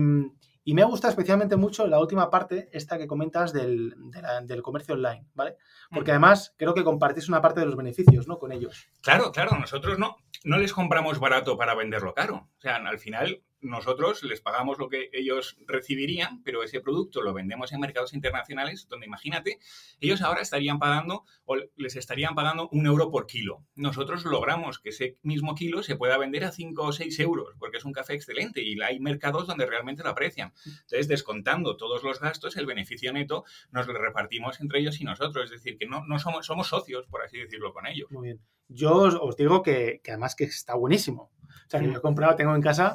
y 0.66 0.74
me 0.74 0.82
ha 0.82 0.86
gustado 0.86 1.10
especialmente 1.10 1.54
mucho 1.54 1.86
la 1.86 2.00
última 2.00 2.28
parte, 2.28 2.68
esta 2.72 2.98
que 2.98 3.06
comentas 3.06 3.52
del, 3.52 3.94
del 4.42 4.62
comercio 4.62 4.94
online, 4.96 5.24
¿vale? 5.32 5.54
Porque 5.92 6.10
además 6.10 6.56
creo 6.58 6.74
que 6.74 6.82
compartís 6.82 7.28
una 7.28 7.40
parte 7.40 7.60
de 7.60 7.66
los 7.66 7.76
beneficios, 7.76 8.26
¿no? 8.26 8.40
Con 8.40 8.50
ellos. 8.50 8.88
Claro, 9.00 9.30
claro, 9.30 9.56
nosotros 9.56 9.96
no, 9.96 10.16
no 10.42 10.58
les 10.58 10.72
compramos 10.72 11.20
barato 11.20 11.56
para 11.56 11.76
venderlo 11.76 12.14
caro. 12.14 12.48
O 12.58 12.60
sea, 12.60 12.76
al 12.78 12.98
final 12.98 13.44
nosotros 13.60 14.22
les 14.22 14.40
pagamos 14.40 14.78
lo 14.78 14.88
que 14.88 15.10
ellos 15.12 15.56
recibirían, 15.66 16.42
pero 16.42 16.62
ese 16.62 16.80
producto 16.80 17.22
lo 17.22 17.32
vendemos 17.32 17.72
en 17.72 17.80
mercados 17.80 18.14
internacionales 18.14 18.86
donde 18.88 19.06
imagínate, 19.06 19.58
ellos 20.00 20.22
ahora 20.22 20.42
estarían 20.42 20.78
pagando 20.78 21.24
o 21.44 21.56
les 21.76 21.96
estarían 21.96 22.34
pagando 22.34 22.68
un 22.70 22.86
euro 22.86 23.10
por 23.10 23.26
kilo. 23.26 23.64
Nosotros 23.74 24.24
logramos 24.24 24.78
que 24.78 24.90
ese 24.90 25.18
mismo 25.22 25.54
kilo 25.54 25.82
se 25.82 25.96
pueda 25.96 26.18
vender 26.18 26.44
a 26.44 26.52
5 26.52 26.82
o 26.82 26.92
6 26.92 27.18
euros 27.20 27.54
porque 27.58 27.78
es 27.78 27.84
un 27.84 27.92
café 27.92 28.14
excelente 28.14 28.62
y 28.62 28.80
hay 28.80 29.00
mercados 29.00 29.46
donde 29.46 29.66
realmente 29.66 30.02
lo 30.02 30.10
aprecian. 30.10 30.52
Entonces, 30.64 31.08
descontando 31.08 31.76
todos 31.76 32.02
los 32.02 32.20
gastos, 32.20 32.56
el 32.56 32.66
beneficio 32.66 33.12
neto 33.12 33.44
nos 33.70 33.86
lo 33.86 33.94
repartimos 33.94 34.60
entre 34.60 34.80
ellos 34.80 35.00
y 35.00 35.04
nosotros. 35.04 35.46
Es 35.46 35.50
decir, 35.50 35.78
que 35.78 35.86
no, 35.86 36.04
no 36.06 36.18
somos, 36.18 36.46
somos 36.46 36.68
socios, 36.68 37.06
por 37.06 37.22
así 37.22 37.38
decirlo, 37.38 37.72
con 37.72 37.86
ellos. 37.86 38.10
Muy 38.10 38.28
bien. 38.28 38.40
Yo 38.68 38.94
os, 38.94 39.36
digo 39.36 39.62
que, 39.62 40.00
que, 40.02 40.10
además 40.10 40.34
que 40.34 40.44
está 40.44 40.74
buenísimo. 40.74 41.30
O 41.42 41.70
sea, 41.70 41.80
que 41.80 41.86
yo 41.86 41.98
he 41.98 42.00
comprado, 42.00 42.34
tengo 42.36 42.54
en 42.54 42.62
casa 42.62 42.94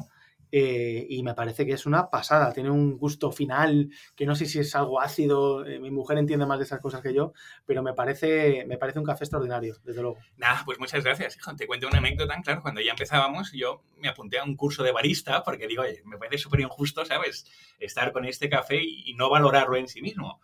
eh, 0.51 1.05
y 1.09 1.23
me 1.23 1.33
parece 1.33 1.65
que 1.65 1.73
es 1.73 1.85
una 1.85 2.09
pasada. 2.09 2.51
Tiene 2.53 2.69
un 2.69 2.97
gusto 2.97 3.31
final 3.31 3.89
que 4.15 4.25
no 4.25 4.35
sé 4.35 4.45
si 4.45 4.59
es 4.59 4.75
algo 4.75 4.99
ácido. 4.99 5.65
Eh, 5.65 5.79
mi 5.79 5.91
mujer 5.91 6.17
entiende 6.17 6.45
más 6.45 6.59
de 6.59 6.65
esas 6.65 6.79
cosas 6.79 7.01
que 7.01 7.13
yo, 7.13 7.33
pero 7.65 7.81
me 7.83 7.93
parece, 7.93 8.65
me 8.67 8.77
parece 8.77 8.99
un 8.99 9.05
café 9.05 9.23
extraordinario, 9.23 9.77
desde 9.83 10.01
luego. 10.01 10.17
Nada, 10.37 10.61
pues 10.65 10.79
muchas 10.79 11.03
gracias, 11.03 11.37
hijo. 11.37 11.55
Te 11.55 11.67
cuento 11.67 11.87
una 11.87 11.99
anécdota. 11.99 12.39
Claro, 12.43 12.61
cuando 12.61 12.81
ya 12.81 12.91
empezábamos, 12.91 13.51
yo 13.53 13.83
me 13.97 14.09
apunté 14.09 14.39
a 14.39 14.43
un 14.43 14.55
curso 14.55 14.83
de 14.83 14.91
barista 14.91 15.43
porque 15.43 15.67
digo, 15.67 15.83
oye, 15.83 16.01
me 16.05 16.17
parece 16.17 16.37
súper 16.37 16.59
injusto, 16.59 17.05
¿sabes? 17.05 17.45
Estar 17.79 18.11
con 18.11 18.25
este 18.25 18.49
café 18.49 18.79
y 18.81 19.13
no 19.13 19.29
valorarlo 19.29 19.77
en 19.77 19.87
sí 19.87 20.01
mismo. 20.01 20.41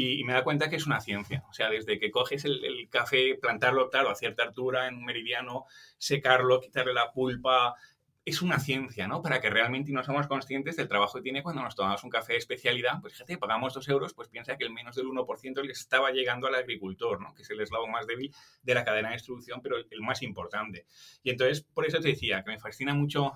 Y, 0.00 0.22
me 0.22 0.32
da 0.32 0.44
cuenta 0.44 0.70
que 0.70 0.76
es 0.76 0.86
una 0.86 1.00
ciencia. 1.00 1.44
O 1.50 1.52
sea, 1.52 1.70
desde 1.70 1.98
que 1.98 2.12
coges 2.12 2.44
el, 2.44 2.64
el, 2.64 2.88
café, 2.88 3.34
plantarlo, 3.34 3.90
claro, 3.90 4.10
a 4.10 4.14
cierta 4.14 4.44
altura, 4.44 4.86
en 4.86 4.94
un 4.94 5.04
meridiano, 5.04 5.64
secarlo, 5.96 6.60
quitarle 6.60 6.94
la 6.94 7.10
pulpa, 7.10 7.74
es 8.28 8.42
una 8.42 8.58
ciencia, 8.58 9.08
¿no? 9.08 9.22
Para 9.22 9.40
que 9.40 9.48
realmente 9.48 9.90
no 9.92 10.02
somos 10.02 10.26
conscientes 10.26 10.76
del 10.76 10.88
trabajo 10.88 11.18
que 11.18 11.22
tiene 11.22 11.42
cuando 11.42 11.62
nos 11.62 11.74
tomamos 11.74 12.04
un 12.04 12.10
café 12.10 12.34
de 12.34 12.38
especialidad, 12.38 13.00
pues 13.00 13.14
fíjate, 13.14 13.38
pagamos 13.38 13.72
dos 13.72 13.88
euros, 13.88 14.12
pues 14.12 14.28
piensa 14.28 14.56
que 14.56 14.64
el 14.64 14.72
menos 14.72 14.96
del 14.96 15.06
1% 15.06 15.62
le 15.62 15.72
estaba 15.72 16.10
llegando 16.10 16.46
al 16.46 16.54
agricultor, 16.54 17.20
¿no? 17.20 17.34
Que 17.34 17.42
es 17.42 17.50
el 17.50 17.60
eslabón 17.60 17.90
más 17.90 18.06
débil 18.06 18.34
de 18.62 18.74
la 18.74 18.84
cadena 18.84 19.08
de 19.08 19.14
distribución, 19.14 19.60
pero 19.62 19.76
el 19.78 20.00
más 20.02 20.22
importante. 20.22 20.86
Y 21.22 21.30
entonces, 21.30 21.62
por 21.62 21.86
eso 21.86 22.00
te 22.00 22.08
decía 22.08 22.42
que 22.44 22.50
me 22.50 22.58
fascina 22.58 22.92
mucho 22.94 23.32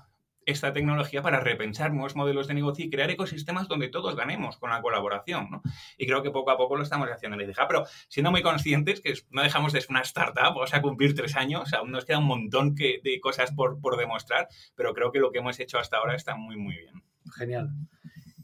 esta 0.47 0.73
tecnología 0.73 1.23
para 1.23 1.41
repensar 1.41 1.93
nuevos 1.93 2.17
modelos 2.17 2.49
de 2.49 2.55
negocio 2.55 2.85
y 2.85 2.91
crear 2.91 3.11
ecosistemas 3.11 3.69
donde 3.69 3.89
todos 3.89 4.17
ganemos 4.17 4.57
con 4.57 4.71
la 4.71 4.81
colaboración, 4.81 5.49
¿no? 5.51 5.63
Y 5.99 6.07
creo 6.07 6.23
que 6.23 6.31
poco 6.31 6.51
a 6.51 6.57
poco 6.57 6.77
lo 6.77 6.83
estamos 6.83 7.09
haciendo 7.11 7.41
en 7.41 7.47
deja 7.47 7.67
pero 7.69 7.85
siendo 8.09 8.31
muy 8.31 8.43
conscientes 8.43 9.01
que 9.01 9.15
no 9.31 9.43
dejamos 9.43 9.73
de 9.73 9.81
ser 9.81 9.91
una 9.91 10.01
startup, 10.03 10.57
o 10.57 10.67
sea, 10.67 10.83
cumplir 10.83 11.15
tres 11.15 11.37
años, 11.37 11.73
aún 11.73 11.91
nos 11.91 12.05
queda 12.05 12.19
un 12.19 12.27
montón 12.27 12.75
que, 12.75 13.01
de 13.03 13.21
cosas 13.21 13.53
por, 13.53 13.81
por 13.81 13.97
demostrar, 13.97 14.49
pero 14.75 14.95
creo 14.95 15.13
que 15.13 15.19
lo 15.19 15.31
que 15.31 15.39
hemos 15.39 15.59
hecho 15.61 15.79
hasta 15.79 15.99
ahora 15.99 16.15
está 16.15 16.35
muy, 16.37 16.57
muy 16.57 16.77
bien. 16.77 17.03
Genial. 17.37 17.71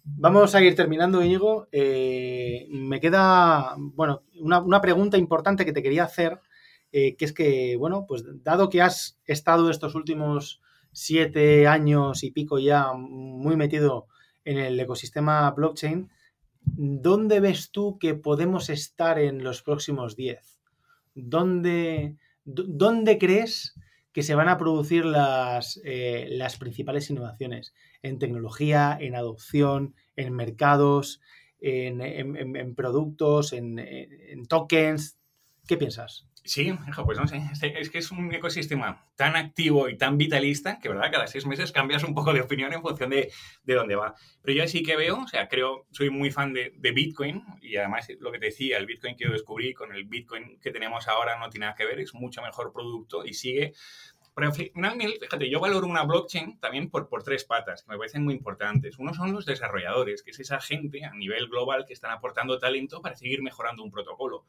Vamos 0.04 0.54
a 0.54 0.60
ir 0.62 0.74
terminando, 0.74 1.22
Íñigo. 1.22 1.68
Eh, 1.70 2.66
me 2.70 3.00
queda, 3.00 3.74
bueno, 3.76 4.22
una, 4.40 4.60
una, 4.60 4.80
pregunta 4.80 5.16
importante 5.16 5.64
que 5.64 5.72
te 5.72 5.82
quería 5.82 6.04
hacer, 6.04 6.40
eh, 6.90 7.14
que 7.16 7.24
es 7.24 7.32
que, 7.32 7.76
bueno, 7.76 8.04
pues 8.08 8.24
dado 8.42 8.70
que 8.70 8.82
has 8.82 9.20
estado 9.26 9.70
estos 9.70 9.94
últimos 9.94 10.60
siete 10.98 11.66
años 11.68 12.24
y 12.24 12.32
pico 12.32 12.58
ya 12.58 12.92
muy 12.92 13.56
metido 13.56 14.08
en 14.44 14.58
el 14.58 14.80
ecosistema 14.80 15.50
blockchain, 15.52 16.10
¿dónde 16.60 17.40
ves 17.40 17.70
tú 17.70 17.98
que 17.98 18.14
podemos 18.14 18.68
estar 18.68 19.18
en 19.18 19.44
los 19.44 19.62
próximos 19.62 20.16
diez? 20.16 20.60
¿Dónde, 21.14 22.16
dónde 22.44 23.18
crees 23.18 23.74
que 24.12 24.22
se 24.22 24.34
van 24.34 24.48
a 24.48 24.58
producir 24.58 25.04
las, 25.04 25.80
eh, 25.84 26.26
las 26.30 26.56
principales 26.56 27.08
innovaciones 27.10 27.74
en 28.02 28.18
tecnología, 28.18 28.96
en 29.00 29.14
adopción, 29.14 29.94
en 30.16 30.34
mercados, 30.34 31.20
en, 31.60 32.74
productos, 32.74 33.52
en, 33.52 33.78
en 33.78 34.46
tokens? 34.46 35.18
¿Qué 35.68 35.76
piensas? 35.76 36.26
Sí, 36.44 36.72
pues 37.04 37.18
no 37.18 37.28
sé, 37.28 37.42
es 37.60 37.90
que 37.90 37.98
es 37.98 38.10
un 38.10 38.32
ecosistema 38.32 39.06
tan 39.16 39.36
activo 39.36 39.90
y 39.90 39.98
tan 39.98 40.16
vitalista 40.16 40.78
que, 40.78 40.88
¿verdad? 40.88 41.12
Cada 41.12 41.26
seis 41.26 41.44
meses 41.44 41.72
cambias 41.72 42.04
un 42.04 42.14
poco 42.14 42.32
de 42.32 42.40
opinión 42.40 42.72
en 42.72 42.80
función 42.80 43.10
de, 43.10 43.30
de 43.64 43.74
dónde 43.74 43.94
va. 43.94 44.14
Pero 44.40 44.56
yo 44.56 44.66
sí 44.66 44.82
que 44.82 44.96
veo, 44.96 45.20
o 45.24 45.28
sea, 45.28 45.46
creo, 45.46 45.86
soy 45.90 46.08
muy 46.08 46.30
fan 46.30 46.54
de, 46.54 46.72
de, 46.74 46.92
Bitcoin 46.92 47.44
y 47.60 47.76
además 47.76 48.08
lo 48.18 48.32
que 48.32 48.38
te 48.38 48.46
decía, 48.46 48.78
el 48.78 48.86
Bitcoin 48.86 49.14
que 49.14 49.24
yo 49.24 49.30
descubrí 49.30 49.74
con 49.74 49.94
el 49.94 50.04
Bitcoin 50.04 50.58
que 50.58 50.70
tenemos 50.70 51.06
ahora 51.06 51.38
no 51.38 51.50
tiene 51.50 51.66
nada 51.66 51.76
que 51.76 51.84
ver, 51.84 52.00
es 52.00 52.14
mucho 52.14 52.40
mejor 52.40 52.72
producto 52.72 53.26
y 53.26 53.34
sigue 53.34 53.74
pero 54.38 54.52
finalmente, 54.52 55.18
fíjate, 55.18 55.50
yo 55.50 55.58
valoro 55.58 55.88
una 55.88 56.04
blockchain 56.04 56.60
también 56.60 56.90
por, 56.90 57.08
por 57.08 57.24
tres 57.24 57.42
patas 57.42 57.82
que 57.82 57.90
me 57.90 57.98
parecen 57.98 58.22
muy 58.22 58.34
importantes. 58.34 58.96
Uno 58.96 59.12
son 59.12 59.32
los 59.32 59.44
desarrolladores, 59.44 60.22
que 60.22 60.30
es 60.30 60.38
esa 60.38 60.60
gente 60.60 61.04
a 61.04 61.12
nivel 61.12 61.48
global 61.48 61.84
que 61.84 61.92
están 61.92 62.12
aportando 62.12 62.56
talento 62.56 63.02
para 63.02 63.16
seguir 63.16 63.42
mejorando 63.42 63.82
un 63.82 63.90
protocolo. 63.90 64.46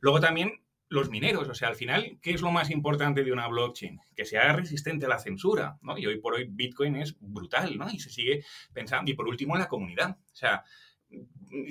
Luego 0.00 0.20
también 0.20 0.60
los 0.88 1.10
mineros. 1.10 1.48
O 1.48 1.54
sea, 1.54 1.68
al 1.68 1.74
final, 1.74 2.18
¿qué 2.22 2.32
es 2.32 2.42
lo 2.42 2.50
más 2.50 2.70
importante 2.70 3.24
de 3.24 3.32
una 3.32 3.48
blockchain? 3.48 3.98
Que 4.14 4.24
sea 4.24 4.52
resistente 4.52 5.06
a 5.06 5.08
la 5.08 5.18
censura, 5.18 5.78
¿no? 5.82 5.98
Y 5.98 6.06
hoy 6.06 6.20
por 6.20 6.34
hoy 6.34 6.46
Bitcoin 6.48 6.96
es 6.96 7.16
brutal, 7.18 7.76
¿no? 7.76 7.90
Y 7.90 7.98
se 7.98 8.10
sigue 8.10 8.44
pensando. 8.72 9.10
Y 9.10 9.14
por 9.14 9.26
último, 9.28 9.56
la 9.56 9.68
comunidad. 9.68 10.10
O 10.10 10.36
sea, 10.36 10.64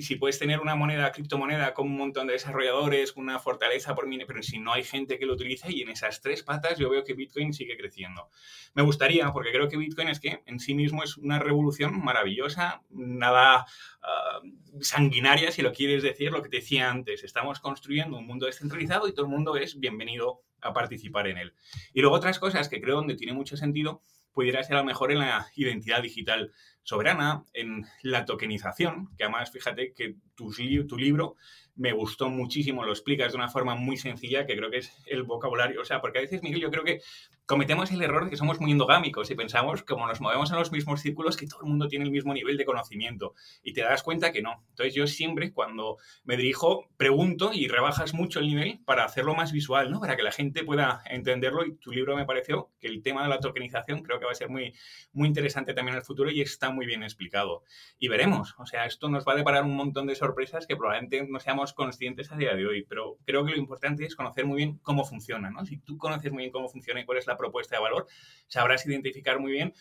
si 0.00 0.16
puedes 0.16 0.38
tener 0.38 0.60
una 0.60 0.74
moneda, 0.74 1.12
criptomoneda 1.12 1.74
con 1.74 1.86
un 1.86 1.96
montón 1.96 2.26
de 2.26 2.34
desarrolladores, 2.34 3.14
una 3.16 3.38
fortaleza 3.38 3.94
por 3.94 4.06
mí, 4.06 4.18
pero 4.26 4.42
si 4.42 4.58
no 4.58 4.72
hay 4.72 4.84
gente 4.84 5.18
que 5.18 5.26
lo 5.26 5.34
utilice 5.34 5.70
y 5.70 5.82
en 5.82 5.90
esas 5.90 6.20
tres 6.20 6.42
patas 6.42 6.78
yo 6.78 6.90
veo 6.90 7.04
que 7.04 7.14
Bitcoin 7.14 7.52
sigue 7.52 7.76
creciendo. 7.76 8.30
Me 8.74 8.82
gustaría, 8.82 9.30
porque 9.32 9.52
creo 9.52 9.68
que 9.68 9.76
Bitcoin 9.76 10.08
es 10.08 10.20
que 10.20 10.42
en 10.46 10.60
sí 10.60 10.74
mismo 10.74 11.02
es 11.02 11.16
una 11.16 11.38
revolución 11.38 12.02
maravillosa, 12.02 12.82
nada 12.90 13.66
ah, 14.02 14.40
sanguinaria, 14.80 15.50
si 15.52 15.62
lo 15.62 15.72
quieres 15.72 16.02
decir, 16.02 16.32
lo 16.32 16.42
que 16.42 16.48
te 16.48 16.58
decía 16.58 16.90
antes. 16.90 17.24
Estamos 17.24 17.60
construyendo 17.60 18.18
un 18.18 18.26
mundo 18.26 18.46
descentralizado 18.46 19.08
y 19.08 19.12
todo 19.12 19.26
el 19.26 19.32
mundo 19.32 19.56
es 19.56 19.78
bienvenido 19.78 20.42
a 20.60 20.72
participar 20.72 21.28
en 21.28 21.38
él. 21.38 21.54
Y 21.92 22.00
luego 22.00 22.16
otras 22.16 22.38
cosas 22.38 22.68
que 22.68 22.80
creo 22.80 22.96
donde 22.96 23.16
tiene 23.16 23.32
mucho 23.32 23.56
sentido 23.56 24.02
pudiera 24.32 24.62
ser 24.62 24.76
a 24.76 24.80
lo 24.80 24.84
mejor 24.84 25.12
en 25.12 25.20
la 25.20 25.46
identidad 25.54 26.02
digital 26.02 26.52
soberana, 26.86 27.44
en 27.52 27.84
la 28.02 28.24
tokenización, 28.24 29.10
que 29.18 29.24
además 29.24 29.50
fíjate 29.50 29.92
que 29.92 30.14
tu, 30.36 30.52
libro 30.96 31.34
me 31.74 31.92
gustó 31.92 32.28
muchísimo, 32.28 32.84
lo 32.84 32.92
explicas 32.92 33.32
de 33.32 33.38
una 33.38 33.48
forma 33.48 33.74
muy 33.74 33.96
sencilla, 33.96 34.46
que 34.46 34.56
creo 34.56 34.70
que 34.70 34.78
es 34.78 34.92
el 35.06 35.24
vocabulario. 35.24 35.80
O 35.80 35.84
sea, 35.84 36.00
porque 36.00 36.18
a 36.18 36.22
veces, 36.22 36.44
Miguel, 36.44 36.60
yo 36.60 36.70
creo 36.70 36.84
que 36.84 37.00
cometemos 37.46 37.90
el 37.92 38.02
error 38.02 38.24
de 38.24 38.30
que 38.30 38.36
somos 38.36 38.60
muy 38.60 38.72
endogámicos 38.72 39.30
y 39.30 39.34
pensamos, 39.36 39.82
como 39.82 40.06
nos 40.06 40.20
movemos 40.20 40.50
en 40.50 40.58
los 40.58 40.72
mismos 40.72 41.00
círculos, 41.00 41.36
que 41.36 41.46
todo 41.46 41.60
el 41.60 41.68
mundo 41.68 41.88
tiene 41.88 42.04
el 42.04 42.10
mismo 42.10 42.34
nivel 42.34 42.56
de 42.56 42.64
conocimiento. 42.64 43.34
Y 43.62 43.72
te 43.72 43.82
das 43.82 44.02
cuenta 44.02 44.32
que 44.32 44.42
no. 44.42 44.64
Entonces, 44.70 44.94
yo 44.94 45.06
siempre, 45.06 45.52
cuando 45.52 45.96
me 46.24 46.36
dirijo, 46.36 46.88
pregunto 46.96 47.52
y 47.52 47.68
rebajas 47.68 48.14
mucho 48.14 48.40
el 48.40 48.48
nivel 48.48 48.80
para 48.84 49.04
hacerlo 49.04 49.34
más 49.34 49.52
visual, 49.52 49.90
¿no? 49.90 50.00
Para 50.00 50.16
que 50.16 50.22
la 50.22 50.32
gente 50.32 50.64
pueda 50.64 51.02
entenderlo. 51.06 51.64
Y 51.64 51.76
tu 51.76 51.92
libro 51.92 52.16
me 52.16 52.26
pareció 52.26 52.70
que 52.80 52.88
el 52.88 53.02
tema 53.02 53.22
de 53.22 53.28
la 53.28 53.38
tokenización 53.38 54.02
creo 54.02 54.18
que 54.18 54.26
va 54.26 54.32
a 54.32 54.34
ser 54.34 54.48
muy, 54.48 54.74
muy 55.12 55.28
interesante 55.28 55.72
también 55.72 55.94
en 55.94 56.00
el 56.00 56.04
futuro 56.04 56.30
y 56.30 56.40
está 56.40 56.70
muy 56.70 56.84
bien 56.84 57.04
explicado. 57.04 57.62
Y 57.98 58.08
veremos. 58.08 58.54
O 58.58 58.66
sea, 58.66 58.86
esto 58.86 59.08
nos 59.08 59.24
va 59.26 59.34
a 59.34 59.36
deparar 59.36 59.62
un 59.62 59.76
montón 59.76 60.06
de 60.08 60.16
sorpresas 60.16 60.66
que 60.66 60.76
probablemente 60.76 61.26
no 61.28 61.38
seamos 61.38 61.72
conscientes 61.72 62.32
a 62.32 62.36
día 62.36 62.54
de 62.54 62.66
hoy, 62.66 62.84
pero 62.88 63.18
creo 63.24 63.44
que 63.44 63.52
lo 63.52 63.56
importante 63.56 64.04
es 64.04 64.16
conocer 64.16 64.46
muy 64.46 64.56
bien 64.56 64.78
cómo 64.82 65.04
funciona, 65.04 65.50
¿no? 65.50 65.64
Si 65.64 65.78
tú 65.78 65.96
conoces 65.96 66.32
muy 66.32 66.44
bien 66.44 66.52
cómo 66.52 66.68
funciona 66.68 67.00
y 67.00 67.04
cuál 67.04 67.18
es 67.18 67.26
la 67.26 67.35
propuesta 67.36 67.76
de 67.76 67.82
valor, 67.82 68.06
sabrás 68.46 68.86
identificar 68.86 69.38
muy 69.38 69.52
bien 69.52 69.74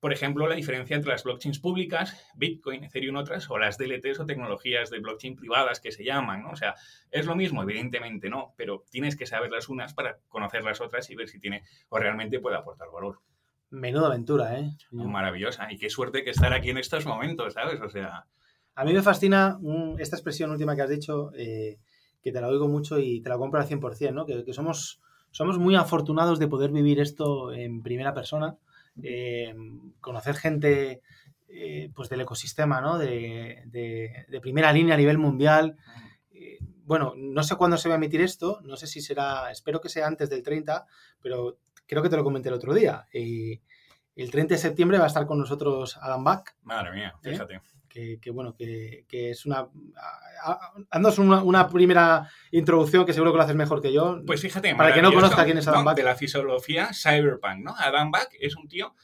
por 0.00 0.12
ejemplo, 0.12 0.46
la 0.46 0.54
diferencia 0.54 0.94
entre 0.94 1.10
las 1.10 1.24
blockchains 1.24 1.58
públicas, 1.58 2.16
Bitcoin, 2.36 2.84
Ethereum, 2.84 3.16
otras, 3.16 3.50
o 3.50 3.58
las 3.58 3.78
DLTs 3.78 4.20
o 4.20 4.26
tecnologías 4.26 4.90
de 4.90 5.00
blockchain 5.00 5.34
privadas 5.34 5.80
que 5.80 5.90
se 5.90 6.04
llaman, 6.04 6.42
¿no? 6.42 6.50
O 6.50 6.56
sea, 6.56 6.76
es 7.10 7.26
lo 7.26 7.34
mismo, 7.34 7.62
evidentemente 7.62 8.30
no, 8.30 8.54
pero 8.56 8.84
tienes 8.90 9.16
que 9.16 9.26
saber 9.26 9.50
las 9.50 9.68
unas 9.68 9.94
para 9.94 10.18
conocer 10.28 10.62
las 10.62 10.80
otras 10.80 11.10
y 11.10 11.16
ver 11.16 11.28
si 11.28 11.40
tiene 11.40 11.64
o 11.88 11.98
realmente 11.98 12.38
puede 12.38 12.56
aportar 12.56 12.88
valor. 12.92 13.20
Menuda 13.70 14.06
aventura, 14.06 14.58
¿eh? 14.58 14.70
Maravillosa. 14.92 15.70
Y 15.70 15.78
qué 15.78 15.90
suerte 15.90 16.22
que 16.22 16.30
estar 16.30 16.52
aquí 16.54 16.70
en 16.70 16.78
estos 16.78 17.04
momentos, 17.04 17.54
¿sabes? 17.54 17.80
O 17.80 17.88
sea, 17.88 18.24
a 18.76 18.84
mí 18.84 18.92
me 18.92 19.02
fascina 19.02 19.58
esta 19.98 20.16
expresión 20.16 20.52
última 20.52 20.76
que 20.76 20.82
has 20.82 20.90
dicho, 20.90 21.32
eh, 21.34 21.78
que 22.22 22.30
te 22.30 22.40
la 22.40 22.48
oigo 22.48 22.68
mucho 22.68 22.98
y 22.98 23.20
te 23.20 23.28
la 23.28 23.36
compro 23.36 23.60
al 23.60 23.66
100%, 23.66 24.12
¿no? 24.12 24.24
Que, 24.24 24.52
somos, 24.52 25.00
somos 25.30 25.58
muy 25.58 25.76
afortunados 25.76 26.38
de 26.38 26.48
poder 26.48 26.70
vivir 26.70 27.00
esto 27.00 27.52
en 27.52 27.82
primera 27.82 28.14
persona, 28.14 28.56
eh, 29.02 29.54
conocer 30.00 30.36
gente 30.36 31.02
eh, 31.48 31.90
pues 31.94 32.08
del 32.08 32.22
ecosistema, 32.22 32.80
¿no? 32.80 32.98
De, 32.98 33.62
de, 33.66 34.40
primera 34.40 34.72
línea 34.72 34.94
a 34.94 34.98
nivel 34.98 35.18
mundial. 35.18 35.76
bueno, 36.84 37.12
no 37.16 37.42
sé 37.42 37.56
cuándo 37.56 37.76
se 37.76 37.88
va 37.88 37.96
a 37.96 37.98
emitir 37.98 38.20
esto, 38.20 38.60
no 38.62 38.76
sé 38.76 38.86
si 38.86 39.00
será, 39.00 39.50
espero 39.50 39.80
que 39.80 39.88
sea 39.88 40.06
antes 40.06 40.30
del 40.30 40.42
30, 40.42 40.86
pero 41.20 41.58
creo 41.86 42.02
que 42.02 42.08
te 42.08 42.16
lo 42.16 42.24
comenté 42.24 42.48
el 42.48 42.54
otro 42.54 42.74
día. 42.74 43.06
el 43.12 44.30
30 44.30 44.54
de 44.54 44.58
septiembre 44.58 44.98
va 44.98 45.04
a 45.04 45.08
estar 45.08 45.26
con 45.26 45.38
nosotros 45.38 45.98
Adam 46.00 46.24
Back. 46.24 46.56
Madre 46.62 46.92
mía, 46.92 47.14
fíjate 47.22 47.60
que, 48.20 48.30
bueno, 48.30 48.54
que, 48.56 49.04
es 49.10 49.46
una... 49.46 49.68
Haznos 50.90 51.18
una, 51.18 51.42
una, 51.42 51.68
primera 51.68 52.28
introducción 52.52 53.04
que 53.04 53.12
seguro 53.12 53.32
que 53.32 53.38
lo 53.38 53.42
haces 53.42 53.56
mejor 53.56 53.82
que 53.82 53.92
yo. 53.92 54.20
Pues 54.26 54.40
fíjate, 54.40 54.74
para 54.74 54.94
que 54.94 55.02
no 55.02 55.12
conozca 55.12 55.44
quién 55.44 55.58
es 55.58 55.66
Adam 55.66 55.84
Back. 55.84 55.96
De 55.96 56.04
la 56.04 56.14
fisiología 56.14 56.90
cyberpunk, 56.92 57.64
¿no? 57.64 57.74
Adam 57.76 58.10
Back 58.10 58.36
es 58.38 58.56
un 58.56 58.68
tío 58.68 58.94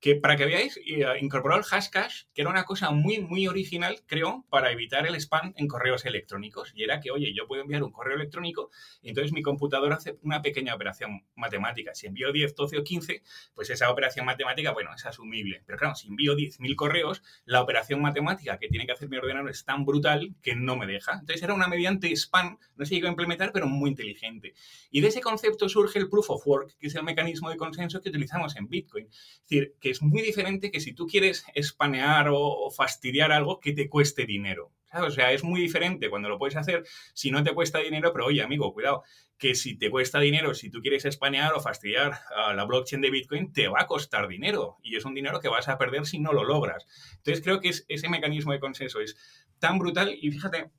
que 0.00 0.16
para 0.16 0.36
que 0.36 0.46
veáis, 0.46 0.78
eh, 0.78 1.04
incorporó 1.20 1.56
el 1.56 1.62
hashcash, 1.62 2.24
que 2.32 2.40
era 2.40 2.50
una 2.50 2.64
cosa 2.64 2.90
muy, 2.90 3.20
muy 3.20 3.46
original, 3.46 4.00
creo, 4.06 4.46
para 4.48 4.72
evitar 4.72 5.06
el 5.06 5.14
spam 5.16 5.52
en 5.56 5.68
correos 5.68 6.06
electrónicos. 6.06 6.72
Y 6.74 6.84
era 6.84 7.00
que, 7.00 7.10
oye, 7.10 7.34
yo 7.34 7.46
puedo 7.46 7.62
enviar 7.62 7.82
un 7.82 7.92
correo 7.92 8.16
electrónico 8.16 8.70
y 9.02 9.10
entonces 9.10 9.32
mi 9.32 9.42
computadora 9.42 9.96
hace 9.96 10.18
una 10.22 10.40
pequeña 10.40 10.74
operación 10.74 11.26
matemática. 11.36 11.94
Si 11.94 12.06
envío 12.06 12.32
10, 12.32 12.54
12 12.54 12.78
o 12.78 12.84
15, 12.84 13.22
pues 13.54 13.68
esa 13.68 13.90
operación 13.90 14.24
matemática, 14.24 14.72
bueno, 14.72 14.90
es 14.94 15.04
asumible. 15.04 15.62
Pero 15.66 15.78
claro, 15.78 15.94
si 15.94 16.08
envío 16.08 16.34
10.000 16.34 16.74
correos, 16.76 17.22
la 17.44 17.60
operación 17.60 18.00
matemática 18.00 18.58
que 18.58 18.68
tiene 18.68 18.86
que 18.86 18.92
hacer 18.92 19.10
mi 19.10 19.18
ordenador 19.18 19.50
es 19.50 19.64
tan 19.66 19.84
brutal 19.84 20.34
que 20.42 20.54
no 20.54 20.76
me 20.76 20.86
deja. 20.86 21.12
Entonces 21.12 21.42
era 21.42 21.52
una 21.52 21.68
mediante 21.68 22.10
spam, 22.16 22.58
no 22.76 22.86
se 22.86 22.94
llegó 22.94 23.08
a 23.08 23.10
implementar, 23.10 23.52
pero 23.52 23.66
muy 23.66 23.90
inteligente. 23.90 24.54
Y 24.90 25.02
de 25.02 25.08
ese 25.08 25.20
concepto 25.20 25.68
surge 25.68 25.98
el 25.98 26.08
proof 26.08 26.30
of 26.30 26.46
work, 26.46 26.74
que 26.78 26.86
es 26.86 26.94
el 26.94 27.02
mecanismo 27.02 27.50
de 27.50 27.58
consenso 27.58 28.00
que 28.00 28.08
utilizamos 28.08 28.56
en 28.56 28.66
Bitcoin. 28.66 29.06
Es 29.08 29.40
decir, 29.42 29.74
que 29.78 29.89
es 29.90 30.02
muy 30.02 30.22
diferente 30.22 30.70
que 30.70 30.80
si 30.80 30.92
tú 30.92 31.06
quieres 31.06 31.44
espanear 31.54 32.28
o, 32.30 32.70
fastidiar 32.70 33.32
algo 33.32 33.60
que 33.60 33.72
te 33.72 33.88
cueste 33.88 34.26
dinero. 34.26 34.72
O 34.92 35.10
sea, 35.10 35.32
es 35.32 35.44
muy 35.44 35.60
diferente 35.60 36.10
cuando 36.10 36.28
lo 36.28 36.38
puedes 36.38 36.56
hacer 36.56 36.84
si 37.14 37.30
no 37.30 37.44
te 37.44 37.52
cuesta 37.52 37.78
dinero, 37.78 38.12
pero 38.12 38.26
oye, 38.26 38.42
amigo, 38.42 38.72
cuidado, 38.72 39.04
que 39.38 39.54
si 39.54 39.76
te 39.76 39.88
cuesta 39.88 40.18
dinero, 40.18 40.52
si 40.54 40.68
tú 40.68 40.80
quieres 40.80 41.04
espanear 41.04 41.52
o 41.54 41.60
fastidiar 41.60 42.18
la 42.54 42.64
blockchain 42.64 43.00
de 43.00 43.10
Bitcoin, 43.10 43.52
te 43.52 43.68
va 43.68 43.82
a 43.82 43.86
costar 43.86 44.26
dinero 44.26 44.78
y 44.82 44.96
es 44.96 45.04
un 45.04 45.14
dinero 45.14 45.40
que 45.40 45.48
vas 45.48 45.68
a 45.68 45.78
perder 45.78 46.06
si 46.06 46.18
no 46.18 46.32
lo 46.32 46.44
logras. 46.44 46.86
Entonces 47.18 47.42
creo 47.42 47.60
que 47.60 47.68
es, 47.68 47.84
ese 47.88 48.08
mecanismo 48.08 48.52
de 48.52 48.60
consenso 48.60 49.00
es 49.00 49.16
tan 49.60 49.78
brutal 49.78 50.12
y 50.20 50.30
fíjate, 50.30 50.70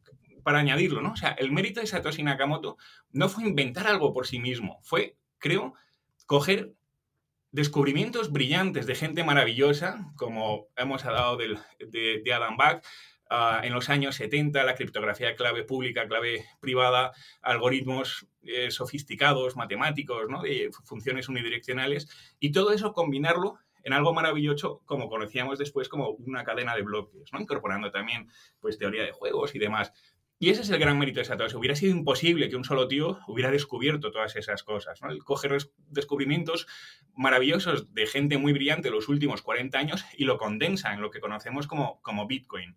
para 0.43 0.59
añadirlo, 0.59 1.01
¿no? 1.01 1.13
O 1.13 1.15
sea, 1.15 1.31
el 1.31 1.51
mérito 1.51 1.79
de 1.79 1.87
Satoshi 1.87 2.23
Nakamoto 2.23 2.77
no 3.11 3.29
fue 3.29 3.43
inventar 3.43 3.87
algo 3.87 4.13
por 4.13 4.27
sí 4.27 4.39
mismo, 4.39 4.79
fue, 4.83 5.15
creo, 5.37 5.73
coger 6.25 6.73
descubrimientos 7.51 8.31
brillantes 8.31 8.85
de 8.85 8.95
gente 8.95 9.23
maravillosa, 9.23 10.11
como 10.15 10.67
hemos 10.75 11.05
hablado 11.05 11.37
de, 11.37 11.57
de, 12.23 12.33
Adam 12.33 12.57
Back, 12.57 12.85
ah, 13.29 13.61
en 13.63 13.73
los 13.73 13.89
años 13.89 14.15
70, 14.15 14.63
la 14.63 14.75
criptografía 14.75 15.35
clave 15.35 15.63
pública, 15.63 16.07
clave 16.07 16.45
privada, 16.59 17.11
algoritmos 17.41 18.27
eh, 18.43 18.71
sofisticados, 18.71 19.55
matemáticos, 19.55 20.29
¿no? 20.29 20.41
de 20.41 20.71
funciones 20.85 21.27
unidireccionales, 21.29 22.07
y 22.39 22.51
todo 22.51 22.71
eso 22.71 22.93
combinarlo 22.93 23.59
en 23.83 23.93
algo 23.93 24.13
maravilloso, 24.13 24.81
como 24.85 25.09
conocíamos 25.09 25.57
después 25.57 25.89
como 25.89 26.11
una 26.11 26.43
cadena 26.43 26.75
de 26.75 26.83
bloques, 26.83 27.33
¿no? 27.33 27.41
incorporando 27.41 27.91
también 27.91 28.29
pues, 28.59 28.77
teoría 28.77 29.03
de 29.03 29.11
juegos 29.11 29.55
y 29.55 29.59
demás. 29.59 29.91
Y 30.41 30.49
ese 30.49 30.63
es 30.63 30.71
el 30.71 30.79
gran 30.79 30.97
mérito 30.97 31.19
de 31.19 31.25
Satoshi. 31.25 31.55
Hubiera 31.55 31.75
sido 31.75 31.95
imposible 31.95 32.49
que 32.49 32.55
un 32.55 32.63
solo 32.63 32.87
tío 32.87 33.19
hubiera 33.27 33.51
descubierto 33.51 34.09
todas 34.09 34.35
esas 34.35 34.63
cosas. 34.63 34.99
¿no? 34.99 35.11
Él 35.11 35.23
coge 35.23 35.47
descubrimientos 35.89 36.65
maravillosos 37.13 37.93
de 37.93 38.07
gente 38.07 38.39
muy 38.39 38.51
brillante 38.51 38.89
los 38.89 39.07
últimos 39.07 39.43
40 39.43 39.77
años 39.77 40.03
y 40.17 40.23
lo 40.23 40.39
condensa 40.39 40.93
en 40.93 41.01
lo 41.01 41.11
que 41.11 41.19
conocemos 41.19 41.67
como, 41.67 42.01
como 42.01 42.25
Bitcoin. 42.25 42.75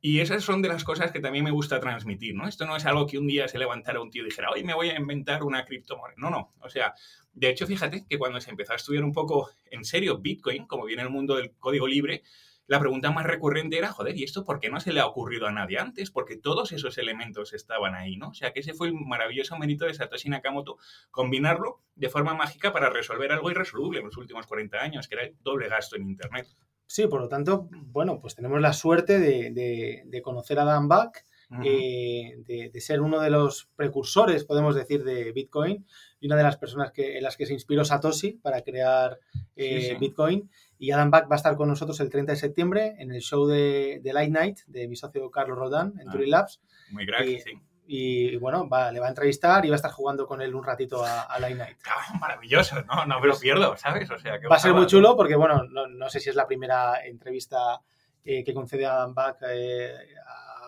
Y 0.00 0.18
esas 0.18 0.42
son 0.42 0.62
de 0.62 0.68
las 0.68 0.82
cosas 0.82 1.12
que 1.12 1.20
también 1.20 1.44
me 1.44 1.52
gusta 1.52 1.78
transmitir, 1.78 2.34
¿no? 2.34 2.48
Esto 2.48 2.66
no 2.66 2.74
es 2.74 2.84
algo 2.86 3.06
que 3.06 3.18
un 3.18 3.28
día 3.28 3.46
se 3.46 3.60
levantara 3.60 4.00
un 4.00 4.10
tío 4.10 4.22
y 4.22 4.24
dijera, 4.24 4.50
hoy 4.50 4.64
me 4.64 4.74
voy 4.74 4.90
a 4.90 4.98
inventar 4.98 5.44
una 5.44 5.64
criptomoneda. 5.64 6.16
No, 6.18 6.30
no. 6.30 6.54
O 6.58 6.68
sea, 6.68 6.92
de 7.34 7.50
hecho, 7.50 7.68
fíjate 7.68 8.04
que 8.08 8.18
cuando 8.18 8.40
se 8.40 8.50
empezó 8.50 8.72
a 8.72 8.76
estudiar 8.76 9.04
un 9.04 9.12
poco 9.12 9.48
en 9.70 9.84
serio 9.84 10.18
Bitcoin, 10.18 10.66
como 10.66 10.86
viene 10.86 11.02
el 11.02 11.10
mundo 11.10 11.36
del 11.36 11.52
código 11.52 11.86
libre, 11.86 12.24
la 12.66 12.80
pregunta 12.80 13.10
más 13.10 13.26
recurrente 13.26 13.78
era, 13.78 13.92
joder, 13.92 14.16
¿y 14.16 14.24
esto 14.24 14.44
por 14.44 14.58
qué 14.58 14.70
no 14.70 14.80
se 14.80 14.92
le 14.92 15.00
ha 15.00 15.06
ocurrido 15.06 15.46
a 15.46 15.52
nadie 15.52 15.78
antes? 15.78 16.10
Porque 16.10 16.36
todos 16.36 16.72
esos 16.72 16.98
elementos 16.98 17.52
estaban 17.52 17.94
ahí, 17.94 18.16
¿no? 18.16 18.30
O 18.30 18.34
sea, 18.34 18.52
que 18.52 18.60
ese 18.60 18.74
fue 18.74 18.88
el 18.88 18.94
maravilloso 18.94 19.56
mérito 19.56 19.86
de 19.86 19.94
Satoshi 19.94 20.28
Nakamoto, 20.28 20.78
combinarlo 21.10 21.82
de 21.94 22.08
forma 22.08 22.34
mágica 22.34 22.72
para 22.72 22.90
resolver 22.90 23.30
algo 23.32 23.50
irresoluble 23.50 24.00
en 24.00 24.06
los 24.06 24.16
últimos 24.16 24.46
40 24.46 24.78
años, 24.78 25.08
que 25.08 25.14
era 25.14 25.24
el 25.24 25.36
doble 25.42 25.68
gasto 25.68 25.96
en 25.96 26.08
Internet. 26.08 26.48
Sí, 26.86 27.06
por 27.08 27.20
lo 27.20 27.28
tanto, 27.28 27.68
bueno, 27.70 28.20
pues 28.20 28.36
tenemos 28.36 28.60
la 28.60 28.72
suerte 28.72 29.18
de, 29.18 30.22
conocer 30.22 30.58
a 30.58 30.64
Dan 30.64 30.88
Back, 30.88 31.24
eh, 31.64 32.42
de, 32.46 32.80
ser 32.80 33.00
uno 33.00 33.20
de 33.20 33.30
los 33.30 33.68
precursores, 33.76 34.44
podemos 34.44 34.74
decir, 34.74 35.04
de 35.04 35.32
Bitcoin 35.32 35.84
y 36.20 36.26
una 36.26 36.36
de 36.36 36.42
las 36.44 36.56
personas 36.56 36.92
que, 36.92 37.18
en 37.18 37.24
las 37.24 37.36
que 37.36 37.46
se 37.46 37.52
inspiró 37.54 37.84
Satoshi 37.84 38.32
para 38.32 38.62
crear 38.62 39.18
eh, 39.56 39.96
Bitcoin. 39.98 40.48
Y 40.78 40.90
Adam 40.90 41.10
Back 41.10 41.30
va 41.30 41.34
a 41.34 41.36
estar 41.36 41.56
con 41.56 41.68
nosotros 41.68 41.98
el 42.00 42.10
30 42.10 42.32
de 42.32 42.38
septiembre 42.38 42.96
en 42.98 43.12
el 43.12 43.20
show 43.20 43.46
de, 43.46 44.00
Light 44.04 44.30
Night 44.30 44.58
de 44.66 44.88
mi 44.88 44.96
socio 44.96 45.30
Carlos 45.30 45.58
Rodán 45.58 45.94
en 46.00 46.08
ah, 46.08 46.14
Labs. 46.18 46.60
Muy 46.90 47.06
gracias, 47.06 47.44
sí. 47.44 47.52
Y 47.88 48.36
bueno, 48.36 48.68
va, 48.68 48.90
le 48.90 48.98
va 48.98 49.06
a 49.06 49.10
entrevistar 49.10 49.64
y 49.64 49.68
va 49.68 49.74
a 49.74 49.76
estar 49.76 49.92
jugando 49.92 50.26
con 50.26 50.42
él 50.42 50.54
un 50.54 50.64
ratito 50.64 51.04
a, 51.04 51.38
Light 51.38 51.56
Night. 51.56 51.76
maravilloso, 52.20 52.82
no, 52.82 53.06
no 53.06 53.20
me 53.20 53.28
lo 53.28 53.38
pierdo, 53.38 53.76
¿sabes? 53.76 54.10
O 54.10 54.18
sea, 54.18 54.40
que 54.40 54.48
va 54.48 54.56
a 54.56 54.58
ser 54.58 54.74
muy 54.74 54.86
chulo 54.86 55.16
porque, 55.16 55.36
bueno, 55.36 55.62
no, 55.64 56.10
sé 56.10 56.18
si 56.18 56.30
es 56.30 56.36
la 56.36 56.46
primera 56.46 57.04
entrevista 57.04 57.80
eh, 58.24 58.42
que 58.42 58.52
concede 58.52 58.86
Adam 58.86 59.14
Back 59.14 59.38
eh, 59.48 59.92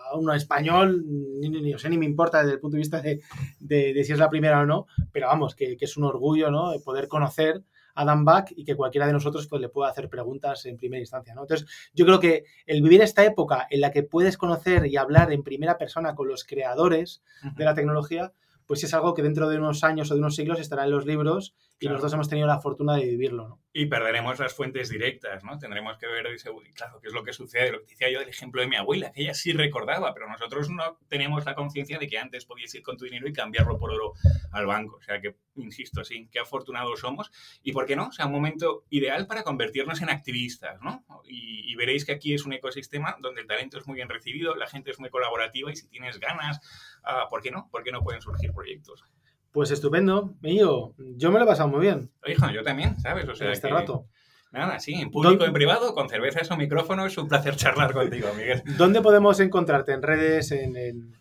a 0.09 0.15
uno 0.15 0.33
español, 0.33 1.03
ni, 1.05 1.49
ni, 1.49 1.73
ni, 1.73 1.97
me 1.97 2.05
importa 2.05 2.39
desde 2.39 2.53
el 2.53 2.59
punto 2.59 2.75
de 2.75 2.79
vista 2.79 3.01
de, 3.01 4.03
si 4.03 4.13
es 4.13 4.17
la 4.17 4.29
primera 4.29 4.61
o 4.61 4.65
no, 4.65 4.87
pero 5.11 5.27
vamos, 5.27 5.55
que, 5.55 5.75
que, 5.75 5.85
es 5.85 5.97
un 5.97 6.05
orgullo, 6.05 6.49
¿no? 6.49 6.71
Poder 6.85 7.09
conocer 7.09 7.63
Adam 7.99 8.23
Back 8.23 8.53
y 8.55 8.63
que 8.63 8.75
cualquiera 8.75 9.07
de 9.07 9.13
nosotros 9.13 9.47
pues, 9.47 9.61
le 9.61 9.69
pueda 9.69 9.89
hacer 9.89 10.09
preguntas 10.09 10.65
en 10.65 10.77
primera 10.77 11.01
instancia. 11.01 11.33
¿no? 11.35 11.41
Entonces, 11.41 11.67
yo 11.93 12.05
creo 12.05 12.19
que 12.19 12.45
el 12.65 12.81
vivir 12.81 13.01
esta 13.01 13.25
época 13.25 13.67
en 13.69 13.81
la 13.81 13.91
que 13.91 14.03
puedes 14.03 14.37
conocer 14.37 14.85
y 14.85 14.95
hablar 14.95 15.31
en 15.33 15.43
primera 15.43 15.77
persona 15.77 16.15
con 16.15 16.27
los 16.27 16.45
creadores 16.45 17.21
de 17.57 17.65
la 17.65 17.73
tecnología, 17.73 18.31
pues 18.65 18.83
es 18.83 18.93
algo 18.93 19.13
que 19.13 19.23
dentro 19.23 19.49
de 19.49 19.57
unos 19.57 19.83
años 19.83 20.11
o 20.11 20.13
de 20.13 20.21
unos 20.21 20.35
siglos 20.35 20.59
estará 20.59 20.85
en 20.85 20.91
los 20.91 21.05
libros 21.05 21.55
y 21.81 21.87
nosotros 21.87 22.13
hemos 22.13 22.27
tenido 22.27 22.45
la 22.45 22.59
fortuna 22.59 22.95
de 22.95 23.05
vivirlo, 23.05 23.47
¿no? 23.47 23.59
Y 23.71 23.85
perderemos 23.85 24.37
las 24.37 24.53
fuentes 24.53 24.89
directas, 24.89 25.43
¿no? 25.45 25.57
Tendremos 25.57 25.97
que 25.97 26.07
ver, 26.07 26.25
claro, 26.73 26.99
qué 26.99 27.07
es 27.07 27.13
lo 27.13 27.23
que 27.23 27.31
sucede, 27.31 27.71
lo 27.71 27.79
que 27.79 27.93
decía 27.93 28.11
yo 28.11 28.19
del 28.19 28.27
ejemplo 28.27 28.61
de 28.61 28.67
mi 28.67 28.75
abuela, 28.75 29.11
que 29.13 29.21
ella 29.21 29.33
sí 29.33 29.53
recordaba, 29.53 30.13
pero 30.13 30.27
nosotros 30.27 30.69
no 30.69 30.97
tenemos 31.07 31.45
la 31.45 31.55
conciencia 31.55 31.97
de 31.97 32.07
que 32.07 32.17
antes 32.17 32.45
podías 32.45 32.73
ir 32.75 32.81
con 32.81 32.97
tu 32.97 33.05
dinero 33.05 33.29
y 33.29 33.33
cambiarlo 33.33 33.77
por 33.77 33.91
oro 33.91 34.13
al 34.51 34.65
banco. 34.65 34.97
O 34.97 35.01
sea 35.01 35.21
que, 35.21 35.37
insisto, 35.55 36.03
sí, 36.03 36.27
qué 36.29 36.39
afortunados 36.39 36.99
somos. 36.99 37.31
Y 37.63 37.71
por 37.71 37.85
qué 37.85 37.95
no, 37.95 38.07
o 38.07 38.11
sea, 38.11 38.25
un 38.25 38.33
momento 38.33 38.83
ideal 38.89 39.25
para 39.25 39.43
convertirnos 39.43 40.01
en 40.01 40.09
activistas, 40.09 40.81
¿no? 40.81 41.05
Y, 41.25 41.59
veréis 41.79 42.03
que 42.03 42.11
aquí 42.11 42.33
es 42.33 42.45
un 42.45 42.51
ecosistema 42.51 43.15
donde 43.21 43.39
el 43.39 43.47
talento 43.47 43.77
es 43.77 43.87
muy 43.87 43.95
bien 43.95 44.09
recibido, 44.09 44.53
la 44.53 44.67
gente 44.67 44.91
es 44.91 44.99
muy 44.99 45.09
colaborativa 45.09 45.71
y 45.71 45.77
si 45.77 45.87
tienes 45.87 46.19
ganas, 46.19 46.59
uh, 47.05 47.29
¿por 47.29 47.41
qué 47.41 47.51
no? 47.51 47.69
¿Por 47.71 47.83
qué 47.83 47.93
no 47.93 48.03
pueden 48.03 48.21
surgir 48.21 48.51
proyectos? 48.51 49.05
Pues 49.51 49.71
estupendo, 49.71 50.35
mío. 50.41 50.93
Yo 50.97 51.31
me 51.31 51.39
lo 51.39 51.45
he 51.45 51.47
pasado 51.47 51.69
muy 51.69 51.81
bien. 51.81 52.11
Hijo, 52.27 52.49
yo 52.51 52.63
también, 52.63 52.99
¿sabes? 52.99 53.27
O 53.27 53.35
sea, 53.35 53.51
este 53.51 53.67
rato. 53.67 54.07
Nada, 54.51 54.79
sí, 54.79 54.93
en 54.93 55.11
público, 55.11 55.45
en 55.45 55.53
privado, 55.53 55.93
con 55.93 56.09
cervezas 56.09 56.49
o 56.49 56.57
micrófono, 56.57 57.05
es 57.05 57.17
un 57.17 57.27
placer 57.27 57.55
charlar 57.55 57.93
contigo, 57.93 58.33
Miguel. 58.35 58.63
¿Dónde 58.77 59.01
podemos 59.01 59.39
encontrarte? 59.39 59.91
¿En 59.91 60.01
redes? 60.01 60.51
¿En, 60.51 61.13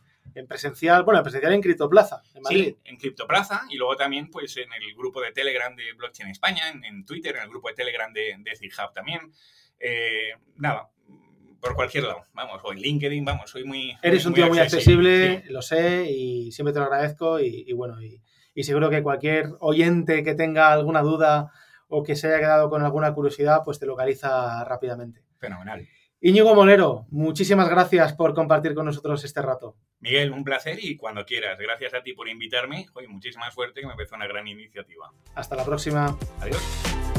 presencial? 0.46 1.02
Bueno, 1.02 1.18
en 1.18 1.24
presencial 1.24 1.52
en 1.52 1.60
Criptoplaza, 1.60 2.22
en 2.34 2.42
Madrid. 2.42 2.64
Sí, 2.64 2.78
en 2.84 2.96
Criptoplaza 2.96 3.62
y 3.70 3.76
luego 3.76 3.96
también 3.96 4.30
pues 4.30 4.56
en 4.56 4.72
el 4.72 4.94
grupo 4.94 5.20
de 5.20 5.32
Telegram 5.32 5.74
de 5.74 5.92
Blockchain 5.94 6.30
España, 6.30 6.62
en, 6.70 7.04
Twitter, 7.04 7.36
en 7.36 7.42
el 7.42 7.48
grupo 7.48 7.68
de 7.68 7.74
Telegram 7.74 8.12
de, 8.12 8.36
de 8.38 8.70
también. 8.94 9.32
Eh, 9.80 10.30
nada, 10.56 10.88
por 11.61 11.74
cualquier 11.74 12.04
lado, 12.04 12.24
vamos, 12.32 12.61
o 12.64 12.72
en 12.72 12.78
LinkedIn, 12.78 13.24
vamos, 13.24 13.50
soy 13.50 13.64
muy... 13.64 13.96
Eres 14.02 14.24
un 14.26 14.34
tío 14.34 14.48
muy 14.48 14.59
accesible, 14.59 15.44
lo 15.48 15.62
sé, 15.62 16.11
y 16.11 16.52
siempre 16.52 16.72
te 16.72 16.78
lo 16.78 16.86
agradezco 16.86 17.40
y, 17.40 17.72
bueno, 17.72 17.96
y, 18.02 18.22
seguro 18.62 18.90
que 18.90 19.02
cualquier 19.02 19.50
oyente 19.61 20.22
que 20.24 20.34
tenga 20.34 20.72
alguna 20.72 21.02
duda 21.02 21.52
o 21.88 22.02
que 22.02 22.16
se 22.16 22.26
haya 22.28 22.40
quedado 22.40 22.70
con 22.70 22.82
alguna 22.82 23.14
curiosidad, 23.14 23.62
pues 23.64 23.78
te 23.78 23.86
localiza 23.86 24.64
rápidamente. 24.64 25.22
Fenomenal. 25.38 25.86
Íñigo 26.20 26.52
Molero, 26.52 27.06
muchísimas 27.11 27.68
gracias 27.68 28.12
por 28.12 28.34
compartir 28.34 28.74
con 28.74 28.86
nosotros 28.86 29.22
este 29.22 29.40
rato. 29.40 29.76
Miguel, 30.00 30.32
un 30.32 30.42
placer 30.42 30.78
y 30.82 30.96
cuando 30.96 31.24
quieras. 31.24 31.59
Gracias 31.61 31.94
a 31.94 32.02
ti 32.02 32.12
por 32.12 32.28
invitarme. 32.28 32.86
Hoy 32.94 33.06
muchísima 33.06 33.48
suerte, 33.52 33.80
que 33.80 33.86
me 33.86 33.94
parece 33.94 34.16
una 34.16 34.26
gran 34.26 34.48
iniciativa. 34.48 35.12
Hasta 35.36 35.54
la 35.54 35.64
próxima. 35.64 36.18
Adiós. 36.40 37.17